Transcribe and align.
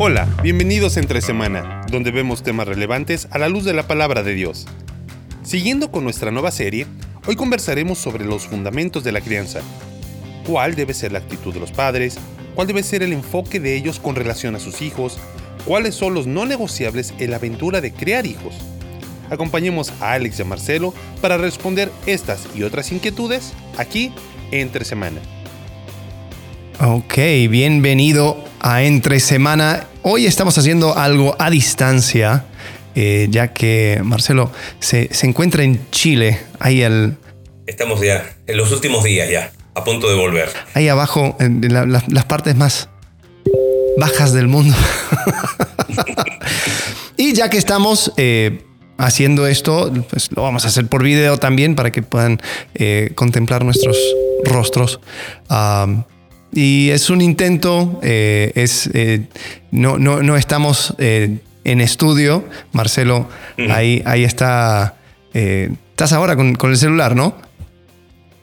Hola, 0.00 0.28
bienvenidos 0.44 0.96
a 0.96 1.00
Entre 1.00 1.20
Semana, 1.20 1.84
donde 1.90 2.12
vemos 2.12 2.44
temas 2.44 2.68
relevantes 2.68 3.26
a 3.32 3.38
la 3.38 3.48
luz 3.48 3.64
de 3.64 3.72
la 3.72 3.88
palabra 3.88 4.22
de 4.22 4.32
Dios. 4.32 4.64
Siguiendo 5.42 5.90
con 5.90 6.04
nuestra 6.04 6.30
nueva 6.30 6.52
serie, 6.52 6.86
hoy 7.26 7.34
conversaremos 7.34 7.98
sobre 7.98 8.24
los 8.24 8.46
fundamentos 8.46 9.02
de 9.02 9.10
la 9.10 9.20
crianza. 9.20 9.58
¿Cuál 10.46 10.76
debe 10.76 10.94
ser 10.94 11.10
la 11.10 11.18
actitud 11.18 11.52
de 11.52 11.58
los 11.58 11.72
padres? 11.72 12.16
¿Cuál 12.54 12.68
debe 12.68 12.84
ser 12.84 13.02
el 13.02 13.12
enfoque 13.12 13.58
de 13.58 13.74
ellos 13.74 13.98
con 13.98 14.14
relación 14.14 14.54
a 14.54 14.60
sus 14.60 14.82
hijos? 14.82 15.18
¿Cuáles 15.64 15.96
son 15.96 16.14
los 16.14 16.28
no 16.28 16.46
negociables 16.46 17.12
en 17.18 17.30
la 17.30 17.38
aventura 17.38 17.80
de 17.80 17.92
crear 17.92 18.24
hijos? 18.24 18.54
Acompañemos 19.30 19.92
a 20.00 20.12
Alex 20.12 20.38
y 20.38 20.42
a 20.42 20.44
Marcelo 20.44 20.94
para 21.20 21.38
responder 21.38 21.90
estas 22.06 22.46
y 22.54 22.62
otras 22.62 22.92
inquietudes 22.92 23.52
aquí 23.76 24.12
entre 24.52 24.84
semana. 24.84 25.18
Ok, 26.78 27.16
bienvenido 27.50 28.47
a 28.60 28.82
Entre 28.82 29.20
Semana. 29.20 29.86
Hoy 30.02 30.26
estamos 30.26 30.56
haciendo 30.58 30.96
algo 30.96 31.36
a 31.38 31.50
distancia, 31.50 32.44
eh, 32.94 33.28
ya 33.30 33.52
que 33.52 34.00
Marcelo 34.02 34.52
se, 34.80 35.08
encuentra 35.22 35.62
en 35.62 35.90
Chile, 35.90 36.40
ahí 36.58 36.82
el... 36.82 37.16
Estamos 37.66 38.00
ya, 38.00 38.36
en 38.46 38.56
los 38.56 38.72
últimos 38.72 39.04
días 39.04 39.30
ya, 39.30 39.52
a 39.74 39.84
punto 39.84 40.08
de 40.08 40.14
volver. 40.14 40.50
Ahí 40.74 40.88
abajo, 40.88 41.36
en 41.40 41.60
las 41.72 42.24
partes 42.24 42.56
más 42.56 42.88
bajas 43.98 44.32
del 44.32 44.48
mundo. 44.48 44.76
y 47.16 47.34
ya 47.34 47.50
que 47.50 47.58
estamos... 47.58 48.12
Eh, 48.16 48.64
haciendo 49.00 49.46
esto, 49.46 49.92
pues 50.10 50.28
lo 50.34 50.42
vamos 50.42 50.64
a 50.64 50.68
hacer 50.68 50.88
por 50.88 51.04
video 51.04 51.38
también 51.38 51.76
para 51.76 51.92
que 51.92 52.02
puedan 52.02 52.42
eh, 52.74 53.12
contemplar 53.14 53.64
nuestros 53.64 53.96
rostros. 54.44 54.98
Y 56.52 56.90
es 56.90 57.10
un 57.10 57.20
intento, 57.20 58.00
eh, 58.02 58.52
es, 58.54 58.88
eh, 58.94 59.26
no, 59.70 59.98
no, 59.98 60.22
no, 60.22 60.36
estamos 60.36 60.94
eh, 60.98 61.38
en 61.64 61.80
estudio. 61.80 62.44
Marcelo, 62.72 63.28
ahí, 63.70 64.02
ahí 64.06 64.24
está. 64.24 64.96
estás 65.32 66.12
ahora 66.12 66.36
con, 66.36 66.54
con, 66.54 66.70
el 66.70 66.76
celular, 66.76 67.14
¿no? 67.14 67.36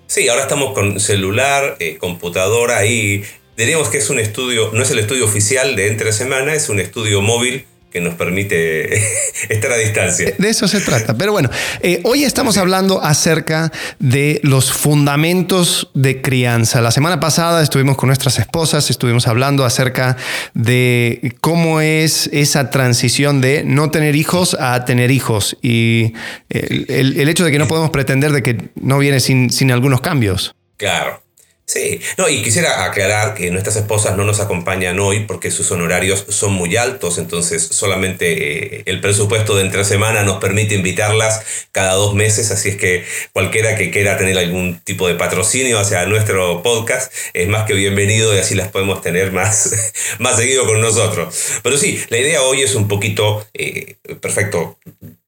Sí, 0.07 0.27
ahora 0.29 0.43
estamos 0.43 0.73
con 0.73 0.99
celular, 0.99 1.77
computadora 1.99 2.85
y 2.85 3.23
diríamos 3.57 3.89
que 3.89 3.97
es 3.97 4.09
un 4.09 4.19
estudio, 4.19 4.69
no 4.73 4.83
es 4.83 4.91
el 4.91 4.99
estudio 4.99 5.25
oficial 5.25 5.75
de 5.75 5.87
entre 5.87 6.13
semana, 6.13 6.53
es 6.53 6.69
un 6.69 6.79
estudio 6.79 7.21
móvil 7.21 7.65
que 7.95 8.01
nos 8.01 8.15
permite 8.15 8.93
estar 9.49 9.71
a 9.71 9.77
distancia. 9.77 10.33
De 10.37 10.49
eso 10.49 10.67
se 10.67 10.81
trata. 10.81 11.17
Pero 11.17 11.31
bueno, 11.31 11.49
eh, 11.79 12.01
hoy 12.03 12.25
estamos 12.25 12.57
hablando 12.57 13.01
acerca 13.01 13.71
de 13.99 14.41
los 14.43 14.69
fundamentos 14.73 15.91
de 15.93 16.21
crianza. 16.21 16.81
La 16.81 16.91
semana 16.91 17.21
pasada 17.21 17.63
estuvimos 17.63 17.95
con 17.95 18.07
nuestras 18.07 18.37
esposas, 18.37 18.89
estuvimos 18.89 19.29
hablando 19.29 19.63
acerca 19.63 20.17
de 20.53 21.35
cómo 21.39 21.79
es 21.79 22.29
esa 22.33 22.69
transición 22.69 23.39
de 23.39 23.63
no 23.63 23.89
tener 23.91 24.17
hijos 24.17 24.57
a 24.59 24.83
tener 24.83 25.09
hijos 25.09 25.55
y 25.61 26.11
el, 26.49 27.29
hecho 27.29 27.45
de 27.45 27.51
que 27.51 27.59
no 27.59 27.69
podemos 27.69 27.91
pretender 27.91 28.33
de 28.33 28.43
que 28.43 28.57
no 28.75 28.97
viene 28.97 29.21
sin, 29.21 29.49
sin 29.51 29.71
algunos 29.71 30.01
cambios. 30.01 30.53
Claro. 30.75 31.24
Sí, 31.67 31.99
no, 32.19 32.29
y 32.29 32.43
quisiera 32.43 32.85
aclarar 32.85 33.33
que 33.33 33.49
nuestras 33.49 33.75
esposas 33.75 34.15
no 34.15 34.23
nos 34.23 34.39
acompañan 34.39 34.99
hoy 34.99 35.21
porque 35.21 35.49
sus 35.49 35.71
honorarios 35.71 36.23
son 36.29 36.53
muy 36.53 36.77
altos, 36.77 37.17
entonces 37.17 37.63
solamente 37.71 38.77
eh, 38.77 38.83
el 38.85 39.01
presupuesto 39.01 39.55
de 39.55 39.63
entre 39.63 39.83
semana 39.83 40.21
nos 40.21 40.39
permite 40.39 40.75
invitarlas 40.75 41.67
cada 41.71 41.93
dos 41.93 42.13
meses, 42.13 42.51
así 42.51 42.69
es 42.69 42.75
que 42.75 43.03
cualquiera 43.33 43.75
que 43.75 43.89
quiera 43.89 44.15
tener 44.15 44.37
algún 44.37 44.79
tipo 44.81 45.07
de 45.07 45.15
patrocinio 45.15 45.79
hacia 45.79 46.05
nuestro 46.05 46.61
podcast 46.61 47.11
es 47.33 47.47
más 47.47 47.65
que 47.65 47.73
bienvenido 47.73 48.35
y 48.35 48.37
así 48.37 48.53
las 48.53 48.67
podemos 48.67 49.01
tener 49.01 49.31
más, 49.31 49.73
más 50.19 50.37
seguido 50.37 50.67
con 50.67 50.81
nosotros. 50.81 51.35
Pero 51.63 51.77
sí, 51.79 51.99
la 52.09 52.19
idea 52.19 52.43
hoy 52.43 52.61
es 52.61 52.75
un 52.75 52.87
poquito, 52.87 53.43
eh, 53.55 53.95
perfecto, 54.21 54.77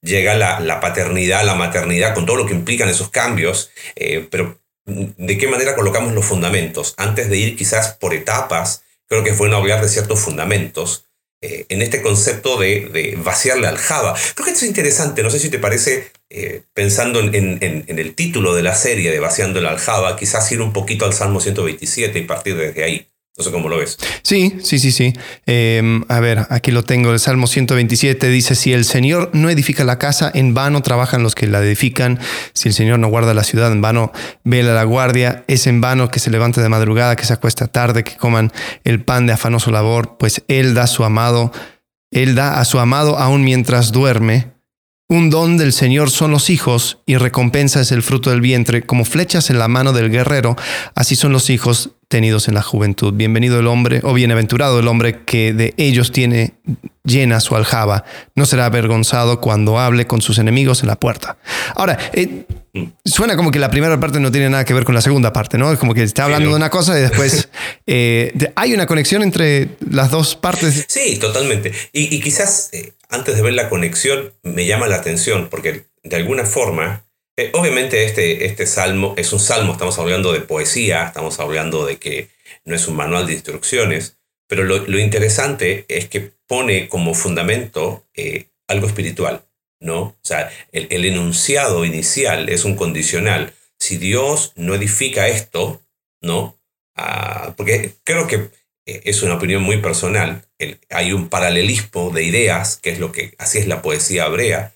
llega 0.04 0.36
la, 0.36 0.60
la, 0.60 0.80
paternidad, 0.82 1.44
la 1.44 1.56
maternidad, 1.56 2.14
con 2.14 2.28
todo 2.28 2.38
lo 2.38 2.46
que 2.46 2.54
implican 2.54 2.90
esos 2.90 3.10
cambios, 3.10 3.72
eh, 3.96 4.28
pero 4.30 4.60
de 4.88 5.38
qué 5.38 5.48
manera 5.48 5.76
colocamos 5.76 6.14
los 6.14 6.26
fundamentos. 6.26 6.94
Antes 6.98 7.30
de 7.30 7.38
ir 7.38 7.56
quizás 7.56 7.94
por 7.94 8.14
etapas, 8.14 8.84
creo 9.08 9.24
que 9.24 9.32
es 9.32 9.38
bueno 9.38 9.58
hablar 9.58 9.82
de 9.82 9.90
ciertos 9.90 10.20
fundamentos 10.20 11.06
eh, 11.42 11.66
en 11.70 11.84
este 11.84 12.02
concepto 12.02 12.58
de, 12.58 13.16
vaciar 13.24 13.60
la 13.60 13.70
aljaba. 13.70 14.16
Creo 14.34 14.46
que 14.46 14.52
esto 14.52 14.66
es 14.66 14.70
interesante, 14.70 15.22
no 15.22 15.30
sé 15.30 15.40
si 15.40 15.50
te 15.50 15.60
parece, 15.60 16.12
eh, 16.30 16.64
pensando 16.74 17.20
en, 17.20 17.86
el 17.88 18.16
título 18.16 18.56
de 18.56 18.64
la 18.64 18.74
serie 18.74 19.12
de 19.12 19.20
Vaciando 19.20 19.62
la 19.62 19.70
aljaba, 19.70 20.16
quizás 20.16 20.52
ir 20.52 20.62
un 20.62 20.74
poquito 20.74 21.06
al 21.06 21.14
Salmo 21.14 21.40
127 21.40 22.18
y 22.18 22.24
partir 22.24 22.56
desde 22.56 22.84
ahí. 22.84 23.08
Sé 23.40 23.52
cómo 23.52 23.70
lo 23.70 23.78
ves. 23.78 24.00
Sí, 24.24 24.58
sí, 24.64 24.80
sí, 24.80 24.92
sí. 24.92 25.14
Em, 25.46 26.04
a 26.08 26.20
ver, 26.20 26.48
aquí 26.50 26.72
lo 26.72 26.84
tengo. 26.84 27.12
El 27.12 27.20
Salmo 27.20 27.46
127 27.46 28.30
dice, 28.30 28.56
si 28.56 28.74
el 28.74 28.84
Señor 28.84 29.30
no 29.34 29.52
edifica 29.52 29.84
la 29.84 30.00
casa, 30.00 30.32
en 30.34 30.56
vano 30.56 30.82
trabajan 30.82 31.22
los 31.22 31.36
que 31.36 31.46
la 31.46 31.60
edifican. 31.64 32.20
Si 32.54 32.68
el 32.68 32.74
Señor 32.74 32.98
no 32.98 33.10
guarda 33.10 33.36
la 33.36 33.44
ciudad, 33.44 33.72
en 33.72 33.80
vano 33.80 34.12
vela 34.44 34.74
la 34.74 34.84
guardia. 34.86 35.44
Es 35.48 35.68
en 35.68 35.82
vano 35.82 36.10
que 36.10 36.18
se 36.18 36.32
levante 36.32 36.62
de 36.62 36.70
madrugada, 36.70 37.16
que 37.16 37.26
se 37.26 37.34
acuesta 37.34 37.68
tarde, 37.68 38.04
que 38.04 38.18
coman 38.18 38.52
el 38.84 39.04
pan 39.04 39.28
de 39.28 39.34
afanoso 39.34 39.70
labor, 39.70 40.18
pues 40.18 40.44
Él 40.48 40.74
da 40.74 40.84
a 40.84 40.88
su 40.88 41.04
amado, 41.04 41.52
Él 42.10 42.34
da 42.34 42.60
a 42.60 42.66
su 42.66 42.80
amado 42.80 43.20
aún 43.20 43.44
mientras 43.44 43.92
duerme. 43.92 44.57
Un 45.10 45.30
don 45.30 45.56
del 45.56 45.72
Señor 45.72 46.12
son 46.12 46.32
los 46.32 46.50
hijos 46.50 46.98
y 47.06 47.16
recompensa 47.16 47.80
es 47.80 47.94
el 47.94 48.04
fruto 48.04 48.30
del 48.30 48.42
vientre, 48.42 48.82
como 48.82 49.06
flechas 49.06 49.50
en 49.50 49.58
la 49.58 49.70
mano 49.70 49.94
del 49.94 50.12
guerrero, 50.12 50.58
así 50.96 51.16
son 51.16 51.32
los 51.32 51.50
hijos 51.50 51.92
tenidos 52.10 52.50
en 52.50 52.56
la 52.56 52.62
juventud. 52.62 53.14
Bienvenido 53.14 53.58
el 53.58 53.68
hombre, 53.68 54.02
o 54.04 54.14
bienaventurado 54.14 54.82
el 54.82 54.88
hombre 54.90 55.24
que 55.24 55.54
de 55.54 55.74
ellos 55.78 56.12
tiene 56.12 56.56
llena 57.06 57.40
su 57.40 57.56
aljaba. 57.56 58.04
No 58.36 58.46
será 58.46 58.66
avergonzado 58.66 59.40
cuando 59.40 59.80
hable 59.80 60.08
con 60.08 60.22
sus 60.22 60.40
enemigos 60.40 60.82
en 60.82 60.88
la 60.88 60.98
puerta. 60.98 61.38
Ahora, 61.76 61.98
eh, 62.12 62.44
suena 63.06 63.36
como 63.36 63.52
que 63.52 63.60
la 63.60 63.70
primera 63.70 64.00
parte 64.00 64.20
no 64.20 64.32
tiene 64.32 64.50
nada 64.50 64.66
que 64.66 64.74
ver 64.74 64.84
con 64.84 64.94
la 64.94 65.02
segunda 65.02 65.32
parte, 65.32 65.58
¿no? 65.58 65.72
Es 65.72 65.80
como 65.80 65.94
que 65.94 66.04
está 66.04 66.26
hablando 66.26 66.50
de 66.50 66.56
una 66.56 66.70
cosa 66.70 66.98
y 66.98 67.02
después 67.02 67.50
eh, 67.88 68.52
hay 68.56 68.74
una 68.74 68.86
conexión 68.86 69.24
entre 69.24 69.70
las 69.90 70.12
dos 70.12 70.36
partes. 70.36 70.86
Sí, 70.88 71.18
totalmente. 71.18 71.72
Y, 71.94 72.20
quizás 72.20 72.70
eh, 72.74 72.92
antes 73.10 73.36
de 73.36 73.42
ver 73.42 73.54
la 73.54 73.70
conexión 73.70 74.34
me 74.44 74.66
llama 74.66 74.88
la 74.88 74.98
atención 74.98 75.48
porque 75.50 75.86
de 76.04 76.16
alguna 76.16 76.46
forma 76.46 77.08
eh, 77.40 77.52
obviamente 77.54 78.04
este, 78.04 78.46
este 78.46 78.66
salmo 78.66 79.14
es 79.16 79.32
un 79.32 79.40
salmo, 79.40 79.74
estamos 79.74 80.00
hablando 80.00 80.34
de 80.34 80.42
poesía, 80.42 81.06
estamos 81.06 81.40
hablando 81.40 81.86
de 81.86 81.98
que 81.98 82.30
no 82.66 82.76
es 82.76 82.88
un 82.88 82.96
manual 82.96 83.28
de 83.28 83.34
instrucciones, 83.34 84.18
pero 84.48 84.64
lo, 84.64 85.00
interesante 85.00 85.86
es 85.88 86.08
que 86.08 86.32
pone 86.48 86.90
como 86.90 87.14
fundamento 87.14 88.06
eh, 88.16 88.48
algo 88.68 88.88
espiritual, 88.88 89.46
¿no? 89.80 90.00
O 90.02 90.20
sea, 90.24 90.52
el, 90.72 91.06
enunciado 91.06 91.86
inicial 91.86 92.50
es 92.50 92.66
un 92.66 92.76
condicional. 92.76 93.54
Si 93.78 93.98
Dios 93.98 94.54
no 94.56 94.74
edifica 94.74 95.28
esto, 95.28 95.82
¿no? 96.22 96.58
Ah, 96.96 97.54
porque 97.56 97.94
creo 98.04 98.28
que 98.28 98.50
eh, 98.88 99.02
es 99.04 99.22
una 99.22 99.36
opinión 99.36 99.62
muy 99.62 99.78
personal. 99.78 100.47
Hay 100.90 101.14
un 101.14 101.30
paralelismo 101.30 102.12
de 102.12 102.24
ideas, 102.24 102.78
que 102.78 102.90
es 102.92 103.00
lo 103.00 103.12
que 103.12 103.34
así 103.38 103.58
es 103.60 103.68
la 103.68 103.82
poesía 103.82 104.26
hebrea 104.26 104.74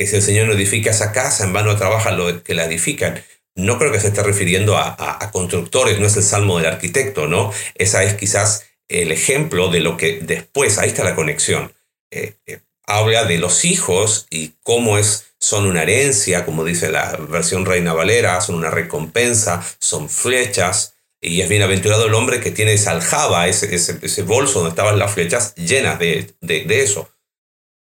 que 0.00 0.06
si 0.06 0.16
el 0.16 0.22
Señor 0.22 0.46
no 0.46 0.54
edifica 0.54 0.92
esa 0.92 1.12
casa, 1.12 1.44
en 1.44 1.52
vano 1.52 1.76
trabajan 1.76 2.16
los 2.16 2.40
que 2.40 2.54
la 2.54 2.64
edifican. 2.64 3.22
No 3.54 3.78
creo 3.78 3.92
que 3.92 4.00
se 4.00 4.08
esté 4.08 4.22
refiriendo 4.22 4.78
a, 4.78 5.30
constructores, 5.30 6.00
no 6.00 6.06
es 6.06 6.16
el 6.16 6.22
salmo 6.22 6.56
del 6.56 6.68
arquitecto, 6.68 7.26
¿no? 7.26 7.52
Esa 7.74 8.02
es 8.02 8.14
quizás 8.14 8.64
el 8.88 9.12
ejemplo 9.12 9.68
de 9.68 9.80
lo 9.80 9.98
que 9.98 10.20
después, 10.20 10.78
ahí 10.78 10.88
está 10.88 11.04
la 11.04 11.14
conexión. 11.14 11.74
Eh, 12.10 12.32
eh, 12.46 12.60
habla 12.86 13.24
de 13.24 13.36
los 13.36 13.66
hijos 13.66 14.26
y 14.30 14.54
cómo 14.62 14.96
es, 14.96 15.34
son 15.38 15.66
una 15.66 15.82
herencia, 15.82 16.46
como 16.46 16.64
dice 16.64 16.90
la 16.90 17.16
versión 17.28 17.66
Reina 17.66 17.92
Valera, 17.92 18.40
son 18.40 18.54
una 18.54 18.70
recompensa, 18.70 19.62
son 19.80 20.08
flechas, 20.08 20.94
y 21.20 21.40
es 21.40 21.48
bienaventurado 21.48 22.06
el 22.06 22.14
hombre 22.14 22.40
que 22.40 22.50
tiene 22.50 22.72
esa 22.72 22.92
aljaba, 22.92 23.46
ese, 23.48 23.74
ese, 23.74 24.22
bolso 24.22 24.60
donde 24.60 24.70
estaban 24.70 24.98
las 24.98 25.12
flechas 25.12 25.54
llenas 25.54 25.98
de, 25.98 26.32
de, 26.40 26.64
de 26.64 26.82
eso. 26.82 27.10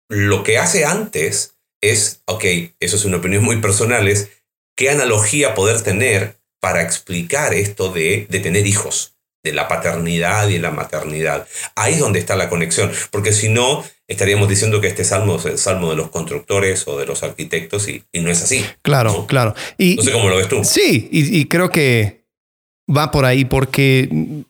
Lo 0.09 0.43
que 0.43 0.59
hace 0.59 0.85
antes 0.85 1.55
es, 1.81 2.21
ok, 2.25 2.43
eso 2.79 2.95
es 2.95 3.05
una 3.05 3.17
opinión 3.17 3.43
muy 3.43 3.57
personal, 3.57 4.07
es 4.07 4.29
qué 4.75 4.89
analogía 4.89 5.55
poder 5.55 5.81
tener 5.81 6.37
para 6.61 6.81
explicar 6.81 7.53
esto 7.53 7.91
de, 7.91 8.27
de 8.29 8.39
tener 8.39 8.67
hijos, 8.67 9.15
de 9.43 9.53
la 9.53 9.67
paternidad 9.67 10.49
y 10.49 10.59
la 10.59 10.71
maternidad. 10.71 11.47
Ahí 11.75 11.93
es 11.93 11.99
donde 11.99 12.19
está 12.19 12.35
la 12.35 12.49
conexión, 12.49 12.91
porque 13.11 13.31
si 13.31 13.49
no, 13.49 13.83
estaríamos 14.07 14.49
diciendo 14.49 14.81
que 14.81 14.87
este 14.87 15.03
salmo 15.03 15.37
es 15.37 15.45
el 15.45 15.57
salmo 15.57 15.89
de 15.89 15.95
los 15.95 16.09
constructores 16.09 16.87
o 16.87 16.97
de 16.97 17.05
los 17.05 17.23
arquitectos 17.23 17.87
y, 17.87 18.03
no 18.13 18.31
es 18.31 18.41
así. 18.41 18.65
Claro, 18.81 19.27
claro. 19.27 19.53
Y, 19.77 19.95
no 19.95 20.03
sé 20.03 20.11
cómo 20.11 20.29
lo 20.29 20.37
ves 20.37 20.47
tú. 20.47 20.63
Sí, 20.63 21.07
y, 21.11 21.45
creo 21.45 21.69
que 21.69 22.24
va 22.89 23.11
por 23.11 23.25
ahí 23.25 23.45
porque 23.45 24.43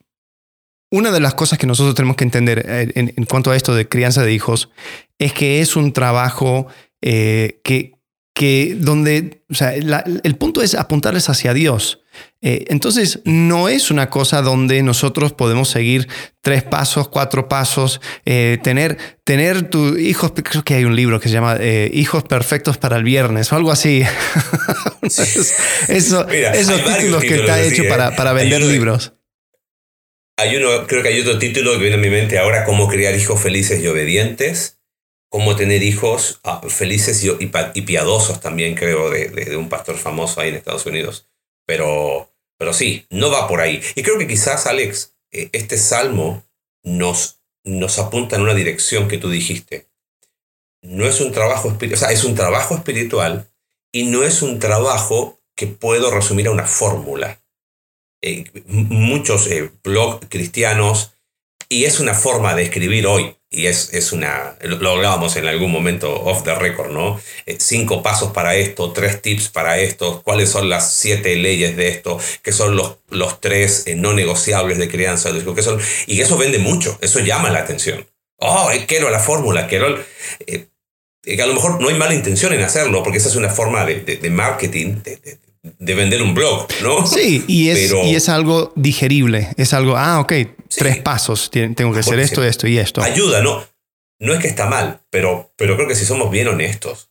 una 0.91 1.11
de 1.11 1.19
las 1.19 1.33
cosas 1.33 1.59
que 1.59 1.67
nosotros 1.67 1.95
tenemos 1.95 2.15
que 2.15 2.23
entender 2.23 2.65
eh, 2.67 2.91
en, 2.95 3.25
cuanto 3.25 3.51
a 3.51 3.55
esto 3.55 3.75
de 3.75 3.87
crianza 3.87 4.23
de 4.23 4.33
hijos 4.33 4.69
es 5.19 5.33
que 5.33 5.61
es 5.61 5.75
un 5.75 5.93
trabajo 5.93 6.67
eh, 7.01 7.59
que 7.63 7.94
que 8.35 8.75
donde, 8.77 9.43
o 9.49 9.55
sea, 9.55 9.73
el 9.73 10.35
punto 10.35 10.61
es 10.61 10.75
apuntarles 10.75 11.29
hacia 11.29 11.53
Dios. 11.53 12.01
Eh, 12.41 12.65
entonces, 12.67 13.21
no 13.23 13.69
es 13.69 13.91
una 13.91 14.09
cosa 14.09 14.41
donde 14.41 14.83
nosotros 14.83 15.31
podemos 15.31 15.69
seguir 15.69 16.09
tres 16.41 16.61
pasos, 16.61 17.07
cuatro 17.07 17.47
pasos, 17.47 18.01
eh, 18.25 18.57
tener, 18.61 18.97
tener 19.23 19.69
tus 19.69 19.97
hijos, 19.97 20.33
creo 20.43 20.63
que 20.63 20.73
hay 20.73 20.83
un 20.83 20.97
libro 20.97 21.21
que 21.21 21.29
se 21.29 21.33
llama 21.33 21.55
eh, 21.61 21.89
Hijos 21.93 22.23
Perfectos 22.23 22.77
para 22.77 22.97
el 22.97 23.05
Viernes 23.05 23.53
o 23.53 23.55
algo 23.55 23.71
así. 23.71 24.03
Eso, 25.87 26.27
esos 26.27 26.83
títulos 26.83 27.23
que 27.23 27.35
está 27.35 27.63
hecho 27.63 27.87
para, 27.87 28.17
para, 28.17 28.33
vender 28.33 28.61
libros. 28.61 29.13
Hay 30.37 30.57
uno, 30.57 30.85
creo 30.87 31.01
que 31.03 31.09
hay 31.09 31.21
otro 31.21 31.39
título 31.39 31.71
que 31.73 31.77
viene 31.77 31.95
a 31.95 31.99
mi 31.99 32.09
mente 32.09 32.37
ahora, 32.37 32.65
Cómo 32.65 32.89
criar 32.89 33.15
hijos 33.15 33.41
felices 33.41 33.81
y 33.81 33.87
obedientes 33.87 34.75
cómo 35.29 35.55
tener 35.55 35.83
hijos 35.83 36.39
ah, 36.43 36.61
felices 36.67 37.23
y, 37.23 37.81
piadosos 37.81 38.39
también, 38.39 38.75
creo, 38.75 39.09
de, 39.09 39.57
un 39.57 39.69
pastor 39.69 39.97
famoso 39.97 40.39
ahí 40.41 40.49
en 40.49 40.55
Estados 40.55 40.85
Unidos. 40.85 41.27
Pero, 41.65 42.31
pero 42.57 42.73
sí, 42.73 43.05
no 43.09 43.31
va 43.31 43.47
por 43.47 43.61
ahí. 43.61 43.81
Y 43.95 44.03
creo 44.03 44.17
que 44.17 44.27
quizás, 44.27 44.67
Alex, 44.67 45.15
eh, 45.31 45.49
este 45.51 45.77
salmo 45.77 46.45
nos, 46.83 47.41
nos 47.63 47.99
apunta 47.99 48.35
en 48.35 48.43
una 48.43 48.53
dirección 48.53 49.07
que 49.07 49.17
tú 49.17 49.29
dijiste. 49.29 49.87
No 50.81 51.05
es 51.05 51.19
un 51.19 51.31
trabajo 51.31 51.69
espiritual, 51.69 51.97
o 51.97 52.05
sea, 52.05 52.11
es 52.11 52.23
un 52.23 52.35
trabajo 52.35 52.75
espiritual 52.75 53.49
y 53.91 54.03
no 54.03 54.23
es 54.23 54.41
un 54.41 54.59
trabajo 54.59 55.41
que 55.55 55.67
puedo 55.67 56.11
resumir 56.11 56.47
a 56.47 56.51
una 56.51 56.65
fórmula. 56.65 57.41
Eh, 58.21 58.45
muchos 58.67 59.47
eh, 59.47 59.71
blogs 59.83 60.27
cristianos, 60.29 61.14
y 61.69 61.85
es 61.85 61.99
una 61.99 62.13
forma 62.13 62.55
de 62.55 62.63
escribir 62.63 63.07
hoy, 63.07 63.35
y 63.49 63.67
es, 63.67 63.93
es 63.93 64.11
una, 64.11 64.57
lo 64.61 64.91
hablábamos 64.91 65.35
en 65.37 65.47
algún 65.47 65.71
momento 65.71 66.13
off 66.13 66.43
the 66.43 66.53
record, 66.55 66.91
¿no? 66.91 67.19
Eh, 67.45 67.57
cinco 67.59 68.03
pasos 68.03 68.31
para 68.31 68.55
esto, 68.55 68.91
tres 68.91 69.21
tips 69.21 69.49
para 69.49 69.79
esto, 69.79 70.21
cuáles 70.23 70.49
son 70.49 70.69
las 70.69 70.93
siete 70.93 71.35
leyes 71.35 71.77
de 71.77 71.87
esto, 71.87 72.19
qué 72.41 72.51
son 72.51 72.75
los, 72.75 72.97
los 73.09 73.39
tres 73.39 73.83
eh, 73.87 73.95
no 73.95 74.13
negociables 74.13 74.77
de 74.77 74.89
crianza, 74.89 75.31
qué 75.31 75.61
son, 75.61 75.79
y 76.05 76.21
eso 76.21 76.37
vende 76.37 76.59
mucho, 76.59 76.97
eso 77.01 77.19
llama 77.19 77.49
la 77.49 77.59
atención. 77.59 78.05
Oh, 78.37 78.69
eh, 78.71 78.85
quiero 78.87 79.09
la 79.09 79.19
fórmula, 79.19 79.67
quiero... 79.67 79.87
A 81.27 81.45
lo 81.47 81.53
mejor 81.55 81.81
no 81.81 81.89
hay 81.89 81.95
mala 81.95 82.13
intención 82.13 82.53
en 82.53 82.61
hacerlo, 82.61 83.01
porque 83.01 83.17
esa 83.17 83.29
es 83.29 83.35
una 83.35 83.49
forma 83.49 83.83
de, 83.83 84.01
de, 84.01 84.29
marketing, 84.29 85.01
de, 85.01 85.39
de, 85.79 85.95
vender 85.95 86.21
un 86.21 86.33
blog, 86.33 86.67
¿no? 86.83 87.05
Sí, 87.07 87.43
y 87.47 87.69
es, 87.69 87.91
y 87.91 88.15
es 88.15 88.29
algo 88.29 88.71
digerible, 88.75 89.49
es 89.57 89.73
algo, 89.73 89.97
ah, 89.97 90.19
ok, 90.19 90.33
tres 90.69 90.97
pasos, 90.97 91.49
tengo 91.49 91.93
que 91.93 91.99
hacer 91.99 92.19
esto, 92.19 92.43
esto 92.43 92.67
y 92.67 92.77
esto. 92.77 93.01
Ayuda, 93.01 93.41
¿no? 93.41 93.63
No 94.19 94.33
es 94.33 94.39
que 94.39 94.47
está 94.47 94.67
mal, 94.67 95.01
pero, 95.09 95.51
pero 95.57 95.75
creo 95.75 95.87
que 95.87 95.95
si 95.95 96.05
somos 96.05 96.29
bien 96.31 96.47
honestos, 96.47 97.09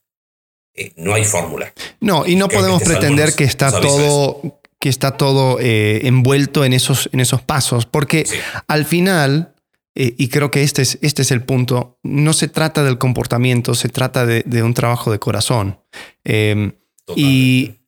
eh, 0.75 0.93
no 0.97 1.15
hay 1.15 1.25
fórmula. 1.25 1.73
No, 2.01 2.27
y 2.27 2.37
no 2.37 2.49
podemos 2.49 2.83
pretender 2.83 3.35
que 3.35 3.45
está 3.45 3.81
todo, 3.81 4.61
que 4.81 4.89
está 4.89 5.17
todo 5.17 5.59
eh, 5.61 6.07
envuelto 6.07 6.65
en 6.65 6.73
esos, 6.73 7.11
en 7.13 7.21
esos 7.21 7.43
pasos, 7.43 7.87
porque 7.87 8.25
al 8.69 8.85
final, 8.85 9.55
eh, 9.95 10.15
y 10.17 10.29
creo 10.29 10.51
que 10.51 10.63
este 10.63 10.83
es, 10.83 10.99
este 11.03 11.23
es 11.23 11.31
el 11.31 11.43
punto, 11.43 11.99
no 12.03 12.33
se 12.33 12.49
trata 12.49 12.85
del 12.85 12.99
comportamiento, 12.99 13.75
se 13.75 13.89
trata 13.89 14.25
de, 14.27 14.43
de 14.47 14.63
un 14.63 14.75
trabajo 14.75 15.11
de 15.11 15.19
corazón. 15.19 15.81
y 17.17 17.84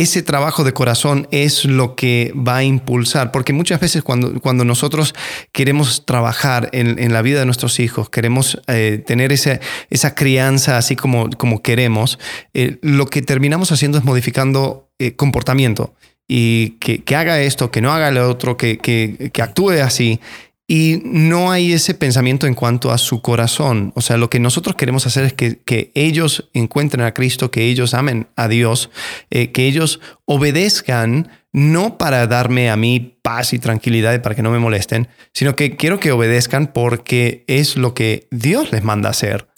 ese 0.00 0.22
trabajo 0.22 0.62
de 0.62 0.72
corazón 0.72 1.26
es 1.32 1.64
lo 1.64 1.96
que 1.96 2.32
va 2.36 2.58
a 2.58 2.62
impulsar, 2.62 3.32
porque 3.32 3.52
muchas 3.52 3.80
veces 3.80 4.04
cuando, 4.04 4.40
cuando 4.40 4.64
nosotros 4.64 5.12
queremos 5.50 6.06
trabajar 6.06 6.68
en, 6.72 7.12
la 7.12 7.20
vida 7.20 7.40
de 7.40 7.46
nuestros 7.46 7.80
hijos, 7.80 8.08
queremos 8.08 8.60
eh, 8.68 9.02
tener 9.04 9.32
esa, 9.32 9.58
esa 9.90 10.14
crianza 10.14 10.76
así 10.76 10.94
como, 10.94 11.28
como 11.30 11.62
queremos, 11.62 12.20
eh, 12.54 12.78
lo 12.80 13.06
que 13.06 13.22
terminamos 13.22 13.72
haciendo 13.72 13.98
es 13.98 14.04
modificando 14.04 14.88
eh, 15.00 15.16
comportamiento 15.16 15.94
y 16.28 16.76
que, 16.78 17.02
que, 17.02 17.16
haga 17.16 17.40
esto, 17.40 17.72
que 17.72 17.80
no 17.80 17.90
haga 17.90 18.12
lo 18.12 18.28
otro, 18.30 18.56
que, 18.56 18.78
que 18.78 19.42
actúe 19.42 19.82
así. 19.82 20.20
Y 20.70 21.00
no 21.02 21.50
hay 21.50 21.72
ese 21.72 21.94
pensamiento 21.94 22.46
en 22.46 22.54
cuanto 22.54 22.92
a 22.92 22.98
su 22.98 23.22
corazón. 23.22 23.90
O 23.96 24.02
sea, 24.02 24.18
lo 24.18 24.28
que 24.28 24.38
nosotros 24.38 24.76
queremos 24.76 25.06
hacer 25.06 25.24
es 25.24 25.32
que, 25.32 25.90
ellos 25.94 26.50
encuentren 26.52 27.04
a 27.06 27.14
Cristo, 27.14 27.50
que 27.50 27.64
ellos 27.64 27.94
amen 27.94 28.28
a 28.36 28.48
Dios, 28.48 28.90
eh, 29.30 29.50
que 29.50 29.66
ellos 29.66 30.00
obedezcan, 30.26 31.30
no 31.52 31.96
para 31.96 32.26
darme 32.26 32.68
a 32.68 32.76
mí 32.76 33.18
paz 33.22 33.54
y 33.54 33.58
tranquilidad 33.58 34.12
y 34.12 34.18
para 34.18 34.34
que 34.34 34.42
no 34.42 34.50
me 34.50 34.58
molesten, 34.58 35.08
sino 35.32 35.56
que 35.56 35.76
quiero 35.76 36.00
que 36.00 36.12
obedezcan 36.12 36.66
porque 36.74 37.44
es 37.46 37.78
lo 37.78 37.94
que 37.94 38.28
Dios 38.30 38.70
les 38.70 38.84
manda 38.84 39.08
hacer 39.08 39.48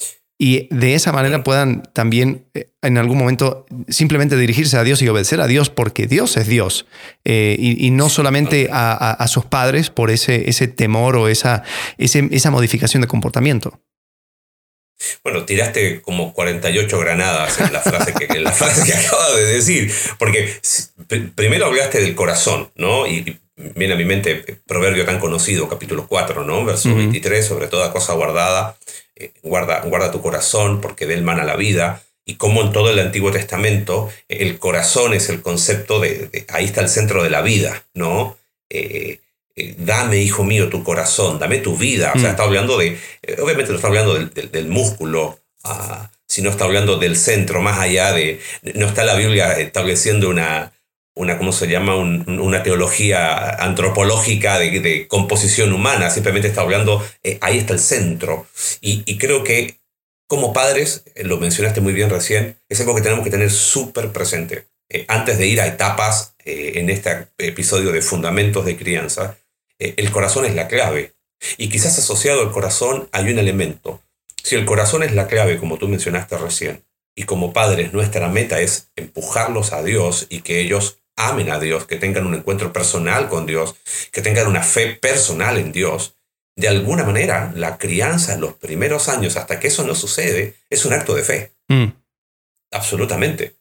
y 0.42 0.68
de 0.70 0.94
esa 0.94 1.12
manera 1.12 1.44
puedan 1.44 1.82
también 1.92 2.46
eh, 2.54 2.70
en 2.80 2.96
algún 2.96 3.18
momento 3.18 3.66
simplemente 3.90 4.38
dirigirse 4.38 4.78
a 4.78 4.84
Dios 4.84 5.02
y 5.02 5.08
obedecer 5.08 5.38
a 5.42 5.46
Dios 5.46 5.68
porque 5.68 6.06
Dios 6.06 6.38
es 6.38 6.46
Dios 6.46 6.86
eh, 7.26 7.56
y, 7.58 7.90
no 7.90 8.08
solamente 8.08 8.70
a, 8.72 9.26
sus 9.28 9.44
padres 9.44 9.90
por 9.90 10.10
ese, 10.10 10.48
ese 10.48 10.66
temor 10.66 11.16
o 11.16 11.28
esa, 11.28 11.62
esa 11.98 12.50
modificación 12.50 13.02
de 13.02 13.06
comportamiento. 13.06 13.82
Bueno, 15.22 15.44
tiraste 15.44 16.00
como 16.00 16.32
48 16.32 16.98
granadas 16.98 17.60
en 17.60 17.72
la 17.74 17.80
frase 17.80 18.14
que, 18.14 18.24
en 18.24 18.44
la 18.44 18.52
frase 18.52 18.90
que 18.90 18.96
acabas 19.06 19.36
de 19.36 19.44
decir, 19.44 19.92
porque 20.18 20.54
primero 21.34 21.66
hablaste 21.66 22.00
del 22.00 22.14
corazón, 22.14 22.70
¿no? 22.76 23.06
Y, 23.06 23.38
viene 23.74 23.94
a 23.94 23.96
mi 23.96 24.04
mente 24.04 24.44
proverbio 24.66 25.04
tan 25.04 25.18
conocido, 25.18 25.68
capítulo 25.68 26.06
4, 26.06 26.44
¿no? 26.44 26.64
Verso 26.64 26.94
23, 26.94 27.46
sobre 27.46 27.66
toda 27.66 27.92
cosa 27.92 28.14
guardada, 28.14 28.76
eh, 29.16 29.32
guarda, 29.42 29.80
guarda 29.82 30.10
tu 30.10 30.20
corazón 30.20 30.80
porque 30.80 31.06
de 31.06 31.14
él 31.14 31.22
mana 31.22 31.44
la 31.44 31.56
vida. 31.56 32.02
Y 32.24 32.36
como 32.36 32.62
en 32.62 32.72
todo 32.72 32.90
el 32.90 32.98
Antiguo 32.98 33.32
Testamento, 33.32 34.10
el 34.28 34.58
corazón 34.58 35.14
es 35.14 35.28
el 35.28 35.42
concepto 35.42 36.00
de, 36.00 36.46
ahí 36.48 36.64
está 36.64 36.80
el 36.80 36.88
centro 36.88 37.22
de 37.22 37.30
la 37.30 37.42
vida, 37.42 37.84
¿no? 37.94 38.36
Eh, 38.68 39.20
eh, 39.56 39.74
dame, 39.78 40.18
hijo 40.18 40.44
mío, 40.44 40.68
tu 40.68 40.84
corazón, 40.84 41.38
dame 41.38 41.58
tu 41.58 41.76
vida. 41.76 42.12
O 42.14 42.18
sea, 42.18 42.28
mm. 42.28 42.32
está 42.32 42.42
hablando 42.44 42.78
de, 42.78 42.98
obviamente 43.42 43.72
no 43.72 43.76
está 43.76 43.88
hablando 43.88 44.14
del, 44.14 44.68
músculo, 44.68 45.40
ah, 45.64 46.10
sino 46.26 46.50
está 46.50 46.64
hablando 46.64 46.98
del 46.98 47.16
centro, 47.16 47.60
más 47.60 47.78
allá 47.78 48.12
de, 48.12 48.40
no 48.74 48.86
está 48.86 49.04
la 49.04 49.16
Biblia 49.16 49.58
estableciendo 49.58 50.28
una, 50.28 50.72
una, 51.14 51.38
¿cómo 51.38 51.52
se 51.52 51.66
llama? 51.66 51.96
una 51.96 52.62
teología 52.62 53.50
antropológica 53.62 54.58
de, 54.58 55.06
composición 55.08 55.72
humana, 55.72 56.10
simplemente 56.10 56.48
está 56.48 56.62
hablando, 56.62 57.04
eh, 57.22 57.38
ahí 57.40 57.58
está 57.58 57.74
el 57.74 57.80
centro. 57.80 58.46
Y, 58.80 59.18
creo 59.18 59.44
que 59.44 59.80
como 60.26 60.52
padres, 60.52 61.04
eh, 61.14 61.24
lo 61.24 61.38
mencionaste 61.38 61.80
muy 61.80 61.92
bien 61.92 62.10
recién, 62.10 62.56
es 62.68 62.80
algo 62.80 62.94
que 62.94 63.02
tenemos 63.02 63.24
que 63.24 63.30
tener 63.30 63.50
súper 63.50 64.12
presente. 64.12 64.66
Eh, 64.88 65.04
antes 65.08 65.38
de 65.38 65.46
ir 65.46 65.60
a 65.60 65.66
etapas 65.66 66.34
en 66.44 66.90
este 66.90 67.28
episodio 67.38 67.92
de 67.92 68.02
fundamentos 68.02 68.64
de 68.64 68.76
crianza, 68.76 69.36
el 69.78 70.10
corazón 70.10 70.44
es 70.46 70.54
la 70.54 70.68
clave. 70.68 71.14
Y 71.58 71.68
quizás 71.68 71.98
asociado 71.98 72.40
al 72.40 72.50
corazón 72.50 73.08
hay 73.12 73.32
un 73.32 73.38
elemento. 73.38 74.02
Si 74.42 74.56
el 74.56 74.64
corazón 74.64 75.02
es 75.02 75.14
la 75.14 75.28
clave, 75.28 75.58
como 75.58 75.78
tú 75.78 75.86
mencionaste 75.86 76.36
recién, 76.38 76.84
y 77.14 77.24
como 77.24 77.52
padres 77.52 77.92
nuestra 77.92 78.28
meta 78.28 78.60
es 78.60 78.90
empujarlos 78.96 79.72
a 79.72 79.82
Dios 79.82 80.26
y 80.30 80.40
que 80.40 80.60
ellos 80.60 80.99
amen 81.28 81.50
a 81.50 81.58
Dios, 81.58 81.86
que 81.86 81.96
tengan 81.96 82.26
un 82.26 82.34
encuentro 82.34 82.72
personal 82.72 83.28
con 83.28 83.46
Dios, 83.46 83.76
que 84.12 84.22
tengan 84.22 84.46
una 84.46 84.62
fe 84.62 84.94
personal 84.94 85.58
en 85.58 85.72
Dios, 85.72 86.14
de 86.56 86.68
alguna 86.68 87.04
manera 87.04 87.52
la 87.54 87.78
crianza 87.78 88.34
en 88.34 88.40
los 88.40 88.54
primeros 88.54 89.08
años, 89.08 89.36
hasta 89.36 89.58
que 89.60 89.68
eso 89.68 89.84
no 89.84 89.94
sucede, 89.94 90.56
es 90.68 90.84
un 90.84 90.92
acto 90.92 91.14
de 91.14 91.22
fe. 91.22 91.52
Mm. 91.68 91.86
Absolutamente. 92.72 93.56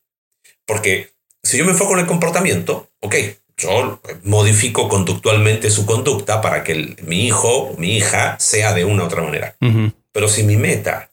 Porque 0.65 1.11
si 1.43 1.57
yo 1.57 1.65
me 1.65 1.71
enfoco 1.71 1.93
en 1.93 1.99
el 1.99 2.07
comportamiento, 2.07 2.89
ok, 2.99 3.15
yo 3.57 4.01
modifico 4.23 4.87
conductualmente 4.87 5.69
su 5.69 5.85
conducta 5.85 6.41
para 6.41 6.63
que 6.63 6.95
mi 7.03 7.25
hijo, 7.25 7.75
mi 7.77 7.97
hija, 7.97 8.37
sea 8.39 8.73
de 8.73 8.85
una 8.85 9.03
u 9.03 9.05
otra 9.07 9.21
manera. 9.21 9.55
Pero 10.11 10.27
si 10.27 10.43
mi 10.43 10.57
meta 10.57 11.11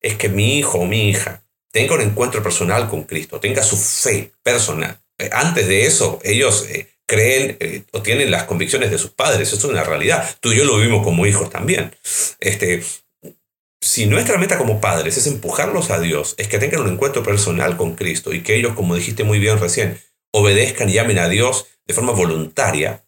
es 0.00 0.14
que 0.14 0.28
mi 0.28 0.58
hijo 0.58 0.78
o 0.78 0.86
mi 0.86 1.08
hija 1.08 1.42
tenga 1.72 1.94
un 1.94 2.02
encuentro 2.02 2.42
personal 2.42 2.88
con 2.88 3.04
Cristo, 3.04 3.40
tenga 3.40 3.62
su 3.62 3.76
fe 3.76 4.32
personal, 4.42 5.00
antes 5.32 5.66
de 5.66 5.86
eso, 5.86 6.20
ellos 6.22 6.66
eh, 6.68 6.88
creen 7.06 7.56
eh, 7.60 7.82
o 7.92 8.02
tienen 8.02 8.30
las 8.30 8.44
convicciones 8.44 8.90
de 8.90 8.98
sus 8.98 9.10
padres. 9.10 9.48
Eso 9.48 9.56
es 9.56 9.64
una 9.64 9.84
realidad. 9.84 10.36
Tú 10.40 10.52
y 10.52 10.56
yo 10.56 10.64
lo 10.64 10.76
vivimos 10.76 11.04
como 11.04 11.26
hijos 11.26 11.50
también. 11.50 11.94
Este, 12.38 12.82
si 13.80 14.06
nuestra 14.06 14.38
meta 14.38 14.58
como 14.58 14.80
padres 14.80 15.16
es 15.16 15.26
empujarlos 15.26 15.90
a 15.90 16.00
Dios, 16.00 16.34
es 16.38 16.48
que 16.48 16.58
tengan 16.58 16.82
un 16.82 16.92
encuentro 16.92 17.22
personal 17.22 17.76
con 17.76 17.94
Cristo 17.94 18.32
y 18.32 18.42
que 18.42 18.56
ellos, 18.56 18.74
como 18.74 18.94
dijiste 18.94 19.24
muy 19.24 19.38
bien 19.38 19.58
recién, 19.58 19.98
obedezcan 20.32 20.88
y 20.88 20.94
llamen 20.94 21.18
a 21.18 21.28
Dios 21.28 21.66
de 21.86 21.94
forma 21.94 22.12
voluntaria, 22.12 23.04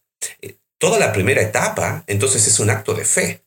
toda 0.79 0.99
la 0.99 1.13
primera 1.13 1.43
etapa 1.43 2.05
entonces 2.07 2.47
es 2.47 2.59
un 2.59 2.71
acto 2.71 2.95
de 2.95 3.05
fe. 3.05 3.45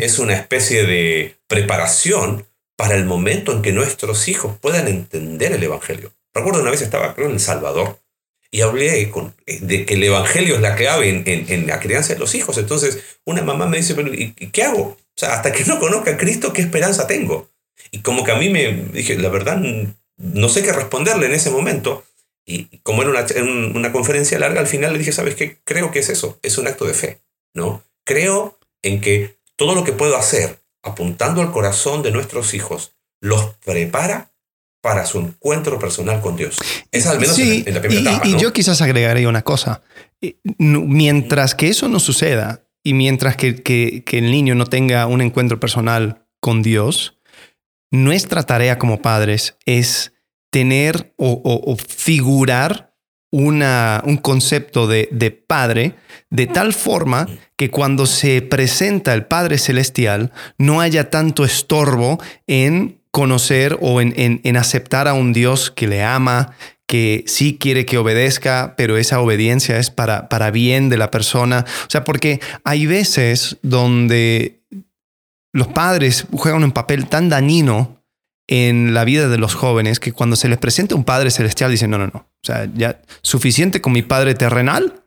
Es 0.00 0.18
una 0.18 0.34
especie 0.34 0.84
de 0.84 1.38
preparación 1.46 2.46
para 2.76 2.94
el 2.94 3.06
momento 3.06 3.52
en 3.52 3.62
que 3.62 3.72
nuestros 3.72 4.28
hijos 4.28 4.58
puedan 4.60 4.86
entender 4.86 5.52
el 5.52 5.62
Evangelio. 5.62 6.12
Recuerdo 6.34 6.60
una 6.60 6.70
vez 6.70 6.82
estaba, 6.82 7.14
creo, 7.14 7.28
en 7.28 7.34
El 7.34 7.40
Salvador, 7.40 7.98
y 8.54 8.60
hablé 8.60 9.10
con, 9.10 9.34
eh, 9.46 9.58
de 9.62 9.86
que 9.86 9.94
el 9.94 10.04
Evangelio 10.04 10.54
es 10.54 10.60
la 10.60 10.76
clave 10.76 11.08
en, 11.08 11.24
en, 11.26 11.66
la 11.66 11.80
crianza 11.80 12.12
de 12.12 12.20
los 12.20 12.34
hijos. 12.34 12.58
Entonces, 12.58 13.02
una 13.24 13.42
mamá 13.42 13.66
me 13.66 13.78
dice, 13.78 13.94
pero 13.94 14.12
¿y, 14.12 14.32
qué 14.32 14.62
hago? 14.62 14.82
O 14.82 15.16
sea, 15.16 15.32
hasta 15.32 15.52
que 15.52 15.64
no 15.64 15.80
conozca 15.80 16.12
a 16.12 16.16
Cristo, 16.18 16.52
¿qué 16.52 16.60
esperanza 16.60 17.06
tengo? 17.06 17.48
Y 17.90 18.00
como 18.00 18.24
que 18.24 18.32
a 18.32 18.36
mí 18.36 18.50
me 18.50 18.84
dije, 18.92 19.16
la 19.16 19.30
verdad, 19.30 19.60
no 20.18 20.48
sé 20.50 20.62
qué 20.62 20.70
responderle 20.70 21.26
en 21.26 21.32
ese 21.32 21.50
momento. 21.50 22.04
Y 22.44 22.78
como 22.82 23.02
era 23.02 23.10
una, 23.10 23.26
una 23.74 23.92
conferencia 23.92 24.38
larga, 24.38 24.60
al 24.60 24.66
final 24.66 24.92
le 24.92 24.98
dije, 24.98 25.12
¿sabes 25.12 25.34
qué? 25.34 25.58
Creo 25.64 25.90
que 25.90 26.00
es 26.00 26.10
eso, 26.10 26.38
es 26.42 26.58
un 26.58 26.66
acto 26.66 26.84
de 26.84 26.94
fe, 26.94 27.20
¿no? 27.54 27.82
Creo 28.04 28.58
en 28.82 29.00
que 29.00 29.36
todo 29.56 29.74
lo 29.74 29.84
que 29.84 29.92
puedo 29.92 30.16
hacer 30.16 30.58
apuntando 30.82 31.40
al 31.40 31.52
corazón 31.52 32.02
de 32.02 32.10
nuestros 32.10 32.52
hijos 32.52 32.92
los 33.20 33.54
prepara 33.64 34.31
para 34.82 35.06
su 35.06 35.20
encuentro 35.20 35.78
personal 35.78 36.20
con 36.20 36.36
Dios. 36.36 36.58
Es 36.90 37.06
al 37.06 37.20
menos 37.20 37.38
en, 37.38 37.72
la 37.72 37.80
primera 37.80 38.00
y, 38.00 38.04
etapa. 38.04 38.28
Y 38.28 38.36
yo 38.36 38.52
quizás 38.52 38.82
agregaría 38.82 39.28
una 39.28 39.42
cosa. 39.42 39.80
Mientras 40.58 41.54
que 41.54 41.68
eso 41.68 41.88
no 41.88 42.00
suceda 42.00 42.66
y 42.82 42.92
mientras 42.92 43.36
que, 43.36 43.62
que, 43.62 44.02
que 44.04 44.18
el 44.18 44.30
niño 44.30 44.54
no 44.56 44.66
tenga 44.66 45.06
un 45.06 45.22
encuentro 45.22 45.60
personal 45.60 46.26
con 46.40 46.62
Dios, 46.62 47.16
nuestra 47.92 48.42
tarea 48.42 48.78
como 48.78 49.00
padres 49.00 49.56
es 49.66 50.12
tener 50.50 51.14
o, 51.16 51.30
o, 51.30 51.72
o 51.72 51.76
figurar 51.76 52.92
una, 53.30 54.02
un 54.04 54.16
concepto 54.18 54.86
de, 54.86 55.08
de, 55.12 55.30
padre 55.30 55.94
de 56.28 56.46
tal 56.46 56.74
forma 56.74 57.28
que 57.56 57.70
cuando 57.70 58.06
se 58.06 58.42
presenta 58.42 59.14
el 59.14 59.24
Padre 59.24 59.56
Celestial 59.56 60.32
no 60.58 60.80
haya 60.80 61.08
tanto 61.08 61.44
estorbo 61.44 62.20
en 62.46 63.01
conocer 63.12 63.78
o 63.80 64.00
en, 64.00 64.12
en, 64.16 64.40
en, 64.42 64.56
aceptar 64.56 65.06
a 65.06 65.14
un 65.14 65.32
Dios 65.32 65.70
que 65.70 65.86
le 65.86 66.02
ama, 66.02 66.54
que 66.86 67.24
sí 67.26 67.58
quiere 67.58 67.86
que 67.86 67.98
obedezca, 67.98 68.74
pero 68.76 68.96
esa 68.96 69.20
obediencia 69.20 69.78
es 69.78 69.90
para, 69.90 70.28
para 70.28 70.50
bien 70.50 70.88
de 70.88 70.96
la 70.96 71.10
persona. 71.10 71.64
O 71.86 71.90
sea, 71.90 72.04
porque 72.04 72.40
hay 72.64 72.86
veces 72.86 73.58
donde 73.62 74.62
los 75.52 75.68
padres 75.68 76.26
juegan 76.32 76.64
un 76.64 76.72
papel 76.72 77.06
tan 77.06 77.28
dañino 77.28 78.02
en 78.48 78.92
la 78.92 79.04
vida 79.04 79.28
de 79.28 79.38
los 79.38 79.54
jóvenes 79.54 80.00
que 80.00 80.12
cuando 80.12 80.36
se 80.36 80.48
les 80.48 80.58
presenta 80.58 80.94
un 80.94 81.04
Padre 81.04 81.30
Celestial 81.30 81.70
dicen, 81.70 81.90
no, 81.90 81.98
no, 81.98 82.08
no, 82.08 82.18
o 82.18 82.44
sea, 82.46 82.68
ya 82.74 83.00
suficiente 83.22 83.80
con 83.80 83.92
mi 83.92 84.02
Padre 84.02 84.34
terrenal, 84.34 85.01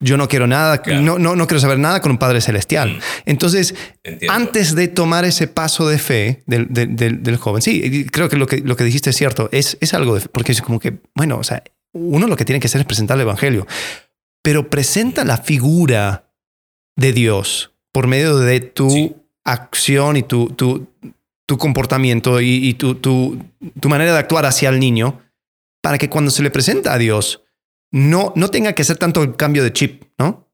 yo 0.00 0.16
no 0.16 0.28
quiero 0.28 0.46
nada, 0.46 0.82
claro. 0.82 1.00
no, 1.00 1.18
no, 1.18 1.36
no, 1.36 1.46
quiero 1.46 1.60
saber 1.60 1.78
nada 1.78 2.00
con 2.00 2.10
un 2.10 2.18
Padre 2.18 2.40
Celestial. 2.40 2.94
Mm. 2.96 3.00
Entonces, 3.26 3.74
Entiendo. 4.02 4.34
antes 4.34 4.74
de 4.74 4.88
tomar 4.88 5.24
ese 5.24 5.46
paso 5.48 5.88
de 5.88 5.98
fe 5.98 6.42
del, 6.46 6.66
del, 6.68 6.96
del, 6.96 7.22
del, 7.22 7.36
joven, 7.36 7.62
sí, 7.62 8.06
creo 8.06 8.28
que 8.28 8.36
lo 8.36 8.46
que, 8.46 8.58
lo 8.58 8.76
que 8.76 8.84
dijiste 8.84 9.10
es 9.10 9.16
cierto, 9.16 9.48
es, 9.52 9.78
es 9.80 9.94
algo 9.94 10.18
de 10.18 10.28
porque 10.28 10.52
es 10.52 10.62
como 10.62 10.80
que, 10.80 10.98
bueno, 11.14 11.38
o 11.38 11.44
sea, 11.44 11.62
uno 11.92 12.26
lo 12.26 12.36
que 12.36 12.44
tiene 12.44 12.60
que 12.60 12.66
hacer 12.66 12.80
es 12.80 12.86
presentar 12.86 13.16
el 13.16 13.22
Evangelio, 13.22 13.66
pero 14.42 14.68
presenta 14.68 15.24
la 15.24 15.38
figura 15.38 16.30
de 16.96 17.12
Dios 17.12 17.72
por 17.92 18.06
medio 18.06 18.38
de 18.38 18.60
tu 18.60 18.90
sí. 18.90 19.16
acción 19.44 20.16
y 20.16 20.22
tu, 20.22 20.48
tu, 20.50 20.88
tu 21.46 21.58
comportamiento 21.58 22.40
y, 22.40 22.68
y 22.68 22.74
tu, 22.74 22.96
tu, 22.96 23.38
tu, 23.80 23.88
manera 23.88 24.12
de 24.12 24.18
actuar 24.18 24.46
hacia 24.46 24.68
el 24.68 24.80
niño 24.80 25.20
para 25.80 25.98
que 25.98 26.10
cuando 26.10 26.30
se 26.30 26.42
le 26.42 26.50
presenta 26.50 26.92
a 26.92 26.98
Dios 26.98 27.43
no, 27.94 28.32
no 28.34 28.50
tenga 28.50 28.72
que 28.72 28.82
hacer 28.82 28.96
tanto 28.96 29.22
el 29.22 29.36
cambio 29.36 29.62
de 29.62 29.72
chip, 29.72 30.02
¿no? 30.18 30.50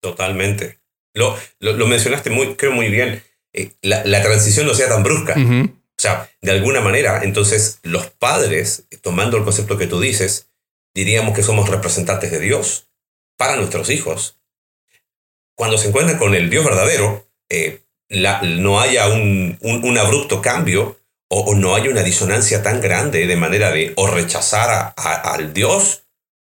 Totalmente. 0.00 0.78
Lo, 1.12 1.36
lo, 1.60 1.74
lo 1.74 1.86
mencionaste 1.86 2.30
muy, 2.30 2.56
creo 2.56 2.72
muy 2.72 2.88
bien. 2.88 3.22
Eh, 3.52 3.72
la, 3.82 4.02
la, 4.06 4.22
transición 4.22 4.66
no 4.66 4.72
sea 4.72 4.88
tan 4.88 5.02
brusca. 5.02 5.34
Uh 5.36 5.40
-huh. 5.40 5.70
O 5.70 5.98
sea, 5.98 6.30
de 6.40 6.52
alguna 6.52 6.80
manera, 6.80 7.22
entonces 7.22 7.80
los 7.82 8.06
padres, 8.06 8.86
tomando 9.02 9.36
el 9.36 9.44
concepto 9.44 9.76
que 9.76 9.86
tú 9.86 10.00
dices, 10.00 10.48
diríamos 10.94 11.34
que 11.36 11.42
somos 11.42 11.68
representantes 11.68 12.30
de 12.30 12.40
Dios 12.40 12.88
para 13.36 13.56
nuestros 13.56 13.90
hijos. 13.90 14.40
Cuando 15.56 15.76
se 15.76 15.88
encuentran 15.88 16.18
con 16.18 16.34
el 16.34 16.48
Dios 16.48 16.64
verdadero, 16.64 17.28
eh, 17.50 17.82
la, 18.08 18.40
no 18.40 18.80
haya 18.80 19.08
un, 19.08 19.58
un, 19.60 19.84
un 19.84 19.98
abrupto 19.98 20.40
cambio 20.40 20.98
o, 21.28 21.40
o, 21.40 21.54
no 21.54 21.74
haya 21.74 21.90
una 21.90 22.02
disonancia 22.02 22.62
tan 22.62 22.80
grande 22.80 23.26
de 23.26 23.36
manera 23.36 23.70
de 23.70 23.92
o 23.96 24.06
rechazar 24.06 24.70
a, 24.70 24.94
a, 24.96 25.34
al 25.34 25.52
Dios 25.52 26.03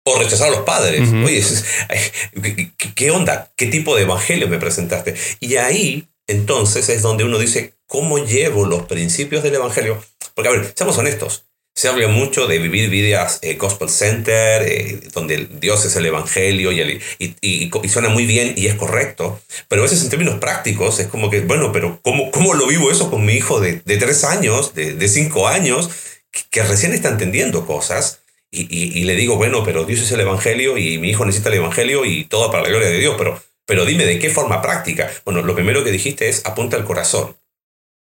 o 0.07 0.19
rechazar 0.19 0.47
a 0.47 0.51
los 0.51 0.61
padres. 0.61 1.01
Uh 1.01 1.13
-huh. 1.13 1.25
Oye, 1.25 1.43
¿qué, 2.77 2.93
¿qué, 2.95 3.11
onda? 3.11 3.51
¿Qué 3.55 3.67
tipo 3.67 3.95
de 3.95 4.03
evangelio 4.03 4.47
me 4.47 4.57
presentaste? 4.57 5.15
Y 5.39 5.57
ahí, 5.57 6.07
entonces, 6.27 6.89
es 6.89 7.01
donde 7.01 7.23
uno 7.23 7.39
dice, 7.39 7.73
¿cómo 7.85 8.17
llevo 8.17 8.65
los 8.65 8.83
principios 8.83 9.43
del 9.43 9.55
evangelio? 9.55 10.01
Porque, 10.33 10.49
a 10.49 10.53
ver, 10.53 10.73
seamos 10.75 10.97
honestos. 10.97 11.43
Se 11.75 11.87
habla 11.87 12.07
mucho 12.07 12.47
de 12.47 12.57
vivir 12.57 12.89
vidas 12.89 13.37
eh, 13.43 13.53
gospel 13.53 13.89
center, 13.89 14.63
eh, 14.63 14.99
donde 15.13 15.47
Dios 15.59 15.85
es 15.85 15.95
el 15.95 16.07
evangelio 16.07 16.71
y, 16.71 16.79
el, 16.79 17.01
y, 17.19 17.35
y, 17.41 17.69
y, 17.83 17.89
suena 17.89 18.09
muy 18.09 18.25
bien 18.25 18.53
y 18.57 18.65
es 18.65 18.73
correcto. 18.75 19.39
Pero 19.67 19.81
a 19.81 19.85
veces 19.85 20.01
en 20.01 20.09
términos 20.09 20.39
prácticos 20.39 20.99
es 20.99 21.07
como 21.07 21.29
que, 21.29 21.41
bueno, 21.41 21.71
pero 21.71 21.99
¿cómo, 22.01 22.31
cómo 22.31 22.55
lo 22.55 22.65
vivo 22.65 22.89
eso 22.89 23.11
con 23.11 23.25
mi 23.25 23.33
hijo 23.33 23.59
de, 23.59 23.81
de 23.85 23.97
tres 23.97 24.23
años, 24.23 24.73
de, 24.73 24.93
de 24.93 25.07
cinco 25.07 25.47
años, 25.47 25.89
que, 26.31 26.41
que 26.49 26.63
recién 26.63 26.93
está 26.93 27.09
entendiendo 27.09 27.67
cosas? 27.67 28.21
Y, 28.51 28.61
y, 28.61 28.99
y, 28.99 29.03
le 29.03 29.15
digo, 29.15 29.35
bueno, 29.35 29.63
pero 29.63 29.83
Dios 29.83 29.99
es 29.99 30.11
el 30.11 30.21
Evangelio 30.21 30.77
y 30.77 30.97
mi 30.99 31.09
hijo 31.09 31.25
necesita 31.25 31.49
el 31.49 31.55
Evangelio 31.55 32.05
y 32.05 32.23
todo 32.25 32.49
para 32.49 32.63
la 32.63 32.69
gloria 32.69 32.89
de 32.89 32.99
Dios, 32.99 33.15
pero, 33.17 33.41
pero 33.65 33.85
dime 33.85 34.05
de 34.05 34.19
qué 34.19 34.29
forma 34.29 34.61
práctica. 34.61 35.11
Bueno, 35.25 35.41
lo 35.41 35.53
primero 35.53 35.83
que 35.83 35.91
dijiste 35.91 36.29
es 36.29 36.45
apunta 36.45 36.77
al 36.77 36.85
corazón, 36.85 37.35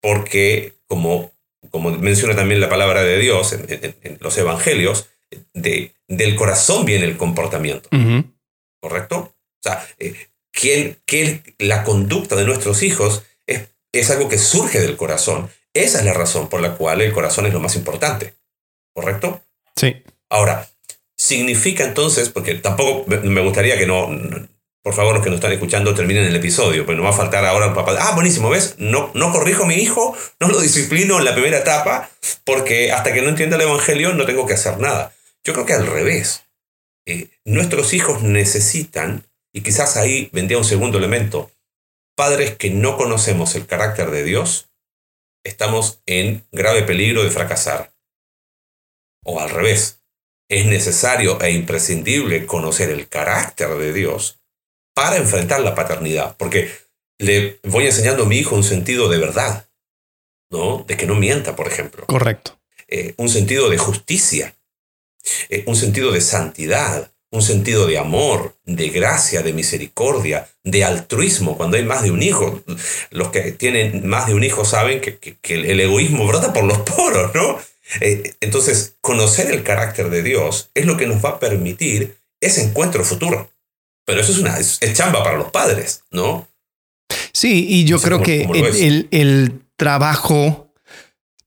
porque 0.00 0.72
como, 0.88 1.32
como 1.70 1.90
menciona 1.92 2.34
también 2.34 2.60
la 2.60 2.68
palabra 2.68 3.04
de 3.04 3.18
Dios 3.18 3.52
en, 3.52 3.66
en, 3.68 3.94
en 4.02 4.18
los 4.20 4.36
Evangelios, 4.36 5.08
de, 5.54 5.94
del 6.08 6.34
corazón 6.34 6.84
viene 6.84 7.04
el 7.04 7.16
comportamiento, 7.16 7.88
uh 7.92 7.96
-huh. 7.96 8.32
¿correcto? 8.80 9.16
O 9.16 9.62
sea, 9.62 9.86
eh, 9.98 10.14
¿quién, 10.50 10.98
qué, 11.06 11.42
la 11.58 11.84
conducta 11.84 12.36
de 12.36 12.44
nuestros 12.44 12.82
hijos 12.82 13.22
es, 13.46 13.68
es 13.92 14.10
algo 14.10 14.28
que 14.28 14.38
surge 14.38 14.80
del 14.80 14.96
corazón. 14.96 15.50
Esa 15.74 16.00
es 16.00 16.04
la 16.04 16.12
razón 16.12 16.48
por 16.48 16.60
la 16.60 16.76
cual 16.76 17.00
el 17.00 17.12
corazón 17.12 17.46
es 17.46 17.52
lo 17.52 17.60
más 17.60 17.76
importante, 17.76 18.34
¿correcto? 18.94 19.42
Sí. 19.76 20.02
Ahora, 20.32 20.66
significa 21.14 21.84
entonces, 21.84 22.30
porque 22.30 22.54
tampoco 22.54 23.04
me 23.06 23.42
gustaría 23.42 23.76
que 23.76 23.86
no, 23.86 24.08
por 24.82 24.94
favor, 24.94 25.14
los 25.14 25.22
que 25.22 25.28
nos 25.28 25.36
están 25.36 25.52
escuchando 25.52 25.94
terminen 25.94 26.24
el 26.24 26.34
episodio, 26.34 26.86
pero 26.86 26.96
no 26.96 27.04
va 27.04 27.10
a 27.10 27.12
faltar 27.12 27.44
ahora 27.44 27.66
un 27.66 27.74
papá. 27.74 27.94
Ah, 28.00 28.14
buenísimo, 28.14 28.48
¿ves? 28.48 28.76
No, 28.78 29.10
no 29.12 29.30
corrijo 29.30 29.64
a 29.64 29.66
mi 29.66 29.74
hijo, 29.74 30.16
no 30.40 30.48
lo 30.48 30.58
disciplino 30.58 31.18
en 31.18 31.26
la 31.26 31.34
primera 31.34 31.58
etapa, 31.58 32.08
porque 32.44 32.92
hasta 32.92 33.12
que 33.12 33.20
no 33.20 33.28
entienda 33.28 33.56
el 33.56 33.62
Evangelio 33.62 34.14
no 34.14 34.24
tengo 34.24 34.46
que 34.46 34.54
hacer 34.54 34.78
nada. 34.78 35.14
Yo 35.44 35.52
creo 35.52 35.66
que 35.66 35.74
al 35.74 35.86
revés. 35.86 36.44
Eh, 37.06 37.28
nuestros 37.44 37.92
hijos 37.92 38.22
necesitan, 38.22 39.26
y 39.52 39.60
quizás 39.60 39.98
ahí 39.98 40.30
vendría 40.32 40.56
un 40.56 40.64
segundo 40.64 40.96
elemento, 40.96 41.50
padres 42.16 42.56
que 42.56 42.70
no 42.70 42.96
conocemos 42.96 43.54
el 43.54 43.66
carácter 43.66 44.10
de 44.10 44.24
Dios, 44.24 44.70
estamos 45.44 46.00
en 46.06 46.46
grave 46.52 46.84
peligro 46.84 47.22
de 47.22 47.30
fracasar. 47.30 47.92
O 49.24 49.38
al 49.38 49.50
revés, 49.50 50.01
es 50.52 50.66
necesario 50.66 51.40
e 51.40 51.50
imprescindible 51.50 52.44
conocer 52.44 52.90
el 52.90 53.08
carácter 53.08 53.70
de 53.70 53.94
Dios 53.94 54.38
para 54.94 55.16
enfrentar 55.16 55.60
la 55.60 55.74
paternidad, 55.74 56.36
porque 56.36 56.70
le 57.18 57.58
voy 57.62 57.86
enseñando 57.86 58.24
a 58.24 58.26
mi 58.26 58.36
hijo 58.36 58.54
un 58.54 58.62
sentido 58.62 59.08
de 59.08 59.16
verdad, 59.16 59.66
¿no? 60.50 60.84
De 60.86 60.98
que 60.98 61.06
no 61.06 61.14
mienta, 61.14 61.56
por 61.56 61.68
ejemplo. 61.68 62.04
Correcto. 62.06 62.60
Eh, 62.86 63.14
un 63.16 63.30
sentido 63.30 63.70
de 63.70 63.78
justicia, 63.78 64.54
eh, 65.48 65.64
un 65.66 65.74
sentido 65.74 66.12
de 66.12 66.20
santidad, 66.20 67.10
un 67.30 67.40
sentido 67.40 67.86
de 67.86 67.96
amor, 67.96 68.58
de 68.66 68.90
gracia, 68.90 69.40
de 69.40 69.54
misericordia, 69.54 70.50
de 70.64 70.84
altruismo, 70.84 71.56
cuando 71.56 71.78
hay 71.78 71.84
más 71.84 72.02
de 72.02 72.10
un 72.10 72.22
hijo. 72.22 72.62
Los 73.10 73.30
que 73.30 73.52
tienen 73.52 74.06
más 74.06 74.26
de 74.26 74.34
un 74.34 74.44
hijo 74.44 74.66
saben 74.66 75.00
que, 75.00 75.16
que, 75.16 75.38
que 75.38 75.54
el 75.54 75.80
egoísmo 75.80 76.26
brota 76.26 76.52
por 76.52 76.64
los 76.64 76.80
poros, 76.80 77.34
¿no? 77.34 77.58
Eh, 78.00 78.34
entonces, 78.40 78.94
conocer 79.00 79.50
el 79.50 79.62
carácter 79.62 80.10
de 80.10 80.22
Dios 80.22 80.70
es 80.74 80.86
lo 80.86 80.96
que 80.96 81.06
nos 81.06 81.24
va 81.24 81.30
a 81.30 81.40
permitir 81.40 82.16
ese 82.40 82.62
encuentro 82.62 83.04
futuro. 83.04 83.50
Pero 84.04 84.20
eso 84.20 84.32
es 84.32 84.38
una 84.38 84.58
es, 84.58 84.80
chamba 84.94 85.22
para 85.22 85.38
los 85.38 85.50
padres, 85.50 86.02
¿no? 86.10 86.48
Sí, 87.32 87.66
y 87.68 87.84
yo 87.84 88.00
creo 88.00 88.18
cómo, 88.18 88.24
que 88.24 88.42
cómo 88.42 88.54
el, 88.54 88.76
el, 88.76 89.08
el, 89.10 89.60
trabajo, 89.76 90.71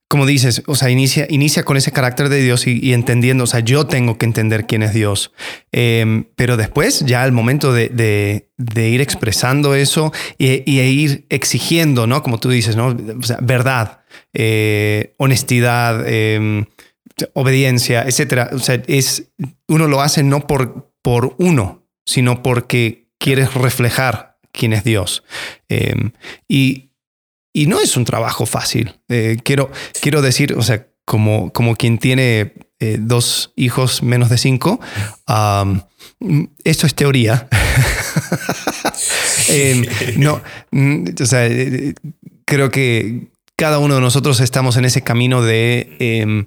como 0.07 0.25
dices, 0.25 0.61
o 0.67 0.75
sea, 0.75 0.89
inicia, 0.89 1.63
con 1.63 1.77
ese 1.77 1.91
carácter 1.91 2.29
de 2.29 2.41
Dios 2.41 2.67
y, 2.67 2.93
entendiendo, 2.93 3.45
o 3.45 3.47
sea, 3.47 3.61
yo 3.61 3.87
tengo 3.87 4.17
que 4.17 4.25
entender 4.25 4.65
quién 4.67 4.83
es 4.83 4.93
Dios. 4.93 5.31
Eh, 5.71 6.25
pero 6.35 6.57
después, 6.57 7.01
ya 7.01 7.23
al 7.23 7.31
momento 7.31 7.73
de, 7.73 8.47
ir 8.75 9.01
expresando 9.01 9.75
eso 9.75 10.13
y, 10.37 10.69
y, 10.69 10.79
ir 10.79 11.25
exigiendo, 11.29 12.07
¿no? 12.07 12.21
Como 12.23 12.39
tú 12.39 12.49
dices, 12.49 12.75
¿no? 12.75 12.95
O 13.19 13.23
sea, 13.23 13.37
verdad 13.41 14.05
eh, 14.33 15.13
honestidad, 15.17 16.03
eh, 16.05 16.65
obediencia, 17.33 18.03
etcétera. 18.03 18.49
O 18.53 18.59
sea, 18.59 18.81
es, 18.87 19.31
uno 19.67 19.87
lo 19.87 20.01
hace 20.01 20.23
no 20.23 20.47
por, 20.47 20.91
por 21.01 21.35
uno, 21.37 21.87
sino 22.05 22.43
porque 22.43 23.07
quieres 23.17 23.53
reflejar 23.53 24.37
quién 24.51 24.73
es 24.73 24.83
Dios. 24.83 25.23
Eh, 25.69 26.11
y, 26.47 26.91
y, 27.55 27.67
no 27.67 27.79
es 27.79 27.97
un 27.97 28.05
trabajo 28.05 28.45
fácil. 28.45 28.99
Eh, 29.09 29.37
quiero, 29.43 29.71
quiero 30.01 30.21
decir, 30.21 30.53
o 30.53 30.61
sea, 30.61 30.87
como, 31.05 31.51
como 31.53 31.75
quien 31.75 31.97
tiene 31.97 32.53
eh, 32.79 32.97
dos 32.99 33.53
hijos 33.55 34.03
menos 34.03 34.29
de 34.29 34.37
cinco, 34.37 34.79
um, 35.27 35.81
esto 36.63 36.87
es 36.87 36.95
teoría. 36.95 37.47
no, 40.17 40.41
mm, 40.71 41.05
o 41.21 41.25
sea, 41.25 41.49
creo 42.45 42.71
que 42.71 43.27
cada 43.55 43.79
uno 43.79 43.95
de 43.95 44.01
nosotros 44.01 44.39
estamos 44.39 44.77
en 44.77 44.85
ese 44.85 45.01
camino 45.01 45.41
de 45.41 45.95
eh, 45.99 46.45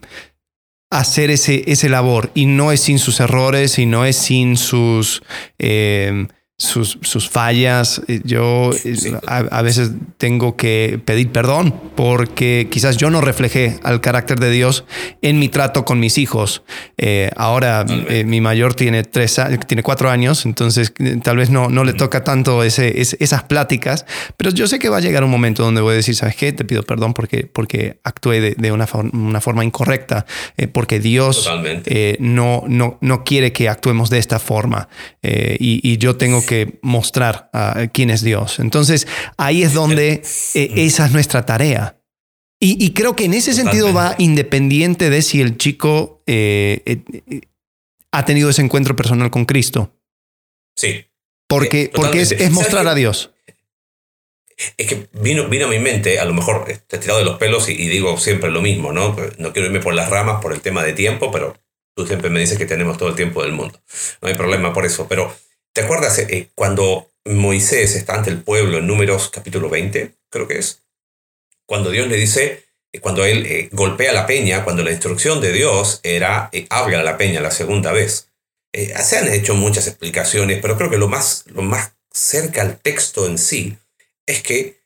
hacer 0.91 1.31
ese, 1.31 1.65
ese 1.67 1.89
labor 1.89 2.31
y 2.35 2.47
no 2.47 2.73
es 2.73 2.81
sin 2.81 2.99
sus 2.99 3.21
errores 3.21 3.79
y 3.79 3.87
no 3.87 4.05
es 4.05 4.17
sin 4.17 4.57
sus... 4.57 5.23
Eh, 5.59 6.27
sus, 6.61 6.99
sus, 7.03 7.29
fallas. 7.29 8.03
Eh, 8.09 8.21
yo 8.25 8.73
eh, 8.85 9.13
a, 9.29 9.63
veces 9.63 9.93
tengo 10.17 10.57
que 10.57 11.01
pedir 11.05 11.31
perdón 11.31 11.73
porque 11.95 12.67
quizás 12.69 12.97
yo 12.97 13.11
no 13.11 13.21
reflejé 13.21 13.79
al 13.85 14.01
carácter 14.01 14.41
de 14.41 14.51
Dios 14.51 14.85
en 15.23 15.39
mi 15.39 15.49
trato 15.49 15.85
con 15.85 16.01
mis 16.01 16.19
hijos. 16.19 16.65
Eh, 16.97 17.31
ahora 17.37 17.87
mi 18.25 18.41
mayor 18.41 18.75
tiene, 18.75 19.05
tres, 19.05 19.41
tiene 19.69 19.85
cuatro 19.85 20.11
años, 20.11 20.45
entonces 20.47 20.93
tal 21.23 21.37
vez 21.37 21.51
no, 21.51 21.69
no 21.69 21.85
le 21.85 21.93
toca 21.93 22.25
tanto 22.25 22.65
ese, 22.65 23.01
esas 23.01 23.45
pláticas, 23.45 24.05
pero 24.37 24.51
yo 24.51 24.67
sé 24.67 24.81
que 24.81 24.89
va 24.89 24.97
a 24.97 25.01
llegar 25.01 25.23
un 25.23 25.31
momento 25.31 25.63
donde 25.63 25.81
voy 25.81 25.93
a 25.93 25.97
decir, 25.97 26.17
¿sabes 26.17 26.35
qué? 26.35 26.53
Te 26.53 26.65
pido 26.65 26.83
perdón 26.83 27.15
porque, 27.15 27.47
porque 27.47 28.01
actué 28.03 28.41
de, 28.41 28.55
de 28.59 28.73
una, 28.73 28.89
una, 29.13 29.41
forma 29.41 29.65
incorrecta, 29.65 30.27
porque 30.73 30.99
Dios 30.99 31.49
no, 32.19 32.65
no, 32.67 32.99
no 33.01 33.25
quiere 33.25 33.53
que 33.53 33.69
actuemos 33.69 34.11
de 34.11 34.19
esta 34.19 34.41
forma 34.41 34.89
y, 35.23 35.81
y 35.89 35.99
yo 35.99 36.17
tengo 36.17 36.43
que 36.49 36.79
mostrar 36.81 37.51
a 37.53 37.89
quién 37.93 38.09
es 38.09 38.23
Dios. 38.23 38.59
Entonces, 38.59 39.07
ahí 39.37 39.63
es 39.63 39.75
donde 39.75 40.23
eh, 40.55 40.73
esa 40.77 41.05
es 41.05 41.13
nuestra 41.13 41.45
tarea. 41.45 42.01
Y, 42.61 42.93
creo 42.93 43.15
que 43.15 43.27
en 43.27 43.35
ese 43.35 43.53
sentido 43.53 43.93
va 43.93 44.17
independiente 44.19 45.11
de 45.11 45.23
si 45.23 45.41
el 45.41 45.59
chico 45.59 46.25
eh, 46.27 46.83
eh, 46.87 47.41
ha 48.11 48.25
tenido 48.25 48.51
ese 48.51 48.63
encuentro 48.63 48.97
personal 48.97 49.31
con 49.31 49.45
Cristo. 49.45 49.95
Sí. 50.75 51.05
Porque, 51.47 51.93
porque 51.95 52.23
es, 52.23 52.51
mostrar 52.51 52.89
a 52.89 52.97
Dios. 52.97 53.31
Es 54.77 54.89
que 54.89 55.07
vino, 55.13 55.49
vino 55.49 55.67
a 55.67 55.69
mi 55.69 55.79
mente, 55.79 56.19
a 56.19 56.25
lo 56.25 56.35
mejor 56.35 56.65
he 56.69 56.99
tirado 56.99 57.21
de 57.21 57.27
los 57.27 57.39
pelos 57.39 57.69
y, 57.69 57.75
y, 57.75 57.89
digo 57.89 58.19
siempre 58.19 58.51
lo 58.51 58.61
mismo, 58.61 58.93
¿no? 58.93 59.15
No 59.39 59.53
quiero 59.53 59.69
irme 59.69 59.81
por 59.81 59.95
las 59.95 60.11
ramas 60.11 60.43
por 60.43 60.53
el 60.53 60.61
tema 60.61 60.83
de 60.83 60.95
tiempo, 60.95 61.31
pero 61.31 61.55
tú 61.95 62.07
siempre 62.07 62.29
me 62.29 62.41
dices 62.41 62.59
que 62.59 62.67
tenemos 62.67 62.99
todo 62.99 63.11
el 63.11 63.15
tiempo 63.15 63.43
del 63.43 63.53
mundo. 63.53 63.81
No 64.21 64.29
hay 64.29 64.35
problema 64.35 64.73
por 64.73 64.85
eso. 64.85 65.07
Pero 65.09 65.33
¿Te 65.79 65.85
acuerdas 65.85 66.19
eh, 66.19 66.49
cuando 66.57 67.09
Moisés 67.25 67.95
está 67.95 68.17
ante 68.17 68.31
el 68.31 68.43
pueblo 68.43 68.79
en 68.79 68.89
Números 68.89 69.31
capítulo 69.31 69.71
20, 69.71 70.11
creo 70.29 70.49
que 70.49 70.59
es? 70.59 70.83
Cuando 71.69 71.93
Dios 71.93 72.09
le 72.09 72.17
dice, 72.17 72.65
eh, 72.93 72.99
cuando 72.99 73.25
él 73.25 73.47
eh, 73.47 73.69
golpea 73.71 74.13
la 74.13 74.27
peña, 74.27 74.65
cuando 74.65 74.83
la 74.83 74.91
instrucción 74.91 75.41
de 75.41 75.53
Dios 75.53 76.01
era 76.03 76.51
habla 76.69 76.99
a 76.99 77.05
la 77.05 77.17
peña 77.17 77.41
la 77.41 77.53
segunda 77.53 77.93
vez. 77.93 78.29
se 78.73 79.19
han 79.19 79.33
hecho 79.33 79.55
muchas 79.55 79.87
explicaciones, 79.87 80.59
pero 80.61 80.77
creo 80.77 80.91
que 80.91 80.99
lo 80.99 81.07
más, 81.07 81.45
lo 81.47 81.63
más 81.63 81.93
cerca 82.13 82.63
al 82.63 82.81
texto 82.81 83.27
en 83.27 83.39
sí 83.39 83.77
es 84.27 84.43
que 84.43 84.81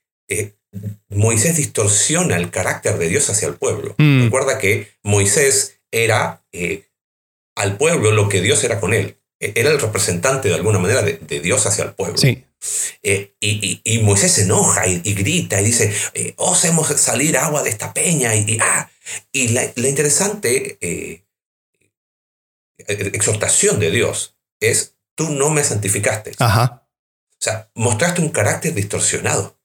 Moisés 1.08 1.56
distorsiona 1.56 2.37
el 2.37 2.50
carácter 2.50 2.99
de 2.99 3.08
Dios 3.08 3.30
hacia 3.30 3.49
el 3.49 3.54
pueblo. 3.54 3.94
Mm. 3.96 4.25
Recuerda 4.25 4.58
que 4.58 4.92
Moisés 5.02 5.78
era 5.90 6.44
al 7.56 7.78
pueblo 7.78 8.11
lo 8.11 8.28
que 8.28 8.42
Dios 8.42 8.62
era 8.62 8.78
con 8.78 8.92
él 8.92 9.16
era 9.42 9.70
el 9.70 9.80
representante 9.80 10.49
de 10.49 10.54
alguna 10.54 10.78
manera 10.78 11.02
de, 11.02 11.40
Dios 11.40 11.66
hacia 11.66 11.84
el 11.84 11.94
pueblo. 11.94 12.16
Sí. 12.16 12.44
Eh, 13.02 13.34
y, 13.40 13.99
Moisés 14.02 14.32
se 14.32 14.42
enoja 14.42 14.87
y, 14.87 15.00
grita 15.14 15.61
y 15.61 15.64
dice, 15.64 15.92
eh, 16.14 16.34
osemos 16.37 16.87
salir 17.00 17.37
agua 17.37 17.62
de 17.62 17.70
esta 17.70 17.92
peña. 17.92 18.34
Y, 18.37 18.58
ah, 18.61 18.88
y 19.32 19.49
la, 19.49 19.64
interesante 19.76 20.78
eh, 20.80 21.25
exhortación 22.78 23.80
de 23.80 23.90
Dios 23.90 24.37
es, 24.61 24.94
tú 25.16 25.30
no 25.30 25.50
me 25.50 25.64
santificaste. 25.64 26.32
Ajá. 26.38 26.87
O 27.32 27.44
sea, 27.44 27.68
mostraste 27.75 28.22
un 28.22 28.28
carácter 28.28 28.72
distorsionado. 28.75 29.58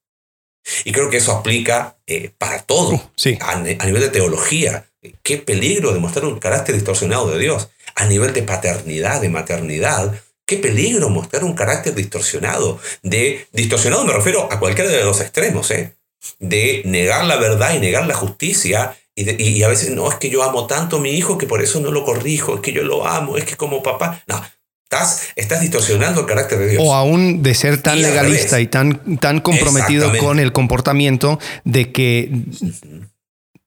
Y 0.83 0.91
creo 0.91 1.09
que 1.09 1.17
eso 1.17 1.31
aplica 1.31 1.97
para 2.37 2.63
todo, 2.63 2.95
uh, 2.95 3.01
sí. 3.15 3.37
a, 3.39 3.51
a 3.51 3.85
nivel 3.85 4.01
de 4.01 4.09
teología. 4.09 4.89
Qué 5.21 5.37
peligro 5.37 5.93
de 5.93 5.99
mostrar 5.99 6.25
un 6.25 6.39
carácter 6.39 6.75
distorsionado 6.75 7.31
de 7.31 7.39
Dios 7.39 7.69
a 7.97 8.05
nivel 8.05 8.31
de 8.31 8.43
paternidad, 8.43 9.19
de 9.21 9.29
maternidad, 9.29 10.13
qué 10.45 10.57
peligro 10.57 11.09
mostrar 11.09 11.43
un 11.43 11.53
carácter 11.53 11.95
distorsionado. 11.95 12.79
De 13.01 13.47
distorsionado 13.51 14.05
me 14.05 14.13
refiero 14.13 14.47
a 14.51 14.59
cualquiera 14.59 14.89
de 14.89 15.03
los 15.03 15.19
extremos, 15.19 15.69
¿eh? 15.71 15.95
de 16.39 16.83
negar 16.85 17.25
la 17.25 17.37
verdad 17.37 17.75
y 17.75 17.79
negar 17.79 18.05
la 18.07 18.13
justicia. 18.13 18.95
Y, 19.15 19.63
a 19.63 19.67
veces, 19.67 19.89
no, 19.89 20.11
es 20.11 20.17
que 20.17 20.29
yo 20.29 20.43
amo 20.43 20.67
tanto 20.67 20.97
a 20.97 20.99
mi 20.99 21.09
hijo 21.09 21.39
que 21.39 21.47
por 21.47 21.63
eso 21.63 21.79
no 21.79 21.89
lo 21.89 22.05
corrijo, 22.05 22.55
es 22.55 22.61
que 22.61 22.71
yo 22.71 22.83
lo 22.83 23.07
amo, 23.07 23.35
es 23.35 23.45
que 23.45 23.55
como 23.55 23.81
papá. 23.81 24.23
No, 24.27 24.41
Estás, 24.89 25.33
estás, 25.35 25.59
distorsionando 25.59 26.21
el 26.21 26.27
carácter 26.27 26.59
de 26.59 26.69
Dios. 26.69 26.83
O 26.85 26.93
aún 26.93 27.43
de 27.43 27.53
ser 27.55 27.81
tan 27.81 28.01
legalista 28.01 28.61
y 28.61 28.67
tan, 28.67 29.17
tan 29.17 29.41
comprometido 29.41 30.17
con 30.17 30.39
el 30.39 30.53
comportamiento 30.53 31.39
de 31.65 31.91
que 31.91 32.31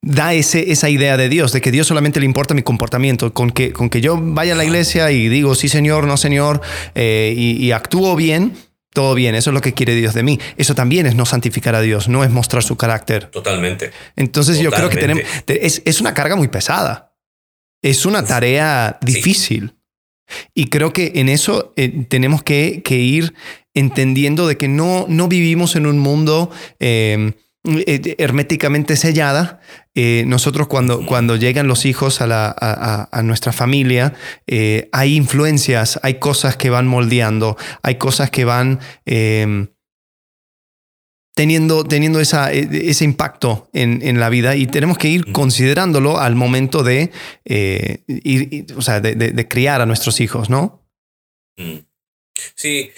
da 0.03 0.33
ese, 0.33 0.73
esa 0.73 0.89
idea 0.89 1.17
de 1.17 1.29
Dios, 1.29 1.53
de 1.53 1.61
que 1.61 1.71
Dios 1.71 1.87
solamente 1.87 2.21
le 2.21 2.27
importa 2.27 2.55
mi 2.55 2.63
comportamiento, 2.63 3.33
con 3.35 3.51
que, 3.51 3.73
con 3.73 3.91
que 3.91 4.01
yo 4.01 4.19
vaya 4.21 4.55
a 4.55 4.57
la 4.57 4.65
iglesia 4.65 5.11
y 5.11 5.29
digo, 5.29 5.55
sí 5.55 5.69
Señor, 5.69 6.07
no 6.07 6.17
Señor, 6.17 6.61
eh, 6.95 7.35
y, 7.37 7.71
actúo 7.73 8.17
bien, 8.17 8.57
todo 8.93 9.15
bien, 9.15 9.35
eso 9.35 9.51
es 9.51 9.55
lo 9.55 9.61
que 9.61 9.75
quiere 9.75 9.95
Dios 9.95 10.15
de 10.15 10.23
mí. 10.23 10.41
Eso 10.57 10.75
también 10.75 11.07
es 11.07 11.15
no 11.15 11.27
santificar 11.27 11.75
a 11.75 11.81
Dios, 11.81 12.09
no 12.09 12.25
es 12.25 12.31
mostrar 12.31 12.63
su 12.63 12.77
carácter. 12.77 13.27
Totalmente. 13.27 13.93
Entonces 14.17 14.59
yo 14.59 14.71
creo 14.71 14.89
que 14.89 14.97
tenemos, 14.97 15.23
es, 15.47 16.01
una 16.01 16.15
carga 16.15 16.35
muy 16.35 16.49
pesada, 16.49 17.15
es 17.83 18.07
una 18.07 18.25
tarea 18.25 18.99
difícil. 19.03 19.75
Y 20.55 20.67
creo 20.67 20.93
que 20.93 21.13
en 21.17 21.29
eso 21.29 21.73
eh, 21.77 22.07
tenemos 22.09 22.43
que, 22.43 22.83
ir 22.89 23.35
entendiendo 23.75 24.47
de 24.47 24.57
que 24.57 24.69
no, 24.69 25.07
no 25.09 25.29
vivimos 25.29 25.77
en 25.77 25.87
un 25.87 25.99
mundo... 25.99 26.51
Eh, 26.79 27.33
herméticamente 28.19 28.97
sellada. 28.97 29.61
Eh, 29.96 30.24
nosotros 30.26 30.68
cuando, 30.68 31.05
cuando 31.05 31.35
llegan 31.35 31.66
los 31.66 31.85
hijos 31.85 32.20
a, 32.20 32.26
la, 32.29 32.55
a, 33.11 33.22
nuestra 33.22 33.53
familia, 33.53 34.14
eh, 34.46 34.88
hay 34.92 35.16
influencias, 35.16 35.98
hay 36.05 36.14
cosas 36.20 36.57
que 36.57 36.70
van 36.70 36.87
moldeando, 36.87 37.57
hay 37.83 37.96
cosas 37.96 38.31
que 38.31 38.44
van 38.44 38.79
em, 39.05 39.68
teniendo, 41.35 41.83
teniendo 41.83 42.20
esa, 42.20 42.53
e, 42.53 42.68
ese 42.88 43.05
impacto 43.05 43.68
en, 43.72 44.00
en, 44.03 44.20
la 44.20 44.29
vida 44.29 44.55
y 44.55 44.68
tenemos 44.68 44.96
que 44.96 45.09
ir 45.09 45.33
considerándolo 45.33 46.20
al 46.20 46.37
momento 46.37 46.85
de, 46.85 47.11
ir, 47.44 48.66
o 48.76 48.83
sea, 48.83 49.00
de, 49.00 49.16
de, 49.16 49.48
criar 49.48 49.81
a 49.81 49.87
nuestros 49.87 50.20
hijos, 50.20 50.50
¿no? 50.50 50.87
Mm. 51.57 51.79
Sí, 52.55 52.90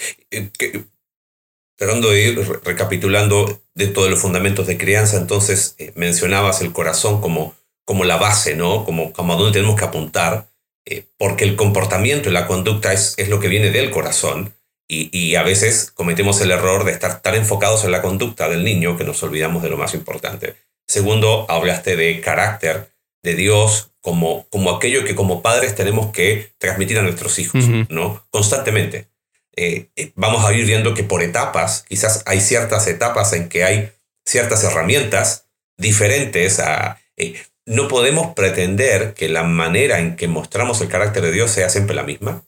tratando 1.82 2.10
de 2.10 2.22
ir 2.22 2.60
recapitulando 2.62 3.60
dentro 3.74 4.04
de 4.04 4.10
los 4.10 4.20
fundamentos 4.20 4.68
de 4.68 4.78
crianza, 4.78 5.16
entonces 5.16 5.74
eh, 5.78 5.90
mencionabas 5.96 6.60
el 6.60 6.72
corazón 6.72 7.20
como, 7.20 7.56
como 7.84 8.04
la 8.04 8.18
base, 8.18 8.54
¿no? 8.54 8.84
Como, 8.84 9.12
como 9.12 9.32
a 9.32 9.36
dónde 9.36 9.54
tenemos 9.54 9.76
que 9.76 9.84
apuntar, 9.84 10.46
eh, 10.86 11.06
porque 11.18 11.42
el 11.42 11.56
comportamiento 11.56 12.28
y 12.28 12.32
la 12.32 12.46
conducta 12.46 12.92
es, 12.92 13.14
es 13.16 13.28
lo 13.28 13.40
que 13.40 13.48
viene 13.48 13.72
del 13.72 13.90
corazón. 13.90 14.54
Y, 14.88 15.10
y, 15.16 15.34
a 15.34 15.42
veces 15.42 15.90
cometemos 15.90 16.40
el 16.40 16.52
error 16.52 16.84
de 16.84 16.92
estar 16.92 17.20
tan 17.20 17.34
enfocados 17.34 17.84
en 17.84 17.90
la 17.90 18.02
conducta 18.02 18.48
del 18.48 18.62
niño 18.62 18.96
que 18.96 19.04
nos 19.04 19.20
olvidamos 19.24 19.64
de 19.64 19.70
lo 19.70 19.76
más 19.76 19.94
importante. 19.94 20.54
Segundo, 20.86 21.46
hablaste 21.48 21.96
de 21.96 22.20
carácter 22.20 22.92
de 23.24 23.34
Dios 23.34 23.90
como, 24.00 24.46
como 24.50 24.70
aquello 24.70 25.04
que 25.04 25.16
como 25.16 25.42
padres 25.42 25.74
tenemos 25.74 26.12
que 26.12 26.52
transmitir 26.58 26.98
a 26.98 27.02
nuestros 27.02 27.40
hijos, 27.40 27.64
¿no? 27.88 28.24
Constantemente. 28.30 29.11
Eh, 29.56 29.90
eh, 29.96 30.12
vamos 30.14 30.44
a 30.44 30.52
ir 30.52 30.66
viendo 30.66 30.94
que 30.94 31.04
por 31.04 31.22
etapas, 31.22 31.84
quizás 31.88 32.22
hay 32.26 32.40
ciertas 32.40 32.86
etapas 32.86 33.32
en 33.32 33.48
que 33.48 33.64
hay 33.64 33.92
ciertas 34.24 34.64
herramientas 34.64 35.46
diferentes 35.76 36.58
a... 36.60 37.00
Eh, 37.16 37.34
no 37.64 37.86
podemos 37.86 38.34
pretender 38.34 39.14
que 39.14 39.28
la 39.28 39.44
manera 39.44 40.00
en 40.00 40.16
que 40.16 40.26
mostramos 40.26 40.80
el 40.80 40.88
carácter 40.88 41.22
de 41.22 41.32
Dios 41.32 41.50
sea 41.50 41.68
siempre 41.68 41.94
la 41.94 42.02
misma. 42.02 42.44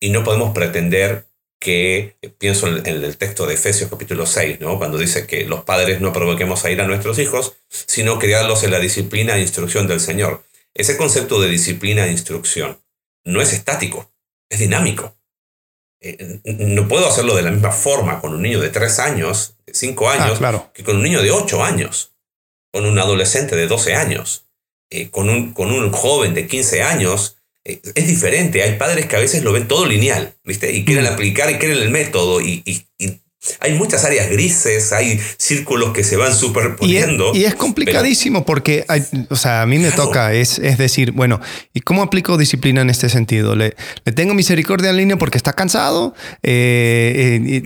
Y 0.00 0.10
no 0.10 0.24
podemos 0.24 0.54
pretender 0.54 1.26
que, 1.58 2.16
pienso 2.38 2.66
en 2.68 2.86
el 2.86 3.16
texto 3.16 3.46
de 3.46 3.54
Efesios 3.54 3.90
capítulo 3.90 4.24
6, 4.24 4.60
¿no? 4.60 4.78
cuando 4.78 4.98
dice 4.98 5.26
que 5.26 5.44
los 5.44 5.64
padres 5.64 6.00
no 6.00 6.12
provoquemos 6.12 6.64
a 6.64 6.70
ir 6.70 6.80
a 6.80 6.86
nuestros 6.86 7.18
hijos, 7.18 7.56
sino 7.68 8.18
criarlos 8.18 8.62
en 8.62 8.70
la 8.70 8.78
disciplina 8.78 9.36
e 9.36 9.42
instrucción 9.42 9.86
del 9.86 10.00
Señor. 10.00 10.44
Ese 10.74 10.96
concepto 10.96 11.40
de 11.40 11.48
disciplina 11.48 12.06
e 12.06 12.12
instrucción 12.12 12.78
no 13.24 13.40
es 13.40 13.52
estático, 13.52 14.12
es 14.48 14.58
dinámico. 14.58 15.16
Eh, 16.08 16.40
no 16.44 16.88
puedo 16.88 17.08
hacerlo 17.08 17.34
de 17.34 17.42
la 17.42 17.50
misma 17.50 17.72
forma 17.72 18.20
con 18.20 18.34
un 18.34 18.42
niño 18.42 18.60
de 18.60 18.68
3 18.68 18.98
años, 19.00 19.56
de 19.66 19.74
5 19.74 20.08
ah, 20.08 20.12
años, 20.12 20.70
que 20.72 20.84
con 20.84 20.96
un 20.96 21.02
niño 21.02 21.22
de 21.22 21.30
8 21.30 21.64
años, 21.64 22.12
con 22.72 22.86
un 22.86 22.98
adolescente 22.98 23.56
de 23.56 23.66
12 23.66 23.94
años, 23.94 24.46
eh, 24.90 25.10
con, 25.10 25.28
un, 25.28 25.52
con 25.52 25.72
un 25.72 25.90
joven 25.90 26.34
de 26.34 26.46
15 26.46 26.82
años. 26.82 27.38
Eh, 27.64 27.80
es 27.94 28.06
diferente. 28.06 28.62
Hay 28.62 28.76
padres 28.76 29.06
que 29.06 29.16
a 29.16 29.20
veces 29.20 29.42
lo 29.42 29.52
ven 29.52 29.66
todo 29.66 29.86
lineal, 29.86 30.34
¿viste? 30.44 30.72
Y 30.72 30.84
quieren 30.84 31.04
mm. 31.04 31.08
aplicar 31.08 31.50
y 31.50 31.58
quieren 31.58 31.78
el 31.78 31.90
método 31.90 32.40
y, 32.40 32.62
hay 33.60 33.74
muchas 33.74 34.04
áreas 34.04 34.30
grises, 34.30 34.92
hay 34.92 35.20
círculos 35.38 35.92
que 35.92 36.04
se 36.04 36.16
van 36.16 36.34
superponiendo. 36.34 37.34
Y 37.34 37.44
es, 37.44 37.54
complicadísimo 37.54 38.44
porque, 38.44 38.84
o 39.30 39.36
sea, 39.36 39.62
a 39.62 39.66
mí 39.66 39.78
me 39.78 39.90
toca, 39.90 40.32
es, 40.32 40.58
es 40.58 40.78
decir, 40.78 41.12
bueno, 41.12 41.40
¿y 41.72 41.80
cómo 41.80 42.02
aplico 42.02 42.36
disciplina 42.36 42.82
en 42.82 42.90
este 42.90 43.08
sentido? 43.08 43.56
¿Le, 43.56 43.74
le 44.04 44.12
tengo 44.12 44.34
misericordia 44.34 44.90
al 44.90 44.96
niño 44.96 45.18
porque 45.18 45.36
está 45.36 45.52
cansado? 45.52 46.14
Eh, 46.42 47.40
eh, 47.46 47.62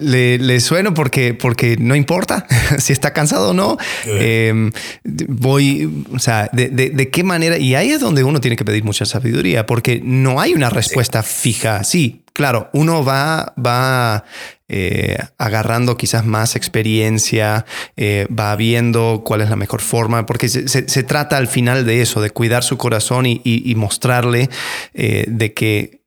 le, 0.00 0.38
le, 0.38 0.60
sueno 0.60 0.94
porque, 0.94 1.34
porque 1.34 1.76
no 1.78 1.94
importa 1.94 2.46
si 2.78 2.92
está 2.92 3.12
cansado 3.12 3.50
o 3.50 3.54
no? 3.54 3.78
Em, 4.06 4.70
voy, 5.04 6.04
o 6.14 6.18
sea, 6.18 6.48
de, 6.52 6.68
de, 6.68 7.10
qué 7.10 7.22
manera? 7.22 7.58
Y 7.58 7.74
ahí 7.74 7.90
es 7.90 8.00
donde 8.00 8.24
uno 8.24 8.40
tiene 8.40 8.56
que 8.56 8.64
pedir 8.64 8.84
mucha 8.84 9.04
sabiduría 9.04 9.66
porque 9.66 10.00
no 10.02 10.40
hay 10.40 10.54
una 10.54 10.70
respuesta 10.70 11.22
fija. 11.22 11.84
Sí, 11.84 12.22
claro, 12.38 12.70
uno 12.72 13.04
va, 13.04 13.52
va 13.58 14.22
eh, 14.68 15.18
agarrando 15.38 15.96
quizás 15.96 16.24
más 16.24 16.54
experiencia, 16.54 17.66
eh, 17.96 18.28
va 18.30 18.54
viendo 18.54 19.22
cuál 19.24 19.40
es 19.40 19.50
la 19.50 19.56
mejor 19.56 19.80
forma, 19.80 20.24
porque 20.24 20.48
se, 20.48 21.02
trata 21.02 21.36
al 21.36 21.48
final 21.48 21.84
de 21.84 22.00
eso, 22.00 22.20
de 22.20 22.30
cuidar 22.30 22.62
su 22.62 22.78
corazón 22.78 23.26
y, 23.26 23.74
mostrarle 23.74 24.50
eh, 24.94 25.24
de 25.26 25.52
que... 25.52 26.02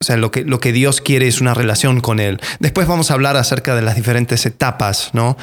o 0.00 0.04
sea, 0.04 0.16
lo 0.16 0.30
que, 0.30 0.44
lo 0.44 0.60
que 0.60 0.72
Dios 0.72 1.00
quiere 1.00 1.26
es 1.26 1.40
una 1.40 1.54
relación 1.54 2.00
con 2.00 2.20
Él. 2.20 2.38
Después 2.60 2.86
vamos 2.86 3.10
a 3.10 3.14
hablar 3.14 3.36
acerca 3.36 3.74
de 3.74 3.82
las 3.82 3.96
diferentes 3.96 4.46
etapas, 4.46 5.10
¿no? 5.12 5.36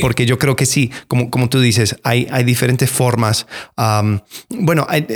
Porque 0.00 0.24
yo 0.24 0.38
creo 0.38 0.56
que 0.56 0.64
sí, 0.64 0.90
como, 1.08 1.30
como 1.30 1.50
tú 1.50 1.60
dices, 1.60 1.96
hay, 2.04 2.26
hay 2.30 2.44
diferentes 2.44 2.90
formas. 2.90 3.46
bueno, 4.48 4.86
hay, 4.88 5.06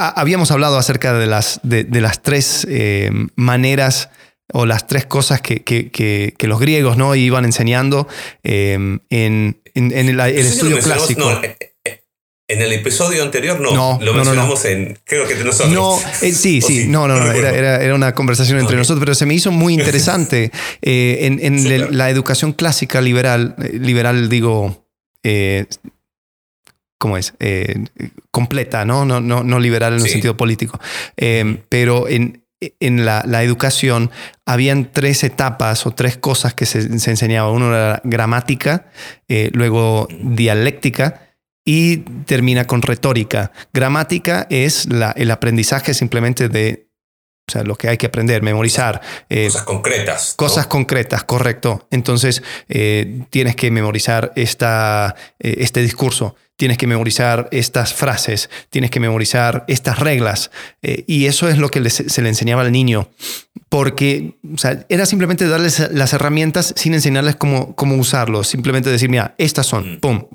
habíamos 0.00 0.50
hablado 0.50 0.78
acerca 0.78 1.12
de 1.12 1.26
las, 1.26 1.60
de, 1.62 1.84
las 2.00 2.22
tres 2.22 2.66
eh, 2.68 3.10
maneras 3.36 4.08
o 4.52 4.66
las 4.66 4.86
tres 4.86 5.06
cosas 5.06 5.40
que, 5.40 5.62
que, 5.62 6.34
los 6.40 6.58
griegos 6.58 6.96
¿no? 6.96 7.14
iban 7.14 7.44
enseñando 7.44 8.08
eh, 8.42 8.98
en, 9.10 9.60
el, 9.74 10.20
estudio 10.20 10.78
clásico. 10.80 11.30
Eh, 11.42 12.04
en 12.48 12.62
el 12.62 12.72
episodio 12.72 13.22
anterior 13.22 13.60
no, 13.60 14.00
lo 14.02 14.12
mencionamos 14.12 14.64
en, 14.64 14.98
creo 15.04 15.28
que 15.28 15.36
de 15.36 15.44
nosotros. 15.44 15.72
No, 15.72 16.00
sí, 16.18 16.60
sí, 16.60 16.88
no, 16.88 17.06
no, 17.06 17.16
no 17.20 17.30
era, 17.30 17.80
era, 17.80 17.94
una 17.94 18.12
conversación 18.12 18.58
entre 18.58 18.76
nosotros, 18.76 18.98
pero 19.00 19.14
se 19.14 19.24
me 19.24 19.34
hizo 19.34 19.52
muy 19.52 19.74
interesante 19.74 20.50
en, 20.82 21.96
la 21.96 22.10
educación 22.10 22.52
clásica 22.52 23.00
liberal, 23.00 23.54
liberal 23.72 24.28
digo, 24.28 24.84
¿cómo 27.00 27.16
es? 27.16 27.32
Eh, 27.40 27.86
completa, 28.30 28.84
¿no? 28.84 29.06
No, 29.06 29.20
no, 29.20 29.42
no 29.42 29.58
liberal 29.58 29.94
en 29.94 30.02
el 30.02 30.08
sentido 30.08 30.36
político. 30.36 30.78
Eh, 31.16 31.62
pero 31.70 32.06
en, 32.08 32.44
en 32.60 33.06
la, 33.06 33.24
la, 33.26 33.42
educación 33.42 34.10
habían 34.44 34.92
tres 34.92 35.24
etapas 35.24 35.86
o 35.86 35.92
tres 35.92 36.18
cosas 36.18 36.52
que 36.52 36.66
se, 36.66 36.98
se 36.98 37.10
enseñaba. 37.10 37.50
Uno 37.50 37.74
era 37.74 38.02
gramática, 38.04 38.90
eh, 39.28 39.48
luego 39.54 40.08
dialéctica 40.20 41.36
y 41.64 41.98
termina 42.26 42.66
con 42.66 42.82
retórica. 42.82 43.50
Gramática 43.72 44.46
es 44.50 44.86
la, 44.92 45.12
el 45.12 45.30
aprendizaje 45.30 45.94
simplemente 45.94 46.50
de 46.50 46.90
o 47.48 47.52
sea, 47.52 47.64
lo 47.64 47.76
que 47.76 47.88
hay 47.88 47.96
que 47.96 48.06
aprender, 48.06 48.42
memorizar. 48.42 49.00
cosas 49.28 49.62
concretas. 49.62 50.34
Cosas 50.36 50.66
concretas, 50.66 51.24
correcto. 51.24 51.88
Entonces, 51.90 52.44
tienes 52.68 53.56
que 53.56 53.72
memorizar 53.72 54.32
esta, 54.36 55.16
este 55.40 55.80
discurso 55.80 56.36
tienes 56.60 56.76
que 56.76 56.86
memorizar 56.86 57.48
estas 57.52 57.94
frases, 57.94 58.50
tienes 58.68 58.90
que 58.90 59.00
memorizar 59.00 59.64
estas 59.66 59.98
reglas. 59.98 60.50
Eh, 60.82 61.04
y 61.06 61.24
eso 61.24 61.48
es 61.48 61.56
lo 61.56 61.70
que 61.70 61.88
se 61.88 62.20
le 62.20 62.28
enseñaba 62.28 62.60
al 62.60 62.70
niño, 62.70 63.08
porque 63.70 64.38
era 64.90 65.06
simplemente 65.06 65.48
darles 65.48 65.90
las 65.90 66.12
herramientas 66.12 66.74
sin 66.76 66.92
enseñarles 66.92 67.36
cómo, 67.36 67.74
cómo 67.76 67.96
usarlos, 67.96 68.46
simplemente 68.46 68.90
decir, 68.90 69.08
mira, 69.08 69.34
estas 69.38 69.64
son, 69.64 69.94
mm. 69.94 70.00
pum, 70.00 70.26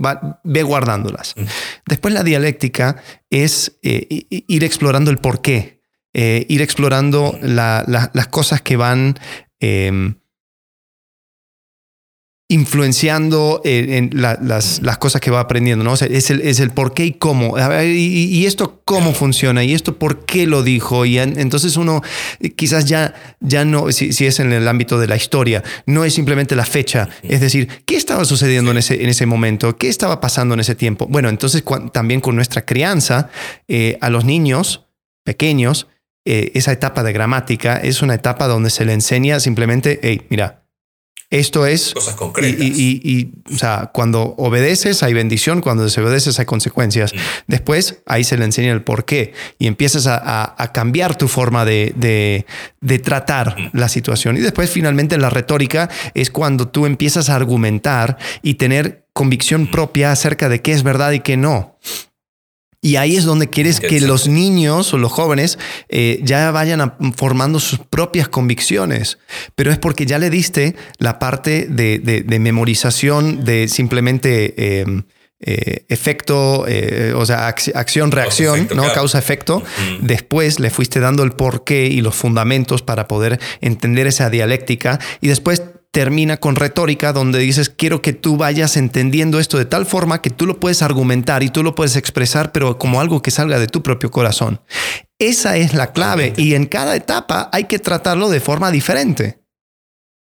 ve 0.44 0.64
guardándolas. 0.64 1.36
Mm. 1.38 1.44
Después 1.86 2.12
la 2.12 2.24
dialéctica 2.24 2.96
es 3.30 3.78
eh, 3.84 4.26
ir 4.30 4.64
explorando 4.64 5.12
el 5.12 5.20
por 5.20 5.44
qué, 5.44 5.84
eh, 6.16 6.48
ir 6.50 6.64
explorando 6.64 7.38
las 7.44 8.28
cosas 8.32 8.64
que 8.64 8.78
van 8.78 9.20
em, 9.60 10.16
influenciando 12.48 13.60
en, 13.66 14.12
las, 14.14 14.80
cosas 15.00 15.20
que 15.20 15.32
va 15.32 15.40
aprendiendo, 15.40 15.84
¿no? 15.84 15.96
es, 15.96 16.30
el, 16.30 16.42
es 16.42 16.60
el 16.60 16.70
por 16.70 16.94
qué 16.94 17.06
y 17.06 17.14
cómo. 17.14 17.56
y, 17.58 18.46
esto 18.46 18.82
cómo 18.86 19.14
funciona, 19.14 19.64
y 19.64 19.74
esto 19.74 19.98
por 19.98 20.26
qué 20.26 20.46
lo 20.46 20.62
dijo. 20.62 21.06
Y 21.06 21.18
entonces 21.18 21.76
uno 21.76 22.04
quizás 22.56 22.86
ya, 22.86 23.16
ya 23.40 23.66
no, 23.66 23.92
si, 23.92 24.10
es 24.26 24.40
en 24.40 24.54
el 24.54 24.68
ámbito 24.68 25.00
de 25.00 25.08
la 25.08 25.16
historia, 25.16 25.64
no 25.88 26.06
es 26.06 26.14
simplemente 26.14 26.56
la 26.56 26.66
fecha. 26.66 27.10
Es 27.24 27.42
decir, 27.42 27.68
¿qué 27.86 27.96
estaba 27.96 28.26
sucediendo 28.26 28.70
en 28.72 28.78
ese, 28.78 29.02
en 29.02 29.10
ese 29.10 29.26
momento? 29.26 29.78
¿Qué 29.78 29.90
estaba 29.90 30.22
pasando 30.22 30.54
en 30.54 30.60
ese 30.60 30.76
tiempo? 30.76 31.08
Bueno, 31.08 31.30
entonces 31.30 31.64
también 31.92 32.22
con 32.22 32.36
nuestra 32.36 32.64
crianza, 32.64 33.30
eh, 33.68 33.98
a 34.02 34.12
los 34.12 34.24
niños 34.24 34.86
pequeños, 35.24 35.88
eh, 36.26 36.52
esa 36.54 36.72
etapa 36.72 37.02
de 37.04 37.12
gramática 37.12 37.78
es 37.78 38.04
una 38.04 38.14
etapa 38.14 38.48
donde 38.48 38.70
se 38.70 38.86
le 38.86 38.94
enseña 38.94 39.40
simplemente, 39.40 40.00
hey, 40.04 40.22
mira, 40.30 40.65
esto 41.30 41.66
es... 41.66 41.94
Cosas 41.94 42.16
concretas. 42.16 42.60
Y, 42.62 43.32
o 43.52 43.58
sea, 43.58 43.92
cuando 43.94 44.36
obedeces 44.38 45.04
hay 45.04 45.14
bendición, 45.14 45.62
cuando 45.62 45.84
desobedeces 45.84 46.40
hay 46.40 46.46
consecuencias. 46.46 47.14
Mm. 47.14 47.18
Después 47.48 48.02
ahí 48.06 48.24
se 48.24 48.38
le 48.38 48.46
enseña 48.46 48.72
el 48.72 48.84
por 48.84 49.06
qué 49.06 49.34
y 49.58 49.68
empiezas 49.68 50.08
a, 50.08 50.72
cambiar 50.74 51.18
tu 51.18 51.28
forma 51.28 51.66
de, 51.66 51.94
de, 52.82 53.00
tratar 53.00 53.58
mm. 53.58 53.70
la 53.78 53.90
situación. 53.90 54.38
Y 54.38 54.42
después 54.42 54.70
finalmente 54.70 55.18
la 55.18 55.30
retórica 55.30 55.90
es 56.14 56.30
cuando 56.30 56.68
tú 56.68 56.86
empiezas 56.86 57.30
a 57.30 57.36
argumentar 57.36 58.18
y 58.42 58.56
tener 58.56 59.06
convicción 59.14 59.64
mm. 59.64 59.72
propia 59.72 60.12
acerca 60.12 60.50
de 60.50 60.62
qué 60.62 60.74
es 60.74 60.84
verdad 60.84 61.12
y 61.12 61.22
qué 61.22 61.38
no. 61.38 61.78
Y 62.86 62.98
ahí 62.98 63.18
es 63.18 63.24
donde 63.24 63.50
quieres 63.50 63.80
que 63.80 64.00
los 64.00 64.28
niños 64.28 64.94
o 64.94 65.00
los 65.00 65.12
jóvenes 65.12 65.58
eh, 65.90 66.20
ya 66.22 66.52
vayan 66.52 66.94
formando 67.18 67.60
sus 67.60 67.80
propias 67.80 68.28
convicciones. 68.28 69.18
Pero 69.56 69.72
es 69.72 69.80
porque 69.80 70.06
ya 70.06 70.20
le 70.20 70.30
diste 70.30 70.76
la 71.00 71.18
parte 71.18 71.66
de, 71.68 72.24
memorización 72.40 73.44
de 73.44 73.70
simplemente 73.70 74.82
em, 74.82 75.02
eh, 75.40 75.86
efecto, 75.90 76.66
eh, 76.68 77.14
o 77.16 77.26
sea, 77.26 77.48
acción, 77.48 78.12
reacción, 78.12 78.68
¿no? 78.76 78.94
Causa-efecto. 78.94 79.64
Después 80.02 80.60
le 80.60 80.70
fuiste 80.70 81.00
dando 81.00 81.24
el 81.24 81.32
porqué 81.32 81.88
y 81.88 82.02
los 82.02 82.14
fundamentos 82.14 82.84
para 82.84 83.08
poder 83.08 83.40
entender 83.62 84.06
esa 84.06 84.30
dialéctica. 84.30 85.00
Y 85.22 85.28
después 85.28 85.64
termina 85.96 86.36
con 86.36 86.58
retórica 86.58 87.14
donde 87.14 87.40
dices, 87.40 87.70
quiero 87.70 88.02
que 88.02 88.12
tú 88.12 88.36
vayas 88.36 88.76
entendiendo 88.76 89.40
esto 89.40 89.58
de 89.58 89.64
tal 89.64 89.86
forma 89.86 90.22
que 90.22 90.30
tú 90.30 90.46
lo 90.46 90.60
puedes 90.60 90.82
argumentar 90.82 91.42
y 91.42 91.48
tú 91.48 91.64
lo 91.64 91.74
puedes 91.74 91.96
expresar, 91.96 92.52
pero 92.52 92.78
como 92.78 93.00
algo 93.00 93.22
que 93.22 93.32
salga 93.32 93.60
de 93.60 93.68
tu 93.68 93.82
propio 93.82 94.12
corazón. 94.12 94.60
Esa 95.20 95.56
es 95.56 95.74
la 95.74 95.94
clave 95.94 96.34
y 96.36 96.56
en 96.56 96.66
cada 96.66 96.98
etapa 96.98 97.50
hay 97.54 97.64
que 97.64 97.80
tratarlo 97.80 98.28
de 98.28 98.42
forma 98.42 98.72
diferente. 98.72 99.40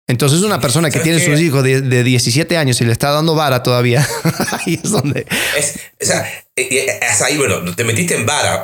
Entonces 0.07 0.41
una 0.41 0.61
persona 0.61 0.89
que 0.89 1.01
tiene 1.01 1.19
sus 1.19 1.37
hijos 1.37 1.61
de, 1.65 1.81
17 1.81 2.55
años 2.55 2.79
y 2.79 2.85
le 2.85 2.93
está 2.93 3.11
dando 3.11 3.35
vara 3.35 3.61
todavía, 3.61 4.07
ahí 4.65 4.79
es 4.81 4.89
donde... 4.89 5.27
o 6.01 6.05
sea, 6.05 6.25
es 6.55 7.21
ahí, 7.23 7.35
bueno, 7.35 7.75
te 7.75 7.83
metiste 7.83 8.15
en 8.15 8.25
vara. 8.25 8.63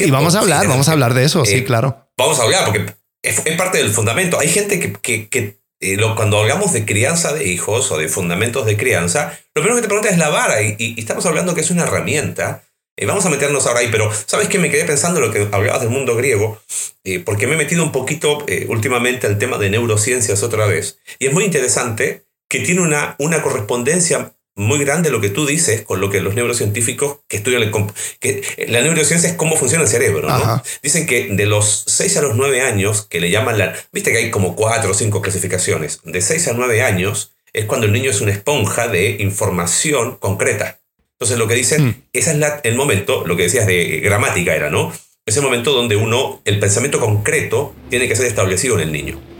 y 0.00 0.10
vamos 0.10 0.34
a 0.34 0.40
hablar, 0.40 0.68
vamos 0.68 0.90
a 0.90 0.92
hablar 0.92 1.14
de 1.14 1.24
eso, 1.24 1.46
sí, 1.46 1.54
eh, 1.54 1.64
claro. 1.64 2.10
Vamos 2.18 2.38
a 2.40 2.42
hablar 2.42 2.66
porque 2.66 2.92
es, 3.22 3.40
parte 3.56 3.78
del 3.78 3.90
fundamento. 3.90 4.38
Hay 4.38 4.48
gente 4.48 4.78
que, 4.78 5.28
que 5.30 5.60
eh, 5.80 5.98
cuando 6.16 6.38
hablamos 6.38 6.72
de 6.72 6.86
crianza 6.86 7.32
de 7.32 7.46
hijos 7.48 7.90
o 7.90 7.98
de 7.98 8.08
fundamentos 8.08 8.64
de 8.66 8.76
crianza, 8.76 9.38
lo 9.54 9.62
primero 9.62 9.76
que 9.76 9.82
te 9.82 9.88
pregunta 9.88 10.10
es 10.10 10.18
la 10.18 10.30
vara 10.30 10.62
y, 10.62 10.94
estamos 10.98 11.26
hablando 11.26 11.54
que 11.54 11.60
es 11.60 11.70
una 11.70 11.84
herramienta. 11.84 12.64
Eh, 12.98 13.04
vamos 13.04 13.26
a 13.26 13.30
meternos 13.30 13.66
ahora 13.66 13.80
ahí, 13.80 13.88
pero 13.90 14.10
¿sabes 14.26 14.48
qué? 14.48 14.58
Me 14.58 14.70
quedé 14.70 14.86
pensando 14.86 15.20
en 15.20 15.26
lo 15.26 15.32
que 15.32 15.54
hablabas 15.54 15.82
del 15.82 15.90
mundo 15.90 16.16
griego, 16.16 16.62
eh, 17.04 17.20
porque 17.20 17.46
me 17.46 17.54
he 17.54 17.58
metido 17.58 17.84
un 17.84 17.92
poquito 17.92 18.44
últimamente 18.68 19.26
al 19.26 19.38
tema 19.38 19.58
de 19.58 19.68
neurociencias 19.68 20.42
otra 20.42 20.66
vez. 20.66 20.98
Y 21.18 21.26
es 21.26 21.34
muy 21.34 21.44
interesante 21.44 22.24
que 22.48 22.60
tiene 22.60 22.80
una, 22.80 23.16
una 23.18 23.42
correspondencia 23.42 24.32
muy 24.56 24.78
grande 24.78 25.10
lo 25.10 25.20
que 25.20 25.28
tú 25.28 25.44
dices 25.46 25.82
con 25.82 26.00
lo 26.00 26.08
que 26.10 26.20
los 26.20 26.34
neurocientíficos 26.34 27.18
que 27.28 27.36
estudian 27.36 27.62
el, 27.62 27.72
que 28.18 28.66
la 28.68 28.80
neurociencia 28.80 29.28
es 29.28 29.36
cómo 29.36 29.54
funciona 29.56 29.84
el 29.84 29.90
cerebro, 29.90 30.28
¿no? 30.28 30.62
Dicen 30.82 31.06
que 31.06 31.28
de 31.30 31.46
los 31.46 31.84
6 31.86 32.16
a 32.16 32.22
los 32.22 32.36
9 32.36 32.62
años, 32.62 33.02
que 33.02 33.20
le 33.20 33.30
llaman 33.30 33.58
la... 33.58 33.74
Viste 33.92 34.12
que 34.12 34.18
hay 34.18 34.30
como 34.30 34.56
4 34.56 34.90
o 34.90 34.94
5 34.94 35.20
clasificaciones. 35.20 36.00
De 36.04 36.22
6 36.22 36.48
a 36.48 36.52
9 36.54 36.82
años 36.82 37.32
es 37.52 37.66
cuando 37.66 37.86
el 37.86 37.92
niño 37.92 38.10
es 38.10 38.22
una 38.22 38.32
esponja 38.32 38.88
de 38.88 39.18
información 39.20 40.16
concreta. 40.16 40.80
Entonces 41.12 41.38
lo 41.38 41.46
que 41.48 41.54
dicen, 41.54 41.84
mm. 41.84 42.02
ese 42.14 42.30
es 42.30 42.42
el 42.64 42.74
momento, 42.76 43.26
lo 43.26 43.36
que 43.36 43.44
decías 43.44 43.66
de 43.66 44.00
gramática 44.00 44.54
era, 44.54 44.70
¿no? 44.70 44.92
Ese 45.26 45.40
momento 45.42 45.72
donde 45.72 45.96
uno, 45.96 46.40
el 46.44 46.58
pensamiento 46.60 46.98
concreto 46.98 47.74
tiene 47.90 48.08
que 48.08 48.16
ser 48.16 48.26
establecido 48.26 48.76
en 48.76 48.82
el 48.82 48.92
niño. 48.92 49.35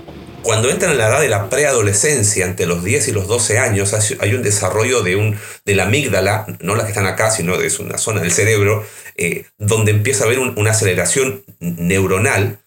Cuando 0.46 0.70
entran 0.70 0.92
en 0.92 0.98
la 0.98 1.08
edad 1.08 1.20
de 1.20 1.28
la 1.28 1.50
preadolescencia, 1.50 2.46
entre 2.46 2.66
los 2.66 2.84
10 2.84 3.08
y 3.08 3.10
los 3.10 3.26
12 3.26 3.58
años, 3.58 3.92
hay 4.20 4.32
un 4.32 4.44
desarrollo 4.44 5.02
de, 5.02 5.16
un, 5.16 5.36
de 5.64 5.74
la 5.74 5.86
amígdala, 5.86 6.46
no 6.60 6.76
las 6.76 6.84
que 6.84 6.92
están 6.92 7.06
acá, 7.06 7.32
sino 7.32 7.58
de 7.58 7.68
una 7.80 7.98
zona 7.98 8.20
del 8.20 8.30
cerebro, 8.30 8.86
eh, 9.16 9.46
donde 9.58 9.90
empieza 9.90 10.22
a 10.22 10.26
haber 10.28 10.38
una 10.38 10.70
aceleración 10.70 11.42
neuronal 11.58 12.60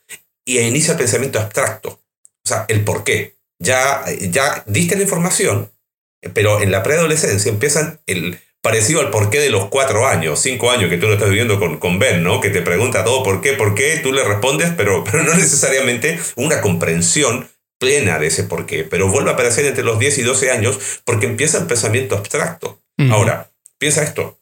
y 0.44 0.60
inicia 0.60 0.92
el 0.92 0.98
pensamiento 0.98 1.40
abstracto. 1.40 2.02
O 2.44 2.50
sea, 2.50 2.66
el 2.68 2.84
por 2.84 3.06
qué. 3.06 3.38
ya, 3.60 4.04
ya 4.30 4.62
diste 4.68 4.98
la 4.98 5.04
información, 5.04 5.72
pero 6.34 6.62
en 6.62 6.72
la 6.72 6.84
preadolescencia 6.84 7.50
empiezan 7.50 8.02
el 8.08 8.42
parecido 8.62 9.00
al 9.00 9.10
porqué 9.10 9.40
de 9.40 9.52
los 9.52 9.70
cuatro 9.70 10.06
años, 10.06 10.42
cinco 10.42 10.70
años 10.70 10.90
que 10.90 10.98
tú 10.98 11.08
lo 11.08 11.14
estás 11.14 11.30
viviendo 11.30 11.62
con, 11.62 11.78
con 11.78 11.98
Ben, 11.98 12.24
¿no? 12.24 12.42
Que 12.42 12.50
te 12.50 12.62
pregunta 12.62 13.06
todo 13.06 13.24
por 13.24 13.40
qué, 13.40 13.54
por 13.54 13.74
qué, 13.74 14.02
tú 14.04 14.12
le 14.12 14.26
respondes, 14.26 14.74
pero, 14.76 15.02
pero 15.10 15.24
no 15.24 15.34
necesariamente 15.34 16.20
una 16.36 16.60
comprensión 16.60 17.48
plena 17.80 18.20
de 18.20 18.28
ese 18.28 18.44
porqué. 18.44 18.84
Pero 18.84 19.08
vuelve 19.08 19.32
a 19.32 19.34
aparecer 19.34 19.66
entre 19.66 19.84
los 19.84 19.98
10 19.98 20.20
y 20.20 20.22
12 20.22 20.52
años 20.52 21.02
porque 21.06 21.26
empieza 21.26 21.58
el 21.58 21.68
pensamiento 21.68 22.16
abstracto. 22.16 22.82
Ahora, 23.12 23.52
piensa 23.78 24.04
esto. 24.04 24.38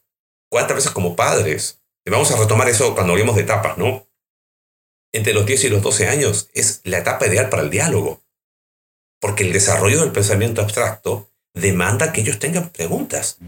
¿Cuántas 0.50 0.76
veces 0.76 0.90
como 0.90 1.14
padres? 1.14 1.78
Vamos 2.04 2.30
a 2.32 2.36
retomar 2.36 2.68
eso 2.68 2.94
cuando 2.94 3.12
hablemos 3.12 3.36
de 3.36 3.42
etapas, 3.42 3.78
¿no? 3.78 4.06
Entre 5.12 5.32
los 5.32 5.46
10 5.46 5.64
y 5.64 5.68
los 5.68 5.82
12 5.82 6.08
años 6.08 6.50
es 6.54 6.80
la 6.84 6.98
etapa 6.98 7.26
ideal 7.26 7.48
para 7.48 7.62
el 7.62 7.70
diálogo. 7.70 8.20
Porque 9.20 9.44
el 9.44 9.52
desarrollo 9.52 10.00
del 10.00 10.12
pensamiento 10.12 10.60
abstracto 10.60 11.30
demanda 11.54 12.12
que 12.12 12.20
ellos 12.20 12.38
tengan 12.38 12.70
preguntas 12.70 13.38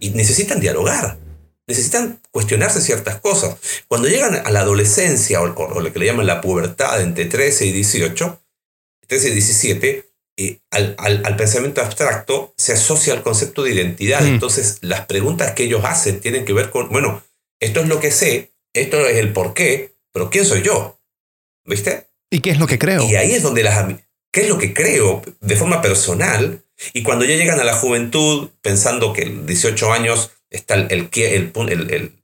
y 0.00 0.10
necesitan 0.10 0.60
dialogar, 0.60 1.18
necesitan 1.66 2.20
cuestionarse 2.30 2.80
ciertas 2.80 3.20
cosas. 3.20 3.56
Cuando 3.86 4.08
llegan 4.08 4.34
a 4.44 4.50
la 4.50 4.60
adolescencia 4.60 5.40
o, 5.40 5.46
lo 5.46 5.92
que 5.92 5.98
le 5.98 6.06
llaman 6.06 6.26
la 6.26 6.40
pubertad 6.40 7.00
entre 7.00 7.26
13 7.26 7.66
y 7.66 7.72
18, 7.72 8.40
13 9.10 9.28
y 9.28 9.32
17, 9.32 10.10
eh, 10.38 10.58
al, 10.70 11.36
pensamiento 11.36 11.82
abstracto 11.82 12.54
se 12.56 12.72
asocia 12.72 13.12
al 13.12 13.22
concepto 13.22 13.64
de 13.64 13.72
identidad. 13.72 14.22
Mm. 14.22 14.28
Entonces, 14.28 14.78
las 14.82 15.06
preguntas 15.06 15.52
que 15.52 15.64
ellos 15.64 15.84
hacen 15.84 16.20
tienen 16.20 16.44
que 16.44 16.52
ver 16.52 16.70
con, 16.70 16.88
bueno, 16.90 17.22
esto 17.60 17.80
es 17.80 17.88
lo 17.88 17.98
que 17.98 18.12
sé, 18.12 18.52
esto 18.72 19.04
es 19.04 19.16
el 19.18 19.32
por 19.32 19.52
qué, 19.52 19.96
pero 20.12 20.30
¿quién 20.30 20.44
soy 20.46 20.62
yo? 20.62 20.98
¿Viste? 21.66 22.06
¿Y 22.30 22.40
qué 22.40 22.50
es 22.50 22.58
lo 22.58 22.68
que 22.68 22.78
creo? 22.78 23.02
Y 23.02 23.16
ahí 23.16 23.32
es 23.32 23.42
donde 23.42 23.64
las... 23.64 23.94
¿Qué 24.32 24.42
es 24.42 24.48
lo 24.48 24.58
que 24.58 24.72
creo 24.72 25.22
de 25.40 25.56
forma 25.56 25.82
personal? 25.82 26.62
Y 26.92 27.02
cuando 27.02 27.24
ya 27.24 27.34
llegan 27.34 27.58
a 27.58 27.64
la 27.64 27.74
juventud, 27.74 28.50
pensando 28.62 29.12
que 29.12 29.24
18 29.24 29.92
años 29.92 30.30
está 30.50 30.74
el, 30.76 31.08
el, 31.12 31.50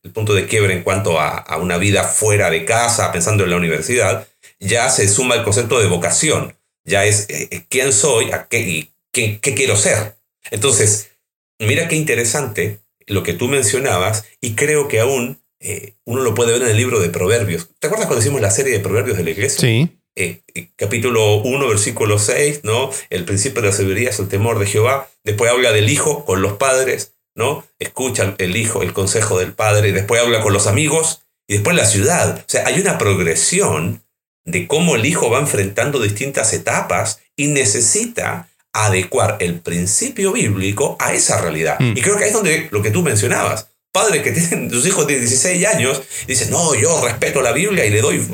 el, 0.05 0.13
punto 0.13 0.35
de 0.35 0.47
quiebre 0.47 0.75
en 0.75 0.85
cuanto 0.85 1.21
a, 1.21 1.57
una 1.57 1.79
vida 1.79 2.05
fuera 2.05 2.49
de 2.49 2.65
casa, 2.65 3.11
pensando 3.11 3.43
en 3.43 3.51
la 3.51 3.57
universidad, 3.57 4.29
ya 4.61 4.89
se 4.89 5.09
suma 5.09 5.35
el 5.35 5.43
concepto 5.43 5.81
de 5.81 5.89
vocación. 5.89 6.57
Ya 6.87 7.05
es 7.05 7.27
eh, 7.29 7.49
eh, 7.51 7.65
quién 7.69 7.93
soy 7.93 8.33
a 8.33 8.49
qué, 8.49 8.61
y 8.61 8.91
qué, 9.13 9.55
quiero 9.55 9.77
ser. 9.77 10.17
Entonces, 10.51 11.11
mira 11.59 11.89
qué 11.89 11.97
interesante 11.97 12.79
lo 13.07 13.23
que 13.23 13.35
tú 13.35 13.49
mencionabas 13.49 14.25
y 14.41 14.55
creo 14.55 14.89
que 14.89 15.01
aún 15.01 15.39
eh, 15.61 15.95
uno 16.05 16.23
lo 16.23 16.35
puede 16.35 16.53
ver 16.53 16.63
en 16.63 16.69
el 16.69 16.77
libro 16.77 17.01
de 17.01 17.09
Proverbios. 17.09 17.69
¿Te 17.79 17.87
acuerdas 17.87 18.07
cuando 18.07 18.23
hicimos 18.23 18.41
la 18.41 18.51
serie 18.51 18.73
de 18.73 18.81
Proverbios 18.81 19.17
de 19.17 19.25
la 19.25 19.31
iglesia? 19.31 19.61
Sí. 19.61 19.91
Eh, 20.19 20.41
eh, 20.55 20.69
capítulo 20.77 21.43
1, 21.43 21.69
versículo 21.69 22.19
6, 22.19 22.61
¿no? 22.63 22.91
El 23.11 23.25
principio 23.27 23.61
de 23.61 23.69
la 23.69 23.75
sabiduría 23.75 24.11
es 24.11 24.19
el 24.19 24.29
temor 24.29 24.59
de 24.59 24.67
Jehová. 24.67 25.11
Después 25.25 25.51
habla 25.51 25.73
del 25.73 25.91
hijo 25.91 26.25
con 26.25 26.41
los 26.41 26.55
padres, 26.55 27.13
¿no? 27.35 27.67
Escucha 27.79 28.35
el 28.39 28.57
hijo 28.57 28.83
el 28.83 28.95
consejo 28.95 29.39
del 29.39 29.53
padre. 29.53 29.93
Después 29.93 30.23
habla 30.23 30.41
con 30.41 30.55
los 30.55 30.67
amigos 30.67 31.23
y 31.47 31.55
después 31.55 31.77
la 31.77 31.85
ciudad. 31.85 32.39
O 32.39 32.49
sea, 32.49 32.67
hay 32.67 32.81
una 32.81 32.97
progresión 32.97 34.03
de 34.47 34.67
cómo 34.67 34.97
el 34.97 35.05
hijo 35.05 35.29
va 35.29 35.41
enfrentando 35.41 36.01
distintas 36.01 36.53
etapas 36.53 37.21
y 37.37 37.49
necesita 37.49 38.49
adecuar 38.73 39.37
el 39.41 39.61
principio 39.61 40.33
bíblico 40.33 40.97
a 41.01 41.13
esa 41.13 41.41
realidad. 41.41 41.79
Mm. 41.81 41.97
Y 41.97 42.01
creo 42.01 42.17
que 42.17 42.25
ahí 42.25 42.31
es 42.31 42.35
donde 42.35 42.69
lo 42.71 42.83
que 42.83 42.91
tú 42.91 43.03
mencionabas, 43.03 43.69
padres 43.93 44.23
que 44.23 44.33
tienen 44.33 44.71
sus 44.71 44.87
hijos 44.87 45.07
de 45.07 45.19
16 45.19 45.67
años, 45.67 46.03
dicen, 46.27 46.51
no, 46.51 46.75
yo 46.75 47.05
respeto 47.05 47.43
la 47.43 47.53
Biblia 47.53 47.85
y 47.85 47.91
le 47.91 48.01
doy 48.01 48.27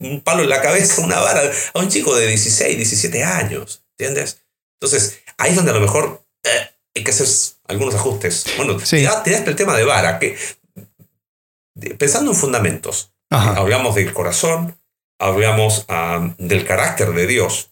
un 0.00 0.20
palo 0.22 0.42
en 0.42 0.48
la 0.48 0.60
cabeza, 0.60 1.02
una 1.02 1.20
vara 1.20 1.42
a 1.74 1.78
un 1.78 1.88
chico 1.88 2.14
de 2.16 2.26
16, 2.26 2.76
17 2.76 3.22
años, 3.22 3.82
¿entiendes? 3.98 4.40
Entonces, 4.80 5.20
ahí 5.36 5.50
es 5.50 5.56
donde 5.56 5.72
a 5.72 5.74
lo 5.74 5.80
mejor 5.80 6.24
eh, 6.42 6.70
hay 6.96 7.04
que 7.04 7.10
hacer 7.10 7.26
algunos 7.68 7.94
ajustes. 7.94 8.46
Bueno, 8.56 8.80
sí. 8.80 9.06
tiraste 9.24 9.50
el 9.50 9.56
tema 9.56 9.76
de 9.76 9.84
vara, 9.84 10.18
que 10.18 10.36
pensando 11.98 12.30
en 12.30 12.36
fundamentos, 12.36 13.12
hablamos 13.28 13.94
del 13.94 14.12
corazón, 14.12 14.79
hablamos 15.20 15.86
del 16.38 16.64
carácter 16.64 17.12
de 17.12 17.26
Dios, 17.26 17.70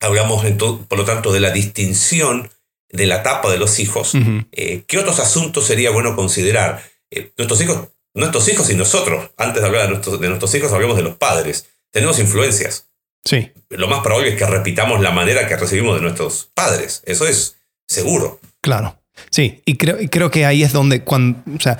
hablamos 0.00 0.44
por 0.88 0.98
lo 0.98 1.04
tanto 1.04 1.32
de 1.32 1.40
la 1.40 1.50
distinción 1.50 2.50
de 2.88 3.06
la 3.06 3.16
etapa 3.16 3.50
de 3.50 3.58
los 3.58 3.78
hijos, 3.80 4.12
eh, 4.52 4.84
¿qué 4.86 4.98
otros 4.98 5.20
asuntos 5.20 5.66
sería 5.66 5.90
bueno 5.90 6.16
considerar? 6.16 6.82
Eh, 7.10 7.32
nuestros 7.36 7.60
hijos 7.60 7.88
nuestros 8.18 8.48
hijos 8.48 8.68
y 8.70 8.74
nosotros, 8.74 9.30
antes 9.36 9.62
de 9.62 9.68
hablar 9.68 9.84
de 9.84 9.90
nuestros, 9.90 10.20
de 10.20 10.28
nuestros 10.28 10.54
hijos, 10.54 10.72
hablamos 10.72 10.96
de 10.96 11.02
los 11.02 11.16
padres. 11.16 11.68
Tenemos 11.90 12.18
influencias. 12.18 12.88
Sí. 13.24 13.52
Lo 13.70 13.88
más 13.88 14.00
probable 14.00 14.30
es 14.30 14.36
que 14.36 14.46
repitamos 14.46 15.00
la 15.00 15.10
manera 15.10 15.46
que 15.46 15.56
recibimos 15.56 15.96
de 15.96 16.02
nuestros 16.02 16.50
padres. 16.54 17.02
Eso 17.06 17.26
es 17.26 17.56
seguro. 17.86 18.40
Claro. 18.60 18.98
Sí, 19.30 19.62
y 19.64 19.76
creo, 19.76 19.98
creo 20.10 20.30
que 20.30 20.46
ahí 20.46 20.62
es 20.62 20.72
donde, 20.72 21.02
cuando, 21.02 21.40
o 21.54 21.60
sea, 21.60 21.78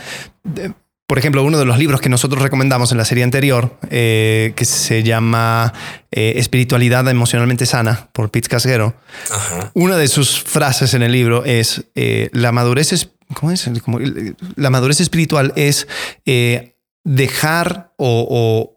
por 1.09 1.19
ejemplo, 1.19 1.43
uno 1.43 1.59
de 1.59 1.65
los 1.65 1.79
libros 1.79 2.03
que 2.03 2.11
nosotros 2.11 2.43
recomendamos 2.43 2.93
en 2.93 2.99
la 2.99 3.07
serie 3.07 3.25
anterior, 3.25 3.79
eh, 3.89 4.53
que 4.55 4.67
se 4.67 5.03
llama 5.03 5.73
eh, 6.11 6.35
Espiritualidad 6.37 7.09
Emocionalmente 7.09 7.65
Sana, 7.65 8.11
por 8.13 8.31
Pete 8.31 8.51
Casguero, 8.51 8.95
una 9.73 9.97
de 9.97 10.07
sus 10.07 10.43
frases 10.43 10.93
en 10.93 11.03
el 11.03 11.13
libro 11.13 11.47
es, 11.47 11.87
eh, 11.95 12.29
la 12.33 12.53
madurez 12.53 12.93
es 12.93 13.09
¿cómo 13.33 13.51
es? 13.51 13.71
la 14.57 14.69
madurez 14.69 15.01
espiritual 15.01 15.55
es 15.57 15.89
dejar 17.05 17.95
o, 17.97 18.77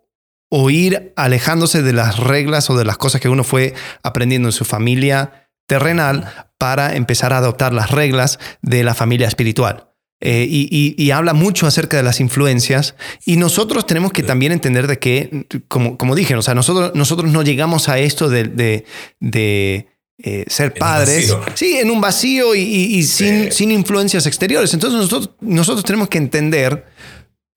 ir 0.70 1.12
alejándose 1.18 1.82
de 1.82 1.92
las 1.92 2.18
reglas 2.18 2.70
o 2.70 2.78
de 2.78 2.86
las 2.86 2.96
cosas 2.98 3.20
que 3.20 3.28
uno 3.28 3.44
fue 3.44 3.74
aprendiendo 4.04 4.48
en 4.48 4.54
su 4.54 4.64
familia 4.64 5.50
terrenal 5.68 6.48
para 6.58 6.96
empezar 6.96 7.34
a 7.34 7.40
adoptar 7.40 7.74
las 7.74 7.92
reglas 7.92 8.40
de 8.62 8.86
la 8.86 8.94
familia 8.94 9.28
espiritual. 9.28 9.91
Eh, 10.22 10.46
y, 10.50 11.12
habla 11.12 11.34
mucho 11.34 11.68
acerca 11.68 11.98
de 11.98 12.04
las 12.04 12.20
influencias 12.20 12.96
y 13.26 13.38
nosotros 13.38 13.86
tenemos 13.88 14.14
que 14.14 14.24
también 14.24 14.52
entender 14.52 14.88
de 14.88 15.00
que, 15.00 15.48
como, 15.68 15.98
como 15.98 16.16
dije, 16.16 16.36
o 16.36 16.42
sea, 16.42 16.54
nosotros, 16.54 16.92
nosotros 16.94 17.32
no 17.32 17.42
llegamos 17.42 17.90
a 17.90 18.00
esto 18.00 18.30
de 18.30 18.86
eh, 20.24 20.46
ser 20.48 20.74
padres. 20.74 21.36
Sí, 21.56 21.78
en 21.80 21.90
un 21.90 22.00
vacío 22.00 22.54
y, 22.54 23.02
sin, 23.04 23.52
sin, 23.52 23.72
influencias 23.72 24.28
exteriores. 24.28 24.72
Entonces 24.74 25.00
nosotros, 25.00 25.32
nosotros 25.40 25.84
tenemos 25.84 26.10
que 26.10 26.20
entender 26.20 26.86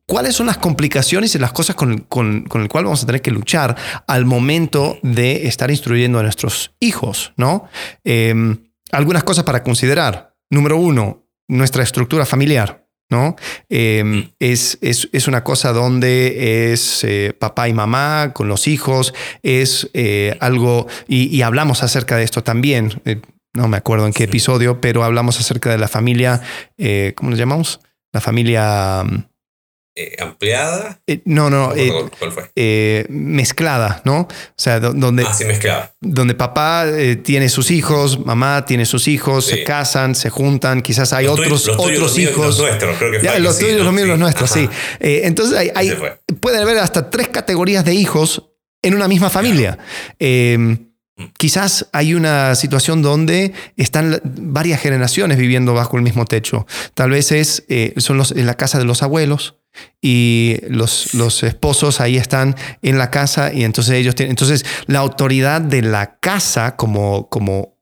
cuáles 0.07 0.35
son 0.35 0.47
las 0.47 0.57
complicaciones 0.57 1.35
y 1.35 1.39
las 1.39 1.53
cosas 1.53 1.77
con, 1.77 1.99
con, 1.99 2.45
con 2.45 2.63
el 2.63 2.69
cual 2.69 2.85
vamos 2.85 3.03
a 3.03 3.07
tener 3.07 3.21
que 3.21 3.31
luchar 3.31 3.77
al 4.07 4.25
momento 4.25 4.99
de 5.03 5.47
estar 5.47 5.71
instruyendo 5.71 6.19
a 6.19 6.23
nuestros 6.23 6.73
hijos, 6.81 7.35
¿no? 7.37 7.69
Em, 8.03 8.71
algunas 8.93 9.25
cosas 9.25 9.45
para 9.45 9.63
considerar. 9.63 10.35
Número 10.49 10.79
uno, 10.79 11.24
nuestra 11.49 11.83
estructura 11.83 12.27
familiar. 12.27 12.85
¿no? 13.11 13.37
Em, 13.69 14.31
es, 14.39 14.79
es, 14.81 15.29
una 15.29 15.45
cosa 15.45 15.73
donde 15.73 16.73
es 16.73 17.05
eh, 17.05 17.35
papá 17.39 17.69
y 17.69 17.73
mamá 17.73 18.33
con 18.33 18.49
los 18.49 18.67
hijos, 18.67 19.15
es 19.43 19.91
eh, 19.93 20.37
algo, 20.41 20.87
y, 21.07 21.43
hablamos 21.43 21.83
acerca 21.83 22.17
de 22.17 22.25
esto 22.25 22.43
también, 22.43 23.03
eh, 23.05 23.21
no 23.53 23.69
me 23.69 23.77
acuerdo 23.77 24.07
en 24.07 24.13
qué 24.13 24.25
episodio, 24.25 24.81
pero 24.81 25.05
hablamos 25.05 25.39
acerca 25.39 25.71
de 25.71 25.79
la 25.79 25.87
familia, 25.87 26.41
¿cómo 27.15 27.31
nos 27.31 27.39
llamamos? 27.39 27.81
La 28.13 28.21
familia... 28.21 29.05
Mm, 29.05 29.34
eh, 29.97 30.17
ampliada. 30.19 31.01
Eh, 31.07 31.21
no, 31.25 31.51
no, 31.51 31.73
eh, 31.77 31.93
¿Cuál 32.19 32.33
fue? 32.33 33.07
mezclada, 33.09 34.03
¿no? 34.05 34.23
O 34.23 34.29
sea, 34.57 34.81
donde, 34.81 35.25
ah, 35.25 35.33
sí, 35.33 35.45
mezclada. 35.45 35.95
donde 36.01 36.35
papá 36.35 36.87
tiene 37.23 37.49
sus 37.49 37.71
hijos, 37.71 38.25
mamá 38.25 38.65
tiene 38.65 38.87
sus 38.87 39.07
hijos, 39.07 39.47
se 39.47 39.63
casan, 39.63 40.15
se 40.15 40.31
juntan, 40.31 40.83
quizás 40.83 41.13
hay 41.13 41.27
otros, 41.27 41.69
otros 41.69 42.19
hijos. 42.19 42.59
Los 42.59 42.59
nuestros, 42.59 42.99
creo 42.99 43.13
que 43.13 43.23
ya, 43.23 43.39
Los 43.39 43.59
tuyos, 43.59 43.83
los 43.83 43.93
míos, 43.93 44.09
los 44.09 44.19
nuestros, 44.19 44.51
sí. 44.51 44.69
entonces 45.01 45.57
hay, 45.57 45.71
hay 45.75 45.97
pueden 46.41 46.61
haber 46.61 46.79
hasta 46.79 47.09
tres 47.09 47.29
categorías 47.29 47.85
de 47.85 47.95
hijos 47.95 48.51
en 48.83 48.95
una 48.95 49.09
misma 49.09 49.31
familia. 49.31 49.79
Em, 50.19 50.94
quizás 51.37 51.89
hay 51.93 52.15
una 52.15 52.55
situación 52.55 53.03
donde 53.03 53.53
están 53.77 54.21
varias 54.25 54.81
generaciones 54.81 55.39
viviendo 55.39 55.75
bajo 55.75 55.97
el 55.97 56.03
mismo 56.03 56.25
techo. 56.25 56.67
Tal 56.95 57.11
vez 57.11 57.33
es, 57.33 57.65
son 57.99 58.17
los, 58.17 58.33
en 58.33 58.47
la 58.47 58.55
casa 58.55 58.79
de 58.79 58.85
los 58.85 59.03
abuelos, 59.03 59.57
y 60.01 60.59
los, 60.69 61.15
los, 61.15 61.43
esposos 61.43 62.01
ahí 62.01 62.17
están 62.17 62.55
en 62.83 62.97
la 62.99 63.11
casa 63.11 63.53
y 63.53 63.65
entonces 63.65 63.95
ellos 63.95 64.15
tienen, 64.15 64.31
entonces 64.31 64.65
la 64.87 65.01
autoridad 65.01 65.61
de 65.61 65.83
la 65.83 66.19
casa 66.21 66.77
como, 66.77 67.29
como 67.29 67.74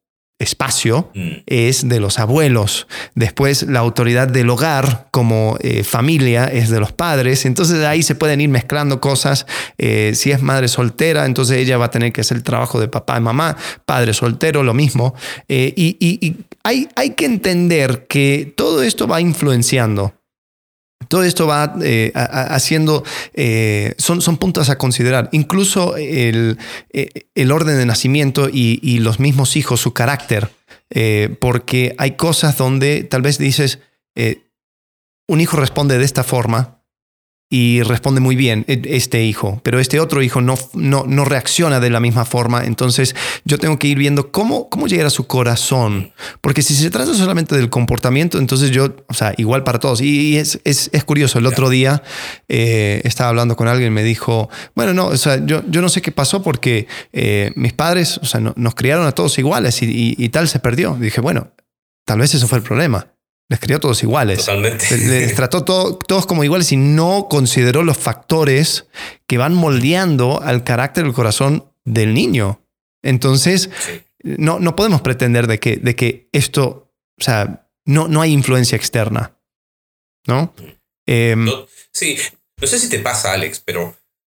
espacio 0.42 1.10
mm. 1.14 1.30
es 1.46 1.88
de 1.88 2.00
los 2.00 2.18
abuelos. 2.18 2.86
Después 3.14 3.64
la 3.64 3.80
autoridad 3.80 4.28
del 4.28 4.50
hogar 4.50 5.08
como 5.10 5.56
eh, 5.60 5.84
familia 5.84 6.46
es 6.46 6.70
de 6.70 6.80
los 6.80 6.92
padres. 6.92 7.44
Entonces 7.46 7.84
ahí 7.84 8.02
se 8.02 8.14
pueden 8.14 8.40
ir 8.40 8.48
mezclando 8.48 9.00
cosas. 9.00 9.46
Eh, 9.78 10.12
si 10.14 10.30
es 10.30 10.42
madre 10.42 10.68
soltera, 10.68 11.26
entonces 11.26 11.58
ella 11.58 11.78
va 11.78 11.86
a 11.86 11.90
tener 11.90 12.12
que 12.12 12.20
hacer 12.20 12.36
el 12.36 12.42
trabajo 12.42 12.80
de 12.80 12.88
papá 12.88 13.18
y 13.18 13.20
mamá. 13.20 13.56
Padre 13.86 14.14
soltero, 14.14 14.62
lo 14.62 14.74
mismo. 14.74 15.14
Eh, 15.48 15.72
y, 15.76 15.96
y 16.00 16.36
hay, 16.64 16.88
hay 16.96 17.10
que 17.10 17.24
entender 17.24 18.06
que 18.08 18.52
todo 18.56 18.82
esto 18.82 19.06
va 19.06 19.20
influenciando 19.20 20.12
todo 21.08 21.22
esto 21.24 21.46
va 21.46 21.74
eh, 21.82 22.12
haciendo, 22.14 23.04
eh, 23.34 23.94
son, 23.98 24.20
son 24.20 24.36
puntos 24.36 24.68
a 24.70 24.78
considerar. 24.78 25.28
Incluso 25.32 25.96
el, 25.96 26.58
eh, 26.92 27.08
el 27.34 27.52
orden 27.52 27.76
de 27.76 27.86
nacimiento 27.86 28.48
y, 28.52 28.98
los 28.98 29.18
mismos 29.20 29.56
hijos, 29.56 29.80
su 29.80 29.92
carácter, 29.92 30.50
porque 31.40 31.94
hay 31.98 32.12
cosas 32.12 32.56
donde 32.56 33.02
tal 33.04 33.22
vez 33.22 33.38
dices, 33.38 33.80
un 35.26 35.40
hijo 35.40 35.56
responde 35.56 35.98
de 35.98 36.04
esta 36.04 36.22
forma 36.22 36.81
y 37.52 37.82
responde 37.82 38.22
muy 38.22 38.34
bien 38.34 38.64
e, 38.66 38.80
este 38.86 39.24
hijo, 39.24 39.60
pero 39.62 39.78
este 39.78 40.00
otro 40.00 40.22
hijo 40.22 40.40
no, 40.40 40.54
no, 40.72 41.04
no, 41.06 41.26
reacciona 41.26 41.80
de 41.80 41.90
la 41.90 42.00
misma 42.00 42.24
forma. 42.24 42.64
Entonces 42.64 43.14
yo 43.44 43.58
tengo 43.58 43.78
que 43.78 43.88
ir 43.88 43.98
viendo 43.98 44.32
cómo, 44.32 44.70
cómo 44.70 44.86
llegar 44.86 45.04
a 45.04 45.10
su 45.10 45.26
corazón, 45.26 46.14
porque 46.40 46.62
si 46.62 46.74
se 46.74 46.88
trata 46.88 47.12
solamente 47.12 47.54
del 47.54 47.68
comportamiento, 47.68 48.38
entonces 48.38 48.70
yo, 48.70 48.96
o 49.06 49.12
sea, 49.12 49.34
igual 49.36 49.64
para 49.64 49.78
todos. 49.78 50.00
Y 50.00 50.38
es, 50.38 50.60
es, 50.64 50.88
es 50.94 51.04
curioso, 51.04 51.38
el 51.38 51.44
otro 51.44 51.68
día 51.68 52.02
eh, 52.48 53.02
estaba 53.04 53.28
hablando 53.28 53.54
con 53.54 53.68
alguien 53.68 53.88
y 53.88 53.94
me 53.94 54.02
dijo, 54.02 54.48
bueno, 54.74 54.94
no, 54.94 55.08
o 55.08 55.16
sea, 55.18 55.44
yo, 55.44 55.62
yo 55.68 55.82
no 55.82 55.90
sé 55.90 56.00
qué 56.00 56.10
pasó 56.10 56.42
porque 56.42 56.86
eh, 57.12 57.52
mis 57.54 57.74
padres, 57.74 58.16
o 58.16 58.24
sea, 58.24 58.40
nos 58.40 58.74
criaron 58.74 59.06
a 59.06 59.12
todos 59.12 59.38
iguales 59.38 59.82
y, 59.82 60.14
y 60.16 60.28
tal 60.30 60.48
se 60.48 60.58
perdió. 60.58 60.96
dije, 60.98 61.20
bueno, 61.20 61.52
tal 62.06 62.20
vez 62.20 62.32
eso 62.32 62.48
fue 62.48 62.56
el 62.56 62.64
problema 62.64 63.11
les 63.52 63.60
crió 63.60 63.78
todos 63.80 64.02
iguales. 64.02 64.38
Totalmente. 64.38 64.96
Les 64.96 65.34
trató 65.36 65.62
todos 65.62 66.26
como 66.26 66.42
iguales 66.42 66.72
y 66.72 66.78
no 66.78 67.28
consideró 67.28 67.84
los 67.84 67.98
factores 67.98 68.86
que 69.26 69.36
van 69.36 69.54
moldeando 69.54 70.40
al 70.42 70.64
carácter 70.64 71.04
del 71.04 71.12
corazón 71.12 71.70
del 71.84 72.14
niño. 72.14 72.64
Entonces, 73.02 73.68
no, 74.22 74.58
no 74.58 74.74
podemos 74.74 75.02
pretender 75.02 75.46
de 75.46 75.60
que, 75.60 75.76
de 75.76 75.94
que 75.94 76.28
esto, 76.32 76.90
o 77.20 77.22
sea, 77.22 77.68
no, 77.84 78.08
no 78.08 78.22
hay 78.22 78.32
influencia 78.32 78.76
externa. 78.76 79.36
¿No? 80.26 80.54
Em, 81.06 81.46
sí, 81.92 82.16
no 82.58 82.66
sé 82.66 82.78
si 82.78 82.88
te 82.88 83.00
pasa, 83.00 83.32
Alex, 83.32 83.60
pero 83.60 83.94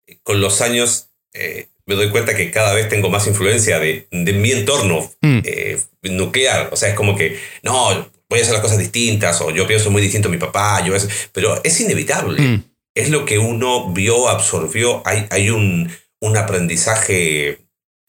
eh, 0.07 0.21
con 0.23 0.41
los 0.41 0.63
años 0.63 1.11
eh, 1.35 1.69
me 1.85 1.97
doy 1.97 2.11
cuenta 2.11 2.35
que 2.35 2.51
cada 2.51 2.73
vez 2.73 2.89
tengo 2.89 3.11
más 3.11 3.27
influencia 3.27 3.79
de, 3.79 4.07
de 4.11 4.33
mi 4.33 4.53
entorno 4.53 5.01
mm. 5.21 5.41
eh, 5.45 5.81
nuclear. 6.03 6.71
O 6.73 6.77
sea, 6.77 6.89
es 6.89 6.95
como 6.95 7.15
que, 7.15 7.39
no, 7.63 8.11
voy 8.33 8.39
a 8.41 8.43
hacer 8.45 8.55
las 8.55 8.63
cosas 8.63 8.79
distintas 8.79 9.43
o 9.43 9.51
yo 9.51 9.67
pienso 9.67 9.91
muy 9.91 10.01
distinto 10.01 10.29
a 10.29 10.31
mi 10.31 10.39
papá, 10.39 10.83
yo 10.83 10.95
pero 11.33 11.61
es 11.63 11.81
inevitable. 11.81 12.41
Mm. 12.41 12.65
Es 12.95 13.11
lo 13.11 13.27
que 13.27 13.39
uno 13.39 13.93
vio, 13.93 14.29
absorbió, 14.29 15.03
hay, 15.05 15.27
hay 15.31 15.51
un, 15.51 15.93
un 16.21 16.37
aprendizaje 16.39 17.59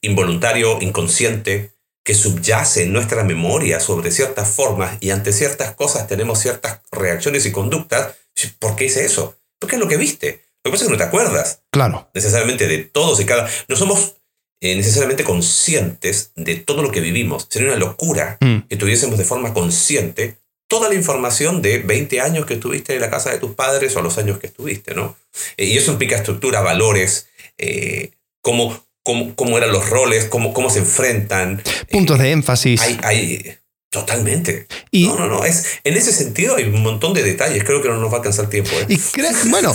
involuntario, 0.01 0.81
inconsciente, 0.81 1.71
que 2.05 2.13
subyace 2.13 2.83
en 2.83 2.93
nuestra 2.93 3.25
memoria 3.25 3.81
sobre 3.81 4.11
ciertas 4.11 4.49
formas 4.49 4.97
y 5.01 5.09
ante 5.09 5.33
ciertas 5.33 5.75
cosas 5.75 6.07
tenemos 6.07 6.39
ciertas 6.39 6.81
reacciones 6.91 7.45
y 7.45 7.51
conductas. 7.51 8.15
¿Por 8.59 8.77
qué 8.77 8.85
hice 8.85 9.03
eso? 9.03 9.35
Porque 9.59 9.75
es 9.75 9.81
lo 9.81 9.89
que 9.89 9.97
viste. 9.97 10.45
Lo 10.63 10.71
que 10.71 10.75
pasa 10.75 10.85
es 10.85 10.87
que 10.87 10.93
no 10.93 10.97
te 10.97 11.07
acuerdas. 11.07 11.63
Claro. 11.69 12.09
Necesariamente 12.13 12.67
de 12.67 12.77
todos 12.79 13.19
y 13.19 13.25
cada. 13.25 13.49
No 13.67 13.75
somos 13.75 14.15
eh, 14.63 14.77
necesariamente 14.77 15.25
conscientes 15.25 16.31
de 16.37 16.55
todo 16.55 16.81
lo 16.81 16.89
que 16.89 17.01
vivimos. 17.01 17.47
Sería 17.49 17.67
una 17.67 17.77
locura 17.77 18.37
mm. 18.39 18.59
que 18.69 18.77
tuviésemos 18.77 19.17
de 19.17 19.25
forma 19.25 19.53
consciente 19.53 20.37
toda 20.69 20.87
la 20.87 20.95
información 20.95 21.61
de 21.61 21.79
20 21.79 22.21
años 22.21 22.45
que 22.45 22.53
estuviste 22.53 22.95
en 22.95 23.01
la 23.01 23.09
casa 23.09 23.29
de 23.29 23.39
tus 23.39 23.55
padres 23.55 23.93
o 23.97 24.01
los 24.01 24.17
años 24.17 24.39
que 24.39 24.47
estuviste, 24.47 24.95
¿no? 24.95 25.17
Eh, 25.57 25.65
y 25.65 25.77
eso 25.77 25.91
implica 25.91 26.15
estructura, 26.15 26.61
valores, 26.61 27.27
eh, 27.57 28.11
cómo, 28.41 28.81
cómo, 29.03 29.57
eran 29.57 29.73
los 29.73 29.89
roles, 29.89 30.25
cómo, 30.25 30.53
cómo 30.53 30.69
se 30.69 30.79
enfrentan. 30.79 31.61
Puntos 31.91 32.17
de 32.17 32.31
énfasis. 32.31 32.81
Hay, 32.81 32.97
hay, 33.03 33.57
Totalmente. 33.93 34.65
Y, 34.89 35.05
no, 35.05 35.15
no, 35.15 35.27
no. 35.27 35.43
Es, 35.43 35.79
en 35.83 35.93
ese 35.93 36.11
sentido 36.11 36.55
hay 36.55 36.63
un 36.63 36.81
montón 36.81 37.13
de 37.13 37.21
detalles. 37.21 37.63
Creo 37.63 37.79
que 37.79 37.89
no 37.89 37.97
nos 37.97 38.09
va 38.09 38.15
a 38.15 38.17
alcanzar 38.17 38.49
tiempo. 38.49 38.71
¿eh? 38.71 38.87
Y 38.89 38.99
bueno, 39.51 39.71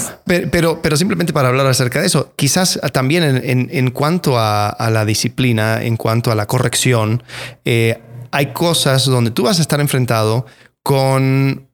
pero, 0.50 0.82
pero 0.82 0.96
simplemente 0.96 1.32
para 1.32 1.50
hablar 1.50 1.68
acerca 1.68 2.00
de 2.00 2.08
eso, 2.08 2.32
quizás 2.34 2.80
también 2.92 3.22
en, 3.22 3.68
en, 3.70 3.90
cuanto 3.92 4.36
a, 4.36 4.74
la 4.90 5.04
disciplina, 5.04 5.84
en 5.84 5.96
cuanto 5.96 6.32
a 6.32 6.34
la 6.34 6.48
corrección, 6.48 7.22
eh, 7.64 8.00
hay 8.32 8.52
cosas 8.52 9.04
donde 9.04 9.30
tú 9.30 9.44
vas 9.44 9.60
a 9.60 9.62
estar 9.62 9.78
enfrentado 9.78 10.46
con 10.82 11.68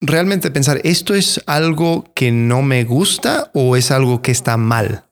realmente 0.00 0.50
pensar, 0.50 0.80
¿esto 0.82 1.14
es 1.14 1.42
algo 1.44 2.10
que 2.14 2.32
no 2.32 2.62
me 2.62 2.84
gusta 2.84 3.50
o 3.52 3.76
es 3.76 3.90
algo 3.90 4.22
que 4.22 4.32
está 4.32 4.56
mal? 4.56 5.04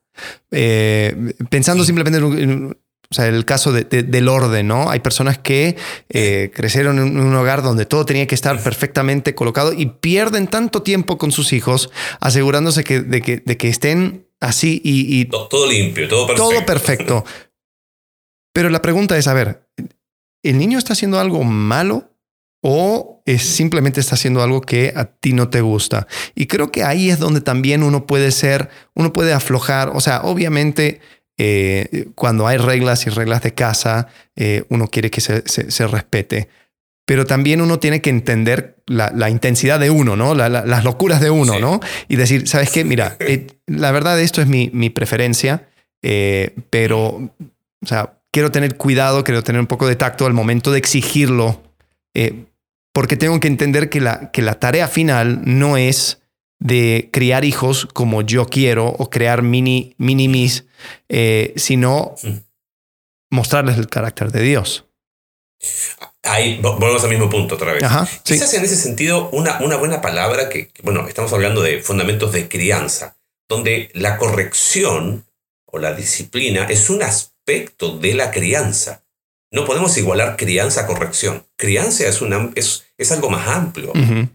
Eh, 0.51 1.35
pensando 1.51 1.85
simplemente 1.85 2.19
en, 2.19 2.75
o 3.11 3.15
sea, 3.15 3.27
el 3.29 3.45
caso 3.45 3.73
del 3.73 4.29
orden, 4.29 4.67
¿no? 4.67 4.91
Hay 4.91 5.01
personas 5.01 5.39
que 5.39 5.77
eh, 6.09 6.51
crecieron 6.55 6.99
en 6.99 7.19
un 7.19 7.35
hogar 7.35 7.63
donde 7.63 7.87
todo 7.87 8.05
tenía 8.05 8.27
que 8.27 8.35
estar 8.35 8.63
perfectamente 8.63 9.35
colocado 9.35 9.73
y 9.73 9.87
pierden 9.87 10.49
tanto 10.49 10.83
tiempo 10.83 11.17
con 11.17 11.31
sus 11.31 11.53
hijos 11.53 11.91
asegurándose 12.21 12.83
que, 12.83 13.01
de, 13.01 13.23
que, 13.23 13.37
de 13.39 13.57
que 13.57 13.69
estén 13.69 14.27
así 14.41 14.81
y, 14.85 15.25
Todo 15.27 15.69
limpio, 15.69 16.09
todo 16.09 16.27
perfecto. 16.27 16.51
Todo 16.51 16.67
perfecto. 16.67 17.25
Pero 18.53 18.71
la 18.71 18.83
pregunta 18.83 19.17
es, 19.17 19.29
a 19.29 19.35
ver, 19.35 19.69
¿el 20.43 20.59
niño 20.59 20.79
está 20.79 20.95
haciendo 20.95 21.21
algo 21.21 21.45
malo 21.45 22.11
o 22.63 23.23
es 23.27 23.43
simplemente 23.43 24.01
está 24.01 24.15
haciendo 24.15 24.43
algo 24.43 24.63
que 24.63 24.93
a 24.97 25.05
ti 25.05 25.33
no 25.33 25.49
te 25.51 25.61
gusta? 25.61 26.07
Y 26.35 26.47
creo 26.47 26.73
que 26.73 26.83
ahí 26.83 27.11
es 27.11 27.19
donde 27.19 27.41
también 27.41 27.83
uno 27.83 28.07
puede 28.07 28.33
ser, 28.33 28.71
uno 28.95 29.13
puede 29.13 29.33
aflojar, 29.33 29.91
o 29.95 30.01
sea, 30.01 30.23
obviamente 30.23 31.01
eh, 31.39 32.09
cuando 32.15 32.47
hay 32.47 32.57
reglas 32.57 33.07
y 33.07 33.11
reglas 33.11 33.43
de 33.43 33.53
casa, 33.55 34.09
eh, 34.37 34.65
uno 34.69 34.89
quiere 34.89 35.11
que 35.11 35.21
se, 35.21 35.87
respete. 35.87 36.49
Pero 37.05 37.27
también 37.27 37.61
uno 37.61 37.79
tiene 37.79 38.01
que 38.01 38.11
entender 38.11 38.77
la, 38.87 39.31
intensidad 39.31 39.79
de 39.79 39.91
uno, 39.91 40.17
¿no? 40.17 40.35
las 40.35 40.85
locuras 40.85 41.21
de 41.21 41.31
uno, 41.31 41.61
¿no? 41.61 41.81
Y 42.09 42.17
decir, 42.17 42.49
¿sabes 42.49 42.71
qué? 42.71 42.85
Mira, 42.85 43.17
eh, 43.21 43.47
la 43.67 43.93
verdad 43.93 44.21
esto 44.21 44.41
es 44.41 44.49
mi, 44.49 44.91
preferencia, 44.91 45.69
pero, 46.71 47.07
o 47.09 47.87
sea, 47.87 48.19
quiero 48.33 48.51
tener 48.51 48.77
cuidado, 48.77 49.23
quiero 49.23 49.43
tener 49.43 49.61
un 49.61 49.69
poco 49.69 49.87
de 49.87 49.95
tacto 49.95 50.27
al 50.27 50.33
momento 50.33 50.73
de 50.73 50.79
exigirlo, 50.79 51.63
porque 52.93 53.17
tengo 53.17 53.39
que 53.39 53.49
entender 53.49 53.89
que 53.89 54.01
la, 54.01 54.33
que 54.33 54.43
la 54.43 54.59
tarea 54.59 54.89
final 54.89 55.43
no 55.45 55.77
es 55.77 56.23
de 56.59 57.11
criar 57.13 57.45
hijos 57.45 57.87
como 57.87 58.23
yo 58.23 58.47
quiero 58.47 58.87
o 58.87 59.11
crear 59.11 59.43
mini, 59.43 59.95
mini 59.99 60.29
mis, 60.29 60.65
eh, 61.09 61.53
sino 61.57 62.15
mostrarles 63.31 63.77
el 63.77 63.89
carácter 63.89 64.33
de 64.33 64.43
Dios. 64.43 64.87
Ahí 66.23 66.59
volvemos 66.61 67.03
al 67.05 67.11
mismo 67.11 67.31
punto 67.31 67.55
otra 67.55 67.73
vez. 67.73 67.85
Quizás 68.25 68.53
en 68.55 68.65
ese 68.65 68.77
sentido, 68.77 69.31
una, 69.31 69.59
una 69.61 69.77
buena 69.77 70.01
palabra 70.01 70.49
que, 70.49 70.71
bueno, 70.83 71.07
estamos 71.09 71.33
hablando 71.33 71.63
de 71.63 71.83
fundamentos 71.83 72.33
de 72.33 72.49
crianza, 72.49 73.17
donde 73.49 73.91
la 73.95 74.17
corrección 74.17 75.25
o 75.67 75.79
la 75.79 75.95
disciplina 75.95 76.65
es 76.65 76.91
un 76.91 77.03
aspecto 77.03 77.97
de 77.99 78.15
la 78.15 78.31
crianza. 78.31 79.06
No 79.53 79.65
podemos 79.65 79.97
igualar 79.97 80.37
crianza 80.37 80.83
a 80.83 80.87
corrección. 80.87 81.47
Crianza 81.57 82.07
es, 82.09 82.21
una, 82.21 82.51
es, 82.57 82.85
es 82.99 83.13
algo 83.13 83.31
más 83.31 83.47
amplio. 83.47 83.93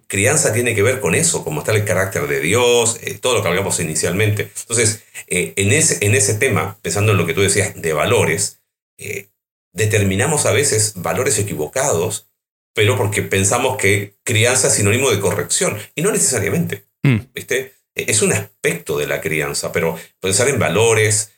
Crianza 0.07 0.53
tiene 0.53 0.73
que 0.73 0.83
ver 0.83 1.01
con 1.01 1.15
eso, 1.15 1.43
como 1.43 1.59
está 1.59 1.73
el 1.73 1.83
carácter 1.83 2.27
de 2.27 2.39
Dios, 2.39 2.97
eh, 3.01 3.17
todo 3.19 3.35
lo 3.35 3.41
que 3.41 3.49
hablamos 3.49 3.79
inicialmente. 3.79 4.51
Entonces, 4.61 5.03
eh, 5.27 5.53
en, 5.57 5.73
ese, 5.73 6.05
en 6.05 6.15
ese 6.15 6.35
tema, 6.35 6.77
pensando 6.81 7.11
en 7.11 7.17
lo 7.17 7.25
que 7.25 7.33
tú 7.33 7.41
decías 7.41 7.79
de 7.81 7.91
valores, 7.91 8.61
eh, 8.97 9.27
determinamos 9.73 10.45
a 10.45 10.51
veces 10.51 10.93
valores 10.95 11.37
equivocados, 11.39 12.27
pero 12.73 12.95
porque 12.95 13.21
pensamos 13.21 13.77
que 13.77 14.15
crianza 14.23 14.69
es 14.69 14.75
sinónimo 14.75 15.11
de 15.11 15.19
corrección, 15.19 15.77
y 15.93 16.03
no 16.03 16.11
necesariamente. 16.11 16.85
Mm. 17.03 17.17
¿viste? 17.33 17.73
Es 17.95 18.21
un 18.21 18.31
aspecto 18.31 18.97
de 18.97 19.07
la 19.07 19.19
crianza, 19.19 19.73
pero 19.73 19.97
pensar 20.21 20.47
en 20.47 20.57
valores, 20.57 21.33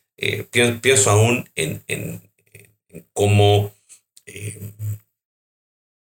pienso 0.81 1.09
aún 1.09 1.49
en, 1.55 1.83
en, 1.87 2.21
cómo 3.13 3.73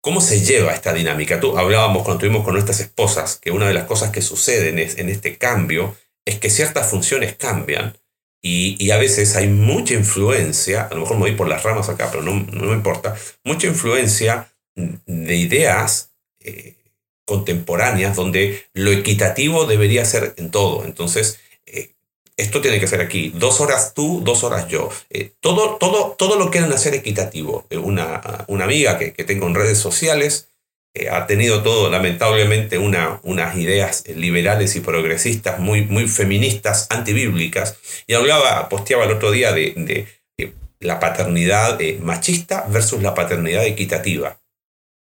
¿Cómo 0.02 0.22
se 0.22 0.40
lleva 0.40 0.72
esta 0.72 0.94
dinámica? 0.94 1.40
Tú 1.40 1.58
hablábamos 1.58 2.04
cuando 2.04 2.24
estuvimos 2.24 2.44
con 2.44 2.54
nuestras 2.54 2.80
esposas 2.80 3.36
que 3.36 3.50
una 3.50 3.68
de 3.68 3.74
las 3.74 3.84
cosas 3.84 4.10
que 4.10 4.22
suceden 4.22 4.78
en 4.78 5.08
este 5.10 5.36
cambio 5.36 5.94
es 6.24 6.38
que 6.38 6.48
ciertas 6.48 6.88
funciones 6.88 7.36
cambian 7.36 7.98
y, 8.42 8.90
a 8.90 8.96
veces 8.96 9.36
hay 9.36 9.48
mucha 9.48 9.92
influencia, 9.92 10.84
a 10.84 10.94
lo 10.94 11.00
mejor 11.00 11.16
me 11.16 11.22
voy 11.24 11.34
por 11.34 11.48
las 11.48 11.62
ramas 11.62 11.90
acá, 11.90 12.08
pero 12.10 12.22
no, 12.22 12.32
me 12.32 12.72
importa, 12.72 13.14
mucha 13.44 13.66
influencia 13.66 14.50
de 14.74 15.36
ideas 15.36 16.12
eh, 16.38 16.76
contemporáneas 17.26 18.16
donde 18.16 18.64
lo 18.72 18.92
equitativo 18.92 19.66
debería 19.66 20.06
ser 20.06 20.32
en 20.38 20.50
todo. 20.50 20.86
Entonces, 20.86 21.38
eh, 21.49 21.49
esto 22.40 22.60
tiene 22.60 22.80
que 22.80 22.86
ser 22.86 23.00
aquí, 23.00 23.32
dos 23.34 23.60
horas 23.60 23.92
tú, 23.94 24.22
dos 24.24 24.44
horas 24.44 24.66
yo. 24.68 24.90
Eh, 25.10 25.32
todo, 25.40 25.76
todo, 25.76 26.14
todo 26.18 26.36
lo 26.36 26.50
quieren 26.50 26.72
hacer 26.72 26.94
equitativo. 26.94 27.66
Eh, 27.70 27.76
una, 27.76 28.44
una 28.48 28.64
amiga 28.64 28.98
que, 28.98 29.12
que, 29.12 29.24
tengo 29.24 29.46
en 29.46 29.54
redes 29.54 29.78
sociales 29.78 30.48
eh, 30.94 31.08
ha 31.10 31.26
tenido 31.26 31.62
todo, 31.62 31.90
lamentablemente, 31.90 32.78
una, 32.78 33.20
unas 33.22 33.56
ideas 33.56 34.04
liberales 34.08 34.74
y 34.76 34.80
progresistas 34.80 35.58
muy, 35.58 35.82
muy 35.82 36.08
feministas, 36.08 36.86
antibíblicas, 36.90 37.78
y 38.06 38.14
hablaba, 38.14 38.68
posteaba 38.68 39.04
el 39.04 39.12
otro 39.12 39.30
día 39.30 39.52
de, 39.52 39.74
de, 39.76 40.06
la 40.80 40.98
paternidad 40.98 41.78
machista 42.00 42.64
versus 42.70 43.02
la 43.02 43.12
paternidad 43.12 43.66
equitativa. 43.66 44.40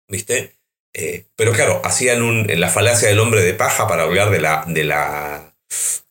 ¿Viste? 0.08 0.56
Eh, 0.94 1.26
pero 1.36 1.54
claro, 1.54 1.82
hacían 1.86 2.22
un, 2.22 2.48
la 2.48 2.70
falacia 2.70 3.08
del 3.08 3.20
hombre 3.20 3.42
de 3.42 3.54
paja 3.54 3.88
para 3.88 4.04
hablar 4.04 4.30
de 4.30 4.42
la, 4.42 4.66
de, 4.68 4.84
la, 4.84 5.51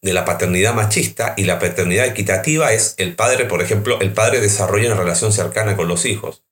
de 0.03 0.13
la 0.13 0.25
paternidad 0.25 0.75
machista 0.75 1.35
y 1.37 1.45
la 1.45 1.59
paternidad 1.59 2.07
equitativa 2.07 2.73
es 2.73 2.95
el 2.97 3.15
padre, 3.15 3.45
por 3.45 3.63
ejemplo, 3.63 4.01
el 4.01 4.13
padre 4.13 4.41
desarrolla 4.41 4.89
una 4.89 5.01
relación 5.01 5.33
cercana 5.33 5.77
con 5.77 5.89
los 5.89 6.05
hijos. 6.07 6.45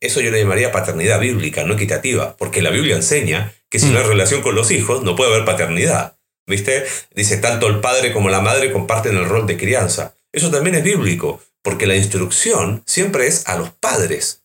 Eso 0.00 0.20
yo 0.20 0.30
le 0.30 0.40
llamaría 0.40 0.72
paternidad 0.72 1.20
bíblica, 1.20 1.64
no 1.64 1.74
equitativa, 1.74 2.36
porque 2.36 2.62
la 2.62 2.70
Biblia 2.70 2.96
enseña 2.96 3.54
que 3.70 3.78
si 3.78 3.90
no 3.90 3.98
hay 3.98 4.04
mm. 4.04 4.08
relación 4.08 4.42
con 4.42 4.54
los 4.54 4.70
hijos 4.70 5.02
no 5.02 5.16
puede 5.16 5.32
haber 5.32 5.44
paternidad. 5.44 6.16
¿Viste? 6.46 6.84
Dice, 7.14 7.38
tanto 7.38 7.68
el 7.68 7.80
padre 7.80 8.12
como 8.12 8.28
la 8.28 8.40
madre 8.40 8.70
comparten 8.70 9.16
el 9.16 9.28
rol 9.28 9.46
de 9.46 9.56
crianza. 9.56 10.14
Eso 10.30 10.50
también 10.50 10.76
es 10.76 10.84
bíblico, 10.84 11.42
porque 11.62 11.86
la 11.86 11.96
instrucción 11.96 12.82
siempre 12.86 13.26
es 13.26 13.48
a 13.48 13.56
los 13.56 13.70
padres. 13.70 14.42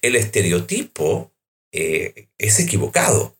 El 0.00 0.16
estereotipo 0.16 1.32
eh, 1.72 2.28
es 2.38 2.58
equivocado. 2.60 3.36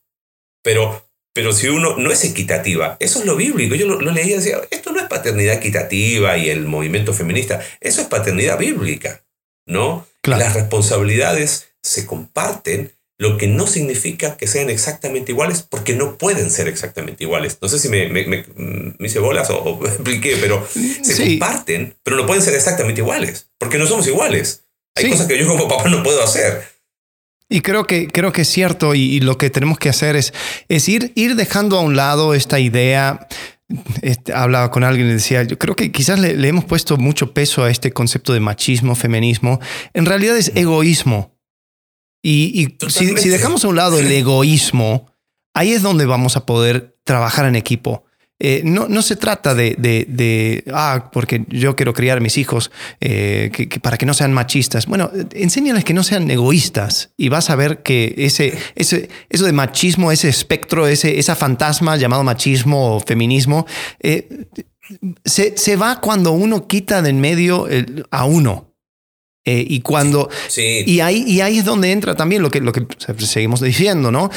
Pero, 0.63 1.09
pero 1.35 1.53
si 1.53 1.69
uno 1.69 1.97
no 1.99 2.13
es 2.13 2.25
equitativa, 2.25 2.97
eso 3.01 3.19
es 3.19 3.27
lo 3.27 3.35
bíblico. 3.35 3.75
Yo 3.75 3.87
lo, 3.87 4.01
leía 4.13 4.35
y 4.35 4.37
decía, 4.37 4.59
esto 4.71 4.93
no 4.93 5.01
es 5.01 5.09
paternidad 5.09 5.57
equitativa 5.57 6.39
y 6.39 6.49
el 6.49 6.65
movimiento 6.67 7.13
feminista, 7.13 7.61
eso 7.81 8.01
es 8.01 8.07
paternidad 8.07 8.57
bíblica, 8.57 9.25
¿no? 9.67 10.07
Las 10.23 10.55
responsabilidades 10.55 11.75
se 11.83 12.07
comparten, 12.07 12.93
lo 13.19 13.37
que 13.37 13.49
no 13.49 13.67
significa 13.67 14.37
que 14.37 14.47
sean 14.47 14.71
exactamente 14.71 15.33
iguales, 15.33 15.63
porque 15.63 15.95
no 15.95 16.19
pueden 16.19 16.51
ser 16.51 16.69
exactamente 16.69 17.25
iguales. 17.25 17.59
No 17.61 17.69
sé 17.69 17.81
si 17.81 17.89
me, 17.89 18.09
me, 18.09 18.45
hice 19.01 19.19
bolas 19.19 19.51
o, 19.51 19.81
expliqué, 19.87 20.37
pero 20.41 20.67
se 20.69 21.31
comparten, 21.31 21.97
pero 22.05 22.17
no 22.17 22.27
pueden 22.27 22.43
ser 22.43 22.55
exactamente 22.55 23.01
iguales, 23.01 23.49
porque 23.59 23.79
no 23.79 23.87
somos 23.87 24.07
iguales. 24.07 24.63
Hay 24.97 25.11
cosas 25.11 25.27
que 25.27 25.37
yo 25.37 25.49
como 25.49 25.67
papá 25.67 25.89
no 25.89 26.05
puedo 26.05 26.23
hacer. 26.23 26.74
Y 27.55 27.61
creo 27.61 27.85
que, 27.85 28.09
creo 28.09 28.33
que 28.33 28.43
es 28.43 28.49
cierto 28.49 28.97
y, 28.97 29.21
lo 29.21 29.39
que 29.39 29.49
tenemos 29.49 29.79
que 29.79 29.89
hacer 29.89 30.17
es, 30.17 30.35
es 30.69 30.89
ir, 30.89 31.13
ir 31.15 31.37
dejando 31.37 31.79
a 31.79 31.83
un 31.83 31.95
lado 31.95 32.35
esta 32.35 32.59
idea. 32.59 33.29
Este, 34.03 34.33
hablaba 34.33 34.73
con 34.73 34.83
alguien 34.83 35.07
y 35.07 35.13
decía, 35.13 35.45
yo 35.45 35.57
creo 35.57 35.77
que 35.77 35.93
quizás 35.93 36.19
le, 36.19 36.49
hemos 36.49 36.65
puesto 36.65 36.97
mucho 36.97 37.33
peso 37.33 37.63
a 37.63 37.71
este 37.71 37.93
concepto 37.93 38.33
de 38.33 38.41
machismo, 38.41 38.97
feminismo. 38.97 39.61
En 39.93 40.05
realidad 40.05 40.37
es 40.37 40.51
egoísmo. 40.57 41.39
Y, 42.25 42.77
si, 42.89 43.17
si, 43.19 43.29
dejamos 43.29 43.65
a 43.65 43.69
un 43.69 43.77
lado 43.77 44.01
el 44.01 44.11
egoísmo, 44.11 45.07
ahí 45.55 45.75
es 45.75 45.83
donde 45.83 46.07
vamos 46.07 46.37
a 46.37 46.47
poder 46.47 46.99
trabajar 47.05 47.47
en 47.47 47.55
equipo. 47.55 48.05
Eh, 48.47 48.61
no, 48.63 48.89
no, 48.89 49.01
se 49.01 49.17
trata 49.17 49.55
de, 49.55 49.75
de, 49.79 50.65
ah, 50.71 51.09
porque 51.11 51.47
yo 51.49 51.75
quiero 51.77 51.95
criar 51.95 52.19
a 52.19 52.21
mis 52.21 52.37
hijos 52.37 52.71
eh, 53.01 53.51
que, 53.51 53.81
para 53.81 53.97
que 53.97 54.05
no 54.05 54.13
sean 54.13 54.35
machistas. 54.35 54.85
Bueno, 54.85 55.11
enséñales 55.33 55.83
que 55.83 55.95
no 55.95 56.03
sean 56.03 56.31
egoístas 56.31 57.15
y 57.17 57.31
vas 57.31 57.49
a 57.49 57.57
ver 57.57 57.83
que 57.83 58.15
ese, 58.19 58.55
ese, 58.75 59.09
eso 59.31 59.47
de 59.47 59.53
machismo, 59.53 60.13
ese 60.13 60.29
espectro, 60.29 60.87
ese, 60.87 61.19
esa 61.19 61.35
fantasma 61.37 61.97
llamado 61.97 62.23
machismo 62.23 62.97
o 62.97 63.01
feminismo, 63.01 63.67
eh, 64.01 64.29
se, 65.25 65.57
se, 65.57 65.77
va 65.77 66.03
cuando 66.03 66.33
uno 66.33 66.69
quita 66.69 67.01
de 67.01 67.09
en 67.09 67.23
medio 67.23 67.67
a 68.11 68.27
uno. 68.27 68.75
y 69.47 69.81
cuando 69.81 70.29
y 70.55 71.01
ahí 71.01 71.25
y 71.27 71.41
ahí 71.41 71.61
es 71.61 71.65
donde 71.65 71.93
entra 71.93 72.15
también 72.15 72.43
lo 72.43 72.51
que 72.51 72.61
lo 72.61 72.73
que 72.73 72.87
seguimos 73.21 73.63
diciendo, 73.63 74.11
¿no? 74.13 74.31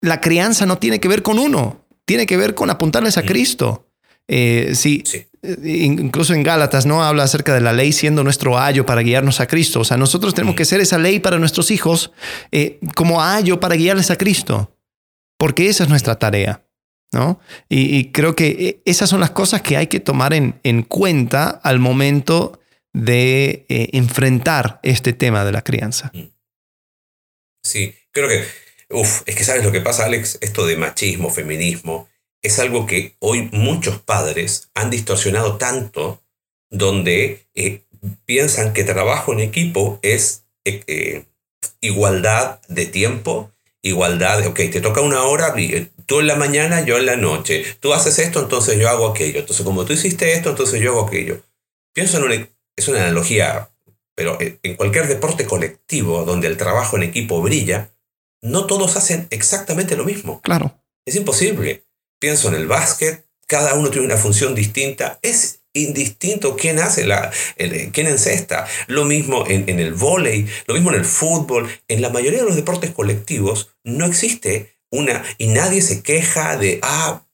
la 0.00 0.20
crianza 0.20 0.66
no 0.66 0.78
tiene 0.78 0.98
que 0.98 1.06
ver 1.06 1.22
con 1.22 1.38
uno 1.38 1.83
tiene 2.04 2.26
que 2.26 2.36
ver 2.36 2.54
con 2.54 2.70
apuntarles 2.70 3.18
a 3.18 3.22
Cristo. 3.22 3.88
Eh, 4.26 4.72
sí, 4.74 5.04
eh, 5.42 5.56
incluso 5.62 6.34
en 6.34 6.42
Gálatas 6.42 6.86
no 6.86 7.02
habla 7.02 7.24
acerca 7.24 7.54
de 7.54 7.60
la 7.60 7.72
ley 7.72 7.92
siendo 7.92 8.24
nuestro 8.24 8.58
ayo 8.58 8.86
para 8.86 9.02
guiarnos 9.02 9.40
a 9.40 9.46
Cristo. 9.46 9.80
O 9.80 9.84
sea, 9.84 9.96
nosotros 9.96 10.34
tenemos 10.34 10.56
que 10.56 10.64
ser 10.64 10.80
esa 10.80 10.98
ley 10.98 11.20
para 11.20 11.38
nuestros 11.38 11.70
hijos 11.70 12.12
eh, 12.50 12.78
como 12.94 13.22
ayo 13.22 13.60
para 13.60 13.76
guiarles 13.76 14.10
a 14.10 14.16
Cristo, 14.16 14.76
porque 15.38 15.68
esa 15.68 15.84
es 15.84 15.90
nuestra 15.90 16.18
tarea. 16.18 16.64
¿no? 17.12 17.38
Y, 17.68 18.10
creo 18.10 18.34
que 18.34 18.82
esas 18.84 19.08
son 19.08 19.20
las 19.20 19.30
cosas 19.30 19.62
que 19.62 19.76
hay 19.76 19.86
que 19.86 20.00
tomar 20.00 20.34
en, 20.34 20.58
en 20.64 20.82
cuenta 20.82 21.48
al 21.48 21.78
momento 21.78 22.58
de 22.92 23.66
enfrentar 23.68 24.80
este 24.82 25.12
tema 25.12 25.44
de 25.44 25.52
la 25.52 25.62
crianza. 25.62 26.10
Sí, 27.62 27.94
creo 28.10 28.28
que 28.28 28.44
Uf, 28.90 29.22
es 29.26 29.34
que 29.34 29.44
sabes 29.44 29.64
lo 29.64 29.72
que 29.72 29.80
pasa, 29.80 30.04
Alex, 30.04 30.38
esto 30.40 30.66
de 30.66 30.76
machismo, 30.76 31.30
feminismo, 31.30 32.08
es 32.42 32.58
algo 32.58 32.86
que 32.86 33.16
hoy 33.20 33.48
muchos 33.52 33.98
padres 34.00 34.68
han 34.74 34.90
distorsionado 34.90 35.56
tanto, 35.56 36.22
donde 36.70 37.46
eh, 37.54 37.80
piensan 38.26 38.72
que 38.72 38.84
trabajo 38.84 39.32
en 39.32 39.40
equipo 39.40 39.98
es 40.02 40.44
eh, 40.64 40.82
eh, 40.86 41.24
igualdad 41.80 42.60
de 42.68 42.86
tiempo, 42.86 43.50
igualdad 43.82 44.40
de, 44.40 44.48
ok, 44.48 44.56
te 44.56 44.80
toca 44.80 45.00
una 45.00 45.22
hora, 45.22 45.54
tú 46.06 46.20
en 46.20 46.26
la 46.26 46.36
mañana, 46.36 46.84
yo 46.84 46.98
en 46.98 47.06
la 47.06 47.16
noche, 47.16 47.64
tú 47.80 47.94
haces 47.94 48.18
esto, 48.18 48.40
entonces 48.40 48.78
yo 48.78 48.90
hago 48.90 49.08
aquello, 49.08 49.40
entonces 49.40 49.64
como 49.64 49.84
tú 49.84 49.94
hiciste 49.94 50.34
esto, 50.34 50.50
entonces 50.50 50.80
yo 50.80 50.90
hago 50.90 51.06
aquello. 51.06 51.40
Pienso 51.94 52.18
en 52.18 52.24
una, 52.24 52.48
es 52.76 52.88
una 52.88 53.00
analogía, 53.00 53.70
pero 54.14 54.36
en 54.40 54.76
cualquier 54.76 55.08
deporte 55.08 55.46
colectivo 55.46 56.24
donde 56.24 56.48
el 56.48 56.56
trabajo 56.56 56.96
en 56.96 57.04
equipo 57.04 57.40
brilla, 57.40 57.93
no 58.44 58.66
todos 58.66 58.96
hacen 58.96 59.26
exactamente 59.30 59.96
lo 59.96 60.04
mismo. 60.04 60.40
Claro. 60.42 60.78
Es 61.06 61.16
imposible. 61.16 61.84
Pienso 62.20 62.48
en 62.48 62.54
el 62.54 62.66
básquet, 62.66 63.26
cada 63.46 63.74
uno 63.74 63.90
tiene 63.90 64.06
una 64.06 64.16
función 64.16 64.54
distinta. 64.54 65.18
Es 65.22 65.60
indistinto 65.72 66.54
quién 66.54 66.78
hace 66.78 67.04
la, 67.04 67.32
quién 67.56 68.06
encesta. 68.06 68.66
Lo 68.86 69.04
mismo 69.04 69.44
en, 69.48 69.68
en 69.68 69.80
el 69.80 69.94
vóley, 69.94 70.46
lo 70.66 70.74
mismo 70.74 70.90
en 70.90 70.98
el 70.98 71.04
fútbol. 71.04 71.68
En 71.88 72.02
la 72.02 72.10
mayoría 72.10 72.40
de 72.40 72.46
los 72.46 72.56
deportes 72.56 72.90
colectivos 72.92 73.70
no 73.82 74.04
existe 74.04 74.76
una 74.90 75.24
y 75.38 75.48
nadie 75.48 75.80
se 75.80 76.02
queja 76.02 76.56
de, 76.56 76.78
ah, 76.82 77.24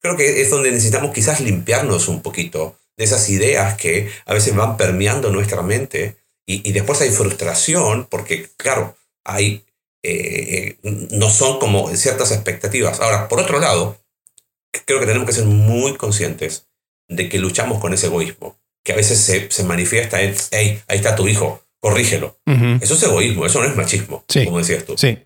creo 0.00 0.16
que 0.16 0.40
es 0.40 0.50
donde 0.50 0.72
necesitamos 0.72 1.12
quizás 1.12 1.40
limpiarnos 1.40 2.08
un 2.08 2.22
poquito 2.22 2.78
de 2.96 3.04
esas 3.04 3.28
ideas 3.28 3.76
que 3.76 4.10
a 4.24 4.34
veces 4.34 4.56
van 4.56 4.76
permeando 4.76 5.30
nuestra 5.30 5.62
mente 5.62 6.16
y, 6.46 6.68
y 6.68 6.72
después 6.72 7.00
hay 7.02 7.10
frustración 7.10 8.06
porque, 8.10 8.48
claro, 8.56 8.96
hay 9.24 9.64
eh, 10.10 10.78
no 10.82 11.30
son 11.30 11.58
como 11.58 11.94
ciertas 11.96 12.32
expectativas. 12.32 13.00
Ahora, 13.00 13.28
por 13.28 13.40
otro 13.40 13.58
lado, 13.58 13.96
creo 14.86 15.00
que 15.00 15.06
tenemos 15.06 15.26
que 15.26 15.32
ser 15.32 15.44
muy 15.44 15.96
conscientes 15.96 16.66
de 17.08 17.28
que 17.28 17.38
luchamos 17.38 17.78
con 17.78 17.92
ese 17.94 18.06
egoísmo, 18.06 18.58
que 18.84 18.92
a 18.92 18.96
veces 18.96 19.48
se, 19.50 19.64
manifiesta 19.64 20.22
en, 20.22 20.34
hey, 20.50 20.80
ahí 20.88 20.96
está 20.96 21.16
tu 21.16 21.26
hijo, 21.26 21.62
corrígelo. 21.80 22.38
Eso 22.80 22.94
es 22.94 23.02
egoísmo, 23.02 23.46
eso 23.46 23.60
no 23.60 23.68
es 23.68 23.76
machismo, 23.76 24.24
como 24.44 24.58
decías 24.58 24.84
tú. 24.84 24.96
Sí. 24.96 25.18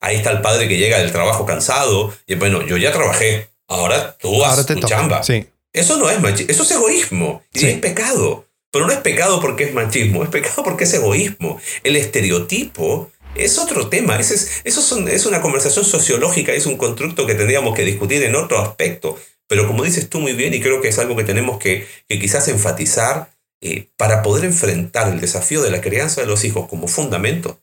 Ahí 0.00 0.16
está 0.16 0.30
el 0.30 0.40
padre 0.40 0.68
que 0.68 0.78
llega 0.78 0.98
del 0.98 1.12
trabajo 1.12 1.46
cansado 1.46 2.12
y 2.26 2.34
bueno, 2.34 2.66
yo 2.66 2.76
ya 2.76 2.92
trabajé, 2.92 3.48
ahora 3.68 4.16
tú 4.18 4.44
haz 4.44 4.66
tu 4.66 4.80
chamba. 4.80 5.22
Sí. 5.22 5.46
Eso 5.72 5.96
no 5.96 6.10
es 6.10 6.20
machismo, 6.20 6.50
eso 6.50 6.62
es 6.64 6.70
egoísmo 6.72 7.42
y 7.52 7.66
es 7.66 7.78
pecado. 7.78 8.46
Pero 8.72 8.86
no 8.86 8.92
es 8.92 9.00
pecado 9.00 9.38
porque 9.40 9.64
es 9.64 9.74
machismo, 9.74 10.24
es 10.24 10.30
pecado 10.30 10.64
porque 10.64 10.84
es 10.84 10.94
egoísmo. 10.94 11.60
El 11.84 11.94
estereotipo 11.94 13.11
es 13.34 13.58
otro 13.58 13.88
tema, 13.88 14.18
es, 14.18 14.62
eso 14.64 15.06
es 15.08 15.26
una 15.26 15.40
conversación 15.40 15.84
sociológica, 15.84 16.52
es 16.52 16.66
un 16.66 16.76
constructo 16.76 17.26
que 17.26 17.34
tendríamos 17.34 17.74
que 17.74 17.84
discutir 17.84 18.22
en 18.22 18.36
otro 18.36 18.60
aspecto. 18.60 19.18
Pero 19.48 19.66
como 19.66 19.84
dices 19.84 20.08
tú 20.08 20.20
muy 20.20 20.32
bien, 20.32 20.54
y 20.54 20.60
creo 20.60 20.80
que 20.80 20.88
es 20.88 20.98
algo 20.98 21.16
que 21.16 21.24
tenemos 21.24 21.58
que, 21.58 21.86
quizás 22.08 22.48
enfatizar, 22.48 23.30
eh, 23.60 23.88
para 23.96 24.22
poder 24.22 24.44
enfrentar 24.44 25.12
el 25.12 25.20
desafío 25.20 25.62
de 25.62 25.70
la 25.70 25.80
crianza 25.80 26.20
de 26.20 26.26
los 26.26 26.44
hijos 26.44 26.68
como 26.68 26.88
fundamento, 26.88 27.60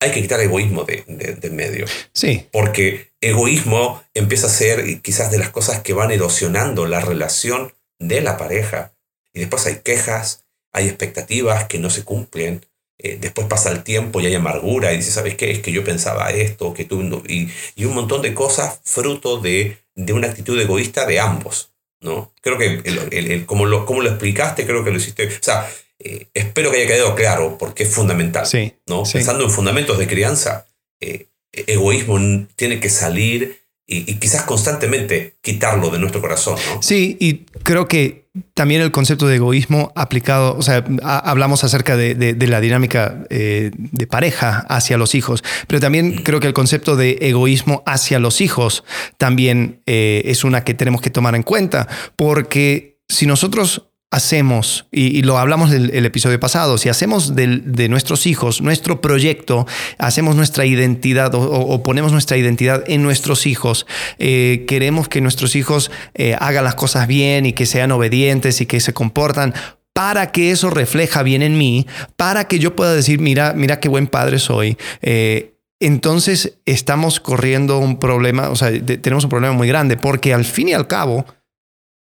hay 0.00 0.12
que 0.12 0.22
quitar 0.22 0.40
egoísmo 0.40 0.84
de, 0.84 1.04
de, 1.06 1.50
medio. 1.50 1.86
Sí. 2.14 2.46
Porque 2.52 3.10
egoísmo 3.20 4.02
empieza 4.14 4.46
a 4.46 4.50
ser 4.50 5.02
quizás 5.02 5.30
de 5.30 5.38
las 5.38 5.50
cosas 5.50 5.82
que 5.82 5.92
van 5.92 6.10
erosionando 6.10 6.86
la 6.86 7.00
relación 7.00 7.74
de 7.98 8.22
la 8.22 8.38
pareja. 8.38 8.94
Y 9.34 9.40
después 9.40 9.66
hay 9.66 9.76
quejas, 9.76 10.46
hay 10.72 10.88
expectativas 10.88 11.64
que 11.64 11.78
no 11.78 11.90
se 11.90 12.04
cumplen, 12.04 12.64
eh, 13.02 13.16
después 13.18 13.46
pasa 13.46 13.70
el 13.70 13.82
tiempo 13.82 14.20
y 14.20 14.26
hay 14.26 14.34
amargura 14.34 14.92
y 14.92 14.98
dice, 14.98 15.10
¿sabes 15.10 15.34
qué? 15.34 15.50
Es 15.50 15.60
que 15.60 15.72
yo 15.72 15.82
pensaba 15.82 16.30
esto, 16.30 16.74
que 16.74 16.84
tú... 16.84 17.22
Y, 17.26 17.48
y 17.74 17.84
un 17.86 17.94
montón 17.94 18.20
de 18.20 18.34
cosas 18.34 18.80
fruto 18.84 19.38
de, 19.38 19.78
de, 19.94 20.12
una 20.12 20.28
actitud 20.28 20.60
egoísta 20.60 21.06
de 21.06 21.18
ambos, 21.18 21.72
¿no? 22.02 22.30
Creo 22.42 22.58
que 22.58 22.82
el, 22.84 23.46
como, 23.46 23.64
lo, 23.64 23.86
como 23.86 24.02
lo 24.02 24.10
explicaste, 24.10 24.66
creo 24.66 24.84
que 24.84 24.90
lo 24.90 24.98
hiciste... 24.98 25.26
O 25.26 25.30
sea, 25.42 25.70
eh, 25.98 26.26
espero 26.34 26.70
que 26.70 26.76
haya 26.76 26.86
quedado 26.86 27.14
claro 27.14 27.56
porque 27.58 27.84
es 27.84 27.94
fundamental, 27.94 28.46
sí, 28.46 28.74
¿no? 28.86 29.04
Pensando 29.10 29.44
en 29.44 29.50
fundamentos 29.50 29.98
de 29.98 30.06
crianza, 30.06 30.66
eh, 31.00 31.26
egoísmo 31.52 32.18
tiene 32.54 32.80
que 32.80 32.90
salir 32.90 33.59
y, 33.90 34.14
quizás 34.14 34.44
constantemente 34.44 35.34
quitarlo 35.42 35.90
de 35.90 35.98
nuestro 35.98 36.20
corazón. 36.20 36.56
¿no? 36.72 36.80
Sí, 36.80 37.16
y 37.18 37.44
creo 37.64 37.88
que 37.88 38.30
también 38.54 38.80
el 38.80 38.92
concepto 38.92 39.26
de 39.26 39.36
egoísmo 39.36 39.92
aplicado, 39.96 40.56
o 40.56 40.62
sea, 40.62 40.84
hablamos 41.02 41.64
acerca 41.64 41.96
de, 41.96 42.36
la 42.46 42.60
dinámica 42.60 43.24
eh, 43.28 43.72
de 43.74 44.06
pareja 44.06 44.64
hacia 44.68 44.96
los 44.96 45.16
hijos, 45.16 45.42
pero 45.66 45.80
también 45.80 46.14
mm. 46.14 46.22
creo 46.22 46.38
que 46.38 46.46
el 46.46 46.52
concepto 46.52 46.94
de 46.94 47.18
egoísmo 47.20 47.82
hacia 47.84 48.20
los 48.20 48.40
hijos 48.40 48.84
también 49.18 49.82
eh, 49.86 50.22
es 50.26 50.44
una 50.44 50.62
que 50.62 50.74
tenemos 50.74 51.00
que 51.00 51.10
tomar 51.10 51.34
en 51.34 51.42
cuenta, 51.42 51.88
porque 52.14 52.98
si 53.08 53.26
nosotros 53.26 53.89
hacemos, 54.10 54.86
y, 54.90 55.22
lo 55.22 55.38
hablamos 55.38 55.70
del 55.70 55.90
el 55.94 56.04
episodio 56.04 56.40
pasado, 56.40 56.78
si 56.78 56.88
hacemos 56.88 57.36
de 57.36 57.88
nuestros 57.88 58.26
hijos 58.26 58.60
nuestro 58.60 59.00
proyecto, 59.00 59.66
hacemos 59.98 60.34
nuestra 60.34 60.66
identidad 60.66 61.32
o, 61.34 61.82
ponemos 61.82 62.12
nuestra 62.12 62.36
identidad 62.36 62.82
en 62.88 63.02
nuestros 63.02 63.46
hijos, 63.46 63.86
eh, 64.18 64.64
queremos 64.66 65.08
que 65.08 65.20
nuestros 65.20 65.54
hijos 65.54 65.90
eh, 66.14 66.36
hagan 66.38 66.64
las 66.64 66.74
cosas 66.74 67.06
bien 67.06 67.46
y 67.46 67.52
que 67.52 67.66
sean 67.66 67.92
obedientes 67.92 68.60
y 68.60 68.66
que 68.66 68.80
se 68.80 68.92
comportan 68.92 69.54
para 69.92 70.32
que 70.32 70.50
eso 70.50 70.70
refleja 70.70 71.22
bien 71.22 71.42
en 71.42 71.56
mí, 71.56 71.86
para 72.16 72.44
que 72.48 72.58
yo 72.58 72.74
pueda 72.74 72.94
decir, 72.94 73.20
mira, 73.20 73.52
mira 73.54 73.80
qué 73.80 73.88
buen 73.88 74.06
padre 74.06 74.38
soy. 74.38 74.76
Eh, 75.02 75.54
entonces 75.78 76.58
estamos 76.66 77.20
corriendo 77.20 77.78
un 77.78 77.98
problema, 77.98 78.50
o 78.50 78.56
sea, 78.56 78.70
tenemos 78.70 79.24
un 79.24 79.30
problema 79.30 79.54
muy 79.54 79.68
grande, 79.68 79.96
porque 79.96 80.34
al 80.34 80.44
fin 80.44 80.68
y 80.68 80.74
al 80.74 80.86
cabo, 80.86 81.26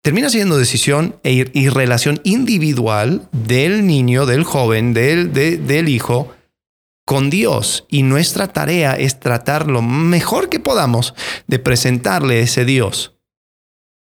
termina 0.02 0.30
siendo 0.30 0.58
decisión 0.58 1.16
e 1.22 1.50
y 1.52 1.68
relación 1.68 2.20
individual 2.24 3.28
del 3.32 3.86
niño, 3.86 4.26
del 4.26 4.44
joven, 4.44 4.94
del, 4.94 5.32
del 5.32 5.88
hijo 5.88 6.34
con 7.04 7.28
Dios. 7.28 7.86
Y 7.88 8.02
nuestra 8.02 8.48
tarea 8.48 8.94
es 8.94 9.20
tratar 9.20 9.66
lo 9.66 9.82
mejor 9.82 10.48
que 10.48 10.60
podamos 10.60 11.14
de 11.46 11.58
presentarle 11.58 12.40
ese 12.40 12.64
Dios. 12.64 13.16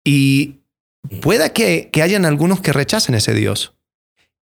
Y 0.05 0.61
pueda 1.23 1.53
que, 1.53 1.91
que 1.91 2.03
hayan 2.03 2.25
algunos 2.25 2.61
que 2.61 2.73
rechacen 2.73 3.15
ese 3.15 3.35
Dios. 3.35 3.75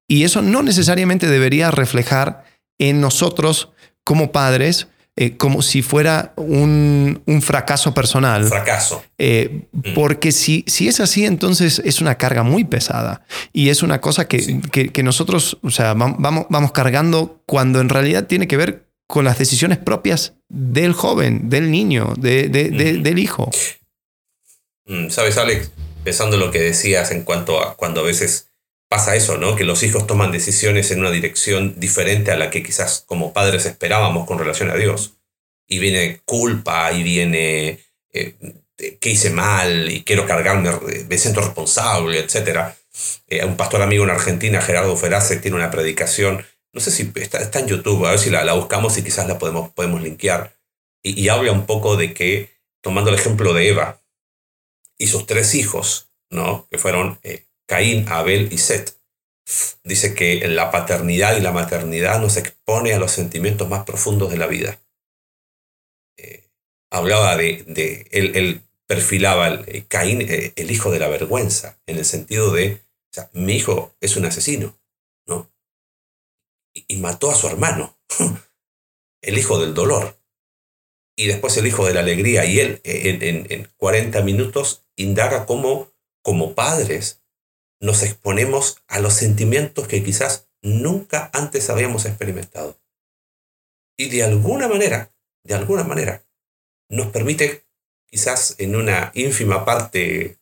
Y 0.08 0.24
eso 0.24 0.42
no 0.42 0.62
necesariamente 0.62 1.28
debería 1.28 1.70
reflejar 1.70 2.44
en 2.78 3.00
nosotros 3.00 3.70
como 4.04 4.30
padres 4.30 4.88
eh, 5.18 5.36
como 5.38 5.62
si 5.62 5.80
fuera 5.80 6.34
un, 6.36 7.22
fracaso 7.42 7.94
personal. 7.94 8.46
Fracaso. 8.48 9.02
Eh, 9.16 9.66
mm. 9.72 9.94
Porque 9.94 10.30
si, 10.30 10.62
si 10.66 10.88
es 10.88 11.00
así, 11.00 11.24
entonces 11.24 11.80
es 11.84 12.02
una 12.02 12.16
carga 12.16 12.42
muy 12.42 12.64
pesada 12.64 13.24
y 13.52 13.70
es 13.70 13.82
una 13.82 14.00
cosa 14.02 14.28
que, 14.28 14.60
que, 14.92 15.02
nosotros 15.02 15.58
o 15.62 15.70
sea, 15.70 15.94
vamos, 15.94 16.46
vamos 16.50 16.72
cargando 16.72 17.42
cuando 17.46 17.80
en 17.80 17.88
realidad 17.88 18.26
tiene 18.26 18.46
que 18.46 18.58
ver 18.58 18.86
con 19.06 19.24
las 19.24 19.38
decisiones 19.38 19.78
propias 19.78 20.34
del 20.48 20.92
joven, 20.92 21.48
del 21.48 21.70
niño, 21.70 22.12
de, 22.18 22.48
del 22.48 23.18
hijo. 23.18 23.50
Mm, 24.84 25.08
Sabes, 25.08 25.38
Alex, 25.38 25.70
pensando 26.04 26.36
en 26.36 26.40
lo 26.42 26.50
que 26.50 26.60
decías 26.60 27.10
en 27.10 27.22
cuanto 27.22 27.62
a 27.62 27.76
cuando 27.76 28.00
a 28.00 28.04
veces 28.04 28.50
pasa 28.88 29.16
eso, 29.16 29.38
¿no? 29.38 29.56
Que 29.56 29.64
los 29.64 29.82
hijos 29.82 30.06
toman 30.06 30.32
decisiones 30.32 30.90
en 30.90 31.00
una 31.00 31.10
dirección 31.10 31.78
diferente 31.78 32.30
a 32.30 32.36
la 32.36 32.50
que 32.50 32.62
quizás 32.62 33.04
como 33.06 33.32
padres 33.32 33.66
esperábamos 33.66 34.26
con 34.26 34.38
relación 34.38 34.70
a 34.70 34.76
Dios. 34.76 35.14
Y 35.66 35.78
viene 35.80 36.20
culpa 36.24 36.92
y 36.92 37.02
viene 37.02 37.80
eh, 38.12 38.34
qué 38.76 39.10
hice 39.10 39.30
mal 39.30 39.90
y 39.90 40.04
quiero 40.04 40.26
cargarme, 40.26 40.70
me 41.08 41.18
siento 41.18 41.40
responsable, 41.40 42.20
etc. 42.20 42.74
Eh, 43.28 43.44
un 43.44 43.56
pastor 43.56 43.82
amigo 43.82 44.04
en 44.04 44.10
Argentina, 44.10 44.60
Gerardo 44.60 44.96
Ferace, 44.96 45.36
tiene 45.36 45.56
una 45.56 45.70
predicación, 45.70 46.44
no 46.72 46.80
sé 46.80 46.90
si 46.90 47.10
está, 47.16 47.38
está 47.38 47.60
en 47.60 47.68
YouTube, 47.68 48.06
a 48.06 48.10
ver 48.10 48.18
si 48.18 48.30
la, 48.30 48.44
la, 48.44 48.52
buscamos 48.52 48.96
y 48.98 49.02
quizás 49.02 49.26
la 49.26 49.38
podemos, 49.38 49.70
podemos 49.70 50.02
linkear. 50.02 50.54
Y, 51.02 51.28
habla 51.28 51.52
un 51.52 51.66
poco 51.66 51.96
de 51.96 52.12
que, 52.12 52.50
tomando 52.82 53.10
el 53.10 53.16
ejemplo 53.16 53.54
de 53.54 53.68
Eva 53.68 54.02
y 54.98 55.06
sus 55.06 55.24
tres 55.26 55.54
hijos, 55.54 56.10
¿no? 56.30 56.66
que 56.68 56.78
fueron 56.78 57.20
eh, 57.22 57.45
Caín, 57.66 58.06
Abel 58.08 58.52
y 58.52 58.58
Set. 58.58 58.96
Dice 59.84 60.14
que 60.14 60.46
la 60.48 60.70
paternidad 60.70 61.36
y 61.36 61.40
la 61.40 61.52
maternidad 61.52 62.20
nos 62.20 62.36
expone 62.36 62.94
a 62.94 62.98
los 62.98 63.12
sentimientos 63.12 63.68
más 63.68 63.84
profundos 63.84 64.30
de 64.30 64.38
la 64.38 64.46
vida. 64.46 64.80
Eh, 66.16 66.48
hablaba 66.90 67.36
de, 67.36 67.64
de 67.66 68.08
él, 68.10 68.62
perfilaba 68.86 69.48
el, 69.48 69.64
eh, 69.68 69.84
Caín, 69.86 70.22
eh, 70.22 70.52
el 70.56 70.70
hijo 70.70 70.90
de 70.90 70.98
la 70.98 71.08
vergüenza, 71.08 71.80
en 71.86 71.98
el 71.98 72.04
sentido 72.04 72.52
de, 72.52 72.80
o 73.10 73.12
sea, 73.12 73.30
mi 73.34 73.54
hijo 73.54 73.94
es 74.00 74.16
un 74.16 74.24
asesino, 74.24 74.76
¿no? 75.26 75.52
Y, 76.72 76.96
mató 76.96 77.30
a 77.30 77.36
su 77.36 77.46
hermano, 77.46 77.96
el 79.22 79.38
hijo 79.38 79.60
del 79.60 79.74
dolor. 79.74 80.18
Y 81.18 81.28
después 81.28 81.56
el 81.56 81.66
hijo 81.66 81.86
de 81.86 81.94
la 81.94 82.00
alegría. 82.00 82.44
Y 82.44 82.60
él, 82.60 82.80
en, 82.84 83.22
en, 83.22 83.46
en 83.50 83.72
40 83.78 84.20
minutos, 84.20 84.84
indaga 84.96 85.46
cómo, 85.46 85.90
como 86.22 86.54
padres, 86.54 87.22
nos 87.80 88.02
exponemos 88.02 88.82
a 88.88 89.00
los 89.00 89.14
sentimientos 89.14 89.88
que 89.88 90.02
quizás 90.02 90.48
nunca 90.62 91.30
antes 91.32 91.70
habíamos 91.70 92.06
experimentado. 92.06 92.78
Y 93.96 94.08
de 94.08 94.24
alguna 94.24 94.68
manera, 94.68 95.12
de 95.44 95.54
alguna 95.54 95.84
manera, 95.84 96.24
nos 96.88 97.08
permite 97.08 97.64
quizás 98.06 98.54
en 98.58 98.76
una 98.76 99.10
ínfima 99.14 99.64
parte 99.64 100.38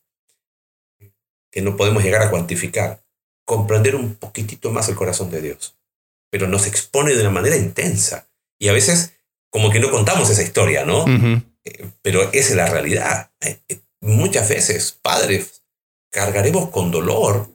que 1.50 1.62
no 1.62 1.76
podemos 1.76 2.02
llegar 2.02 2.22
a 2.22 2.30
cuantificar, 2.30 3.04
comprender 3.44 3.94
un 3.94 4.16
poquitito 4.16 4.70
más 4.70 4.88
el 4.88 4.96
corazón 4.96 5.30
de 5.30 5.40
Dios. 5.40 5.76
Pero 6.30 6.48
nos 6.48 6.66
expone 6.66 7.14
de 7.14 7.20
una 7.20 7.30
manera 7.30 7.56
intensa. 7.56 8.28
Y 8.58 8.68
a 8.68 8.72
veces 8.72 9.12
como 9.50 9.70
que 9.70 9.78
no 9.78 9.90
contamos 9.90 10.30
esa 10.30 10.42
historia, 10.42 10.84
¿no? 10.84 11.04
Eh, 11.64 11.90
pero 12.02 12.22
esa 12.32 12.50
es 12.50 12.56
la 12.56 12.66
realidad. 12.66 13.30
Eh, 13.40 13.60
eh, 13.68 13.80
muchas 14.00 14.48
veces 14.48 14.98
padres 15.00 15.62
cargaremos 16.14 16.70
con 16.70 16.92
dolor 16.92 17.48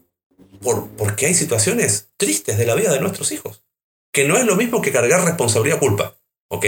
por, 0.62 0.89
porque 0.89 1.28
hay 1.28 1.34
situaciones 1.34 2.10
tristes 2.18 2.57
de 2.57 2.66
la 2.66 2.76
vida 2.76 2.91
de 2.91 2.99
nuestros 2.99 3.32
hijos. 3.32 3.64
Que 4.12 4.28
no 4.28 4.38
es 4.38 4.45
lo 4.45 4.57
mismo 4.57 4.82
que 4.82 4.91
cargar 4.91 5.24
responsabilidad 5.24 5.80
culpa. 5.80 6.18
¿Ok? 6.49 6.66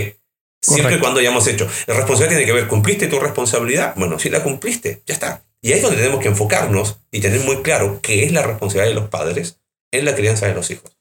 Siempre 0.61 0.95
y 0.95 0.99
cuando 0.99 1.19
hayamos 1.19 1.45
hecho. 1.47 1.67
La 1.87 1.95
responsabilidad 1.95 2.37
tiene 2.37 2.45
que 2.45 2.53
ver, 2.53 2.67
¿cumpliste 2.67 3.07
tu 3.07 3.19
responsabilidad? 3.19 3.93
Bueno, 3.97 4.19
si 4.19 4.29
la 4.29 4.41
cumpliste, 4.41 5.01
ya 5.05 5.13
está. 5.13 5.43
Y 5.61 5.71
ahí 5.71 5.79
es 5.79 5.81
donde 5.81 5.97
tenemos 5.97 6.21
que 6.21 6.29
enfocarnos 6.29 6.99
y 7.11 7.19
tener 7.19 7.41
muy 7.41 7.61
claro 7.61 7.99
qué 8.01 8.23
es 8.23 8.31
la 8.31 8.43
responsabilidad 8.43 8.95
de 8.95 9.01
los 9.01 9.09
padres 9.09 9.59
en 9.91 10.05
la 10.05 10.15
crianza 10.15 10.47
de 10.47 10.53
los 10.53 10.71
hijos. 10.71 10.97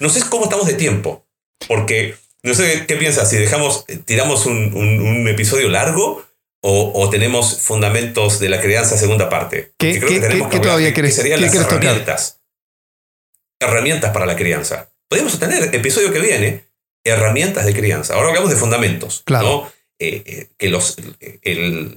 No 0.00 0.08
sé 0.08 0.22
cómo 0.30 0.44
estamos 0.44 0.66
de 0.66 0.74
tiempo, 0.74 1.26
porque 1.68 2.16
no 2.42 2.54
sé 2.54 2.86
qué 2.86 2.96
piensas, 2.96 3.28
si 3.28 3.36
dejamos, 3.36 3.84
tiramos 4.06 4.46
un, 4.46 4.72
un 4.74 5.28
episodio 5.28 5.68
largo 5.68 6.24
o, 6.66 7.10
tenemos 7.10 7.60
fundamentos 7.60 8.40
de 8.40 8.48
la 8.48 8.58
crianza 8.58 8.96
segunda 8.96 9.28
parte. 9.28 9.72
¿Qué, 9.78 9.98
creo 9.98 10.08
que 10.08 10.20
tenemos 10.20 10.48
que 10.48 10.60
todavía 10.60 10.94
querés, 10.94 11.14
serían 11.14 11.42
las 11.42 11.54
herramientas. 11.54 12.40
Herramientas 13.60 14.12
para 14.12 14.24
la 14.24 14.34
crianza. 14.34 14.90
Podríamos 15.08 15.38
tener, 15.38 15.74
episodio 15.74 16.10
que 16.10 16.20
viene, 16.20 16.64
herramientas 17.04 17.66
de 17.66 17.74
crianza. 17.74 18.14
Ahora 18.14 18.28
hablamos 18.28 18.48
de 18.48 18.56
fundamentos. 18.56 19.22
Claro. 19.26 19.70
Eh, 19.98 20.22
eh, 20.24 20.48
que 20.56 20.68
los, 20.70 20.96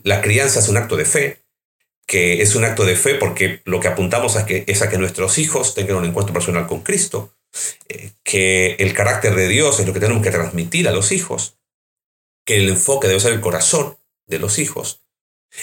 la 0.03 0.21
crianza 0.21 0.59
es 0.59 0.67
un 0.67 0.75
acto 0.75 0.97
de 0.97 1.05
fe, 1.05 1.45
que 2.05 2.41
es 2.41 2.53
un 2.55 2.65
acto 2.65 2.83
de 2.83 2.97
fe 2.97 3.15
porque 3.15 3.61
lo 3.63 3.79
que 3.79 3.87
apuntamos 3.87 4.35
a 4.35 4.45
que, 4.45 4.65
es 4.67 4.81
a 4.81 4.89
que 4.89 4.97
nuestros 4.97 5.37
hijos 5.37 5.75
tengan 5.75 5.95
un 5.95 6.05
encuentro 6.05 6.33
personal 6.33 6.67
con 6.67 6.81
Cristo, 6.81 7.33
eh, 7.87 8.11
que 8.21 8.75
el 8.79 8.93
carácter 8.93 9.33
de 9.33 9.47
Dios 9.47 9.79
es 9.79 9.87
lo 9.87 9.93
que 9.93 10.01
tenemos 10.01 10.23
que 10.23 10.31
transmitir 10.31 10.89
a 10.89 10.91
los 10.91 11.13
hijos, 11.13 11.57
que 12.45 12.57
el 12.57 12.67
enfoque 12.67 13.07
debe 13.07 13.21
ser 13.21 13.31
el 13.31 13.41
corazón, 13.41 13.96
de 14.27 14.39
los 14.39 14.59
hijos. 14.59 15.01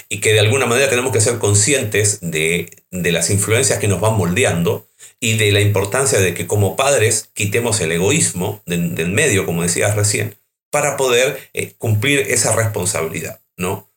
Y 0.09 0.21
que 0.21 0.33
de 0.33 0.41
alguna 0.41 0.67
manera 0.67 0.89
tenemos 0.89 1.13
que 1.13 1.21
ser 1.21 1.39
conscientes 1.39 2.19
de, 2.21 2.71
las 2.91 3.31
influencias 3.31 3.79
que 3.79 3.89
nos 3.89 4.01
van 4.01 4.17
moldeando 4.17 4.89
y 5.21 5.37
de 5.37 5.53
la 5.53 5.61
importancia 5.61 6.21
de 6.21 6.35
que 6.35 6.47
como 6.47 6.75
padres 6.75 7.31
quitemos 7.35 7.81
el 7.81 7.93
egoísmo 7.93 8.63
del, 8.67 9.11
medio, 9.11 9.47
como 9.47 9.63
decías 9.63 9.95
recién, 9.95 10.37
para 10.71 10.97
poder 10.97 11.51
eh, 11.53 11.75
cumplir 11.79 12.21
esa 12.21 12.57
responsabilidad. 12.57 13.41
¿no? 13.57 13.89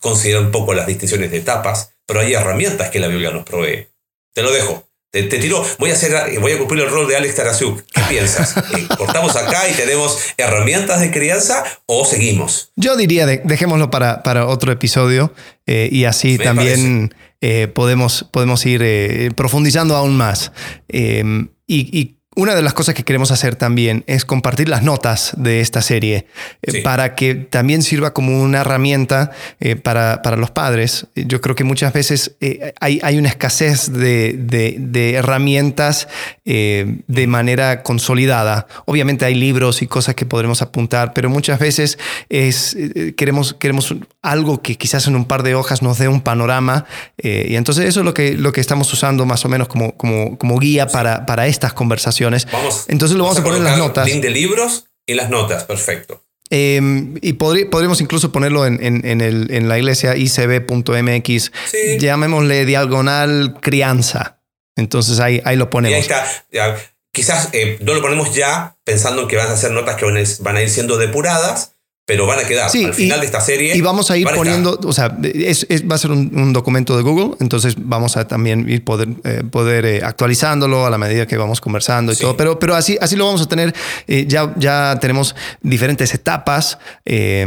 considera 0.00 0.40
un 0.40 0.50
poco 0.50 0.74
las 0.74 0.86
distinciones 0.86 1.30
de 1.30 1.38
etapas, 1.38 1.92
pero 2.04 2.20
hay 2.20 2.34
herramientas 2.34 2.90
que 2.90 3.00
la 3.00 3.08
Biblia 3.08 3.30
nos 3.30 3.44
provee. 3.44 3.88
Te 4.34 4.42
lo 4.42 4.52
dejo. 4.52 4.85
Te, 5.10 5.22
tiro, 5.22 5.64
voy 5.78 5.90
a, 5.90 5.94
hacer, 5.94 6.38
voy 6.40 6.52
a 6.52 6.58
cumplir 6.58 6.84
el 6.84 6.90
rol 6.90 7.08
de 7.08 7.16
Alex 7.16 7.36
Tarasuk. 7.36 7.82
¿Qué 7.92 8.02
piensas? 8.08 8.56
Eh, 8.56 8.86
¿Cortamos 8.98 9.34
acá 9.36 9.68
y 9.68 9.72
tenemos 9.72 10.18
herramientas 10.36 11.00
de 11.00 11.10
crianza 11.10 11.64
o 11.86 12.04
seguimos? 12.04 12.72
Yo 12.76 12.96
diría, 12.96 13.26
dejémoslo 13.26 13.90
para, 13.90 14.22
para 14.22 14.46
otro 14.46 14.72
episodio 14.72 15.32
eh, 15.66 15.88
y 15.90 16.04
así 16.04 16.38
también 16.38 17.14
eh, 17.40 17.68
podemos, 17.68 18.26
podemos 18.30 18.66
ir 18.66 19.34
profundizando 19.34 19.96
aún 19.96 20.16
más. 20.16 20.52
y, 20.88 21.38
y 21.66 22.15
una 22.36 22.54
de 22.54 22.60
las 22.60 22.74
cosas 22.74 22.94
que 22.94 23.02
queremos 23.02 23.30
hacer 23.30 23.56
también 23.56 24.04
es 24.06 24.26
compartir 24.26 24.68
las 24.68 24.82
notas 24.82 25.32
de 25.38 25.62
esta 25.62 25.80
serie 25.80 26.26
eh, 26.60 26.82
para 26.82 27.14
que 27.14 27.34
también 27.34 27.82
sirva 27.82 28.12
como 28.12 28.42
una 28.42 28.60
herramienta 28.60 29.30
eh, 29.58 29.74
para, 29.74 30.20
para, 30.20 30.36
los 30.36 30.50
padres. 30.50 31.06
Yo 31.14 31.40
creo 31.40 31.56
que 31.56 31.64
muchas 31.64 31.94
veces 31.94 32.36
eh, 32.42 32.74
hay, 32.78 33.00
hay, 33.02 33.16
una 33.16 33.30
escasez 33.30 33.90
de, 33.90 34.34
de, 34.36 35.14
herramientas 35.14 36.08
de 36.44 37.26
manera 37.26 37.82
consolidada. 37.82 38.66
Obviamente 38.84 39.24
hay 39.24 39.34
libros 39.34 39.80
y 39.80 39.86
cosas 39.86 40.14
que 40.14 40.26
podremos 40.26 40.60
apuntar, 40.60 41.14
pero 41.14 41.30
muchas 41.30 41.58
veces 41.58 41.98
es, 42.28 42.76
queremos, 43.16 43.54
queremos 43.54 43.94
algo 44.20 44.60
que 44.60 44.76
quizás 44.76 45.06
en 45.06 45.16
un 45.16 45.24
par 45.24 45.42
de 45.42 45.54
hojas 45.54 45.80
nos 45.80 45.98
dé 45.98 46.08
un 46.08 46.20
panorama. 46.20 46.84
y 47.16 47.56
entonces 47.56 47.86
eso 47.86 48.00
es 48.00 48.04
lo 48.04 48.12
que, 48.12 48.34
lo 48.34 48.52
que 48.52 48.60
estamos 48.60 48.92
usando 48.92 49.24
más 49.24 49.44
o 49.46 49.48
menos 49.48 49.68
como, 49.68 49.96
como, 49.96 50.36
como 50.36 50.58
guía 50.58 50.86
para, 50.86 51.24
para 51.24 51.46
estas 51.46 51.72
conversaciones 51.72 52.25
entonces 52.26 53.16
lo 53.16 53.24
vamos, 53.24 53.38
a 53.38 53.42
poner 53.42 53.58
en 53.58 53.64
las 53.64 53.78
notas. 53.78 54.06
Link 54.06 54.22
de 54.22 54.30
libros 54.30 54.86
y 55.06 55.14
las 55.14 55.30
notas, 55.30 55.64
perfecto. 55.64 56.22
Em, 56.48 57.16
y 57.22 57.32
podríamos 57.34 58.00
incluso 58.00 58.30
ponerlo 58.30 58.66
en, 58.66 58.78
en, 58.82 59.68
la 59.68 59.78
iglesia 59.78 60.16
icb.mx, 60.16 61.52
llamémosle 61.98 62.64
diagonal 62.64 63.58
crianza. 63.60 64.40
Entonces 64.76 65.18
ahí, 65.18 65.40
ahí 65.44 65.56
lo 65.56 65.70
ponemos. 65.70 65.92
Y 65.92 65.94
ahí 65.94 66.00
está. 66.02 66.26
Ya, 66.52 66.76
quizás 67.12 67.48
eh, 67.52 67.78
no 67.80 67.94
lo 67.94 68.02
ponemos 68.02 68.34
ya 68.34 68.76
pensando 68.84 69.22
en 69.22 69.28
que 69.28 69.36
van 69.36 69.50
a 69.50 69.56
ser 69.56 69.72
notas 69.72 69.96
que 69.96 70.04
van 70.04 70.56
a 70.56 70.62
ir 70.62 70.70
siendo 70.70 70.98
depuradas, 70.98 71.72
pero 72.06 72.24
van 72.24 72.38
a 72.38 72.44
quedar 72.44 72.70
Sí, 72.70 72.84
al 72.84 72.94
final 72.94 73.18
y- 73.18 73.20
de 73.20 73.26
esta 73.26 73.40
serie. 73.40 73.76
Y 73.76 73.80
vamos 73.80 74.12
a 74.12 74.16
ir 74.16 74.28
poniendo, 74.32 74.78
o 74.84 74.92
sea, 74.92 75.18
es, 75.24 75.66
es- 75.68 75.82
va 75.90 75.96
a 75.96 75.98
ser 75.98 76.12
un, 76.12 76.30
un 76.38 76.52
documento 76.52 76.96
de 76.96 77.02
Google, 77.02 77.36
entonces 77.40 77.74
vamos 77.76 78.16
a 78.16 78.28
también 78.28 78.68
ir 78.70 78.84
poder, 78.84 79.08
eh, 79.24 79.42
poder 79.50 79.84
eh, 79.84 80.00
actualizándolo 80.04 80.86
a 80.86 80.90
la 80.90 80.98
medida 80.98 81.26
que 81.26 81.36
vamos 81.36 81.60
conversando 81.60 82.12
y 82.12 82.14
Sí. 82.14 82.20
todo. 82.22 82.36
Pero, 82.36 82.60
pero 82.60 82.76
así, 82.76 82.96
así 83.00 83.16
lo 83.16 83.26
vamos 83.26 83.42
a 83.42 83.48
tener. 83.48 83.74
eh, 84.06 84.24
ya, 84.28 84.54
ya 84.56 84.98
tenemos 85.00 85.34
diferentes 85.62 86.14
etapas 86.14 86.78
y, 87.04 87.42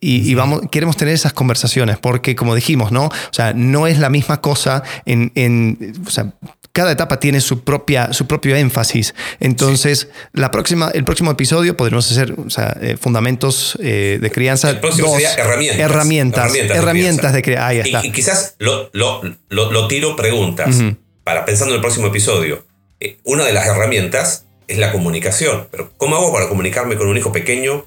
y 0.00 0.34
vamos, 0.34 0.62
queremos 0.70 0.96
tener 0.96 1.12
esas 1.12 1.34
conversaciones 1.34 1.98
porque, 1.98 2.34
como 2.34 2.54
dijimos, 2.54 2.90
¿no? 2.92 3.04
O 3.06 3.12
sea, 3.32 3.52
no 3.52 3.86
es 3.86 3.98
la 3.98 4.08
misma 4.08 4.40
cosa 4.40 4.82
en, 5.04 5.32
en 5.34 5.94
o 6.06 6.10
sea, 6.10 6.32
cada 6.72 6.92
etapa 6.92 7.18
tiene 7.18 7.40
su 7.40 7.64
propia 7.64 8.12
su 8.12 8.26
propio 8.26 8.54
énfasis. 8.56 9.14
Entonces, 9.40 10.08
la 10.32 10.50
próxima, 10.50 10.90
el 10.94 11.04
próximo 11.04 11.30
episodio 11.30 11.76
podremos 11.76 12.10
hacer 12.10 12.34
o 12.38 12.50
sea, 12.50 12.76
eh, 12.80 12.96
fundamentos 13.00 13.76
eh, 13.82 14.18
de 14.20 14.30
crianza. 14.30 14.70
El 14.70 14.80
próximo 14.80 15.08
dos. 15.08 15.16
sería 15.16 15.34
herramientas. 15.34 15.80
Herramientas. 15.80 16.52
Herramientas 16.76 17.32
de 17.32 17.42
crianza. 17.42 17.66
Ahí 17.68 17.76
Y- 17.78 17.80
está. 17.80 18.06
Y, 18.06 18.12
quizás 18.12 18.54
lo, 18.58 18.90
lo, 18.92 19.22
lo- 19.48 19.72
lo 19.72 19.88
tiro 19.88 20.14
preguntas 20.16 20.76
para 21.24 21.44
pensando 21.44 21.72
en 21.74 21.76
el 21.76 21.82
próximo 21.82 22.06
episodio. 22.08 22.64
Eh, 23.00 23.18
una 23.24 23.44
de 23.44 23.52
las 23.52 23.66
herramientas 23.66 24.44
es 24.68 24.78
la 24.78 24.92
comunicación. 24.92 25.68
Pero 25.70 25.90
¿cómo 25.96 26.16
hago 26.16 26.32
para 26.32 26.48
comunicarme 26.48 26.96
con 26.96 27.08
un 27.08 27.16
hijo 27.16 27.32
pequeño? 27.32 27.86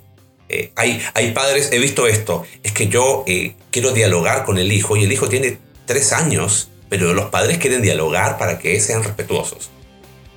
Hay, 0.75 1.01
hay 1.13 1.31
padres, 1.31 1.69
he 1.71 1.79
visto 1.79 2.07
esto, 2.07 2.43
es 2.61 2.73
que 2.73 2.89
yo 2.89 3.23
quiero 3.71 3.93
dialogar 3.93 4.43
con 4.43 4.57
el 4.57 4.73
hijo 4.73 4.97
y 4.97 5.05
el 5.05 5.11
hijo 5.13 5.29
tiene 5.29 5.57
tres 5.85 6.11
años, 6.11 6.70
pero 6.91 7.13
los 7.13 7.27
padres 7.29 7.57
quieren 7.57 7.81
dialogar 7.81 8.37
para 8.37 8.59
que 8.59 8.77
sean 8.81 9.01
respetuosos. 9.01 9.69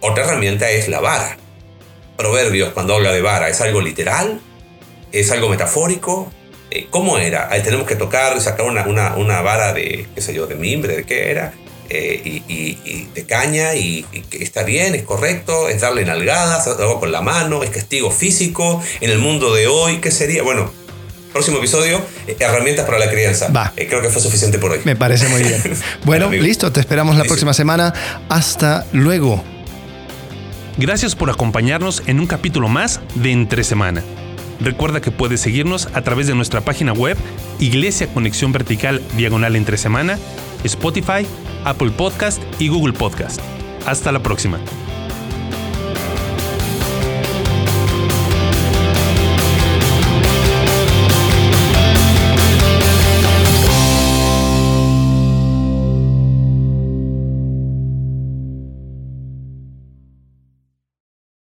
Otra 0.01 0.23
herramienta 0.25 0.71
es 0.71 0.87
la 0.89 1.01
vara. 1.01 1.37
Proverbios, 2.17 2.73
cuando 2.73 2.95
habla 2.95 3.11
de 3.11 3.21
vara, 3.23 3.49
¿es 3.49 3.61
algo 3.61 3.81
literal? 3.81 4.41
¿Es 5.11 5.33
algo 5.33 5.49
metafórico? 5.49 6.31
Eh, 6.71 6.87
¿Cómo 6.91 7.19
era? 7.19 7.49
Ahí 7.51 7.61
tenemos 7.65 7.89
que 7.89 7.97
tocar, 7.97 8.41
sacar 8.41 8.67
una, 8.67 8.87
una, 8.87 9.17
una 9.17 9.43
vara 9.43 9.73
de, 9.73 10.07
qué 10.15 10.21
sé 10.21 10.33
yo, 10.33 10.47
de 10.47 10.55
mimbre, 10.55 10.95
¿de 10.95 11.05
qué 11.05 11.33
era? 11.33 11.55
Eh, 11.91 12.23
y, 12.25 12.31
y- 12.47 12.79
y 12.85 13.09
de 13.13 13.27
caña, 13.27 13.75
y, 13.75 14.07
y 14.13 14.25
está 14.43 14.63
bien, 14.63 14.95
es 14.95 15.03
correcto, 15.03 15.69
es 15.69 15.81
darle 15.81 16.05
nalgadas, 16.05 16.69
algo 16.69 17.01
con 17.01 17.11
la 17.11 17.21
mano, 17.21 17.65
es 17.65 17.71
castigo 17.71 18.13
físico. 18.13 18.81
En 19.01 19.11
el 19.11 19.19
mundo 19.19 19.53
de 19.53 19.67
hoy, 19.67 19.99
¿qué 20.01 20.13
sería? 20.13 20.45
Bueno, 20.45 20.73
próximo 21.35 21.59
episodio, 21.59 22.01
eh, 22.29 22.37
herramientas 22.39 22.87
para 22.87 22.99
la 22.99 23.11
crianza. 23.11 23.49
Va. 23.49 23.73
Eh, 23.77 23.87
creo 23.89 24.01
que 24.01 24.09
fue 24.09 24.23
suficiente 24.23 24.59
por 24.59 24.71
hoy. 24.71 24.81
Me 24.85 24.97
parece 24.97 25.29
muy 25.29 25.43
bien. 25.43 25.61
Bueno, 26.05 26.31
listo. 26.31 26.71
Te 26.73 26.81
esperamos 26.81 27.17
la 27.17 27.25
próxima 27.25 27.53
semana. 27.53 27.93
Hasta 28.29 28.87
luego. 28.93 29.43
Gracias 30.77 31.15
por 31.15 31.31
acompañarnos 31.31 32.03
en 32.07 32.21
un 32.21 32.27
capítulo 32.27 32.69
más 32.69 33.01
de 33.17 33.33
Entre 33.33 33.65
Semana. 33.65 34.03
Recuerda 34.61 35.01
que 35.01 35.11
puedes 35.11 35.41
seguirnos 35.41 35.89
a 35.95 36.03
través 36.03 36.27
de 36.27 36.35
nuestra 36.35 36.61
página 36.61 36.93
web 36.93 37.17
Iglesia 37.59 38.07
Conexión 38.07 38.53
Vertical 38.53 39.03
Diagonal 39.17 39.57
Entre 39.57 39.77
Semana, 39.77 40.19
Spotify, 40.63 41.27
Apple 41.65 41.91
Podcast 41.91 42.41
y 42.59 42.69
Google 42.69 42.93
Podcast. 42.93 43.41
Hasta 43.87 44.13
la 44.13 44.23
próxima. 44.23 44.61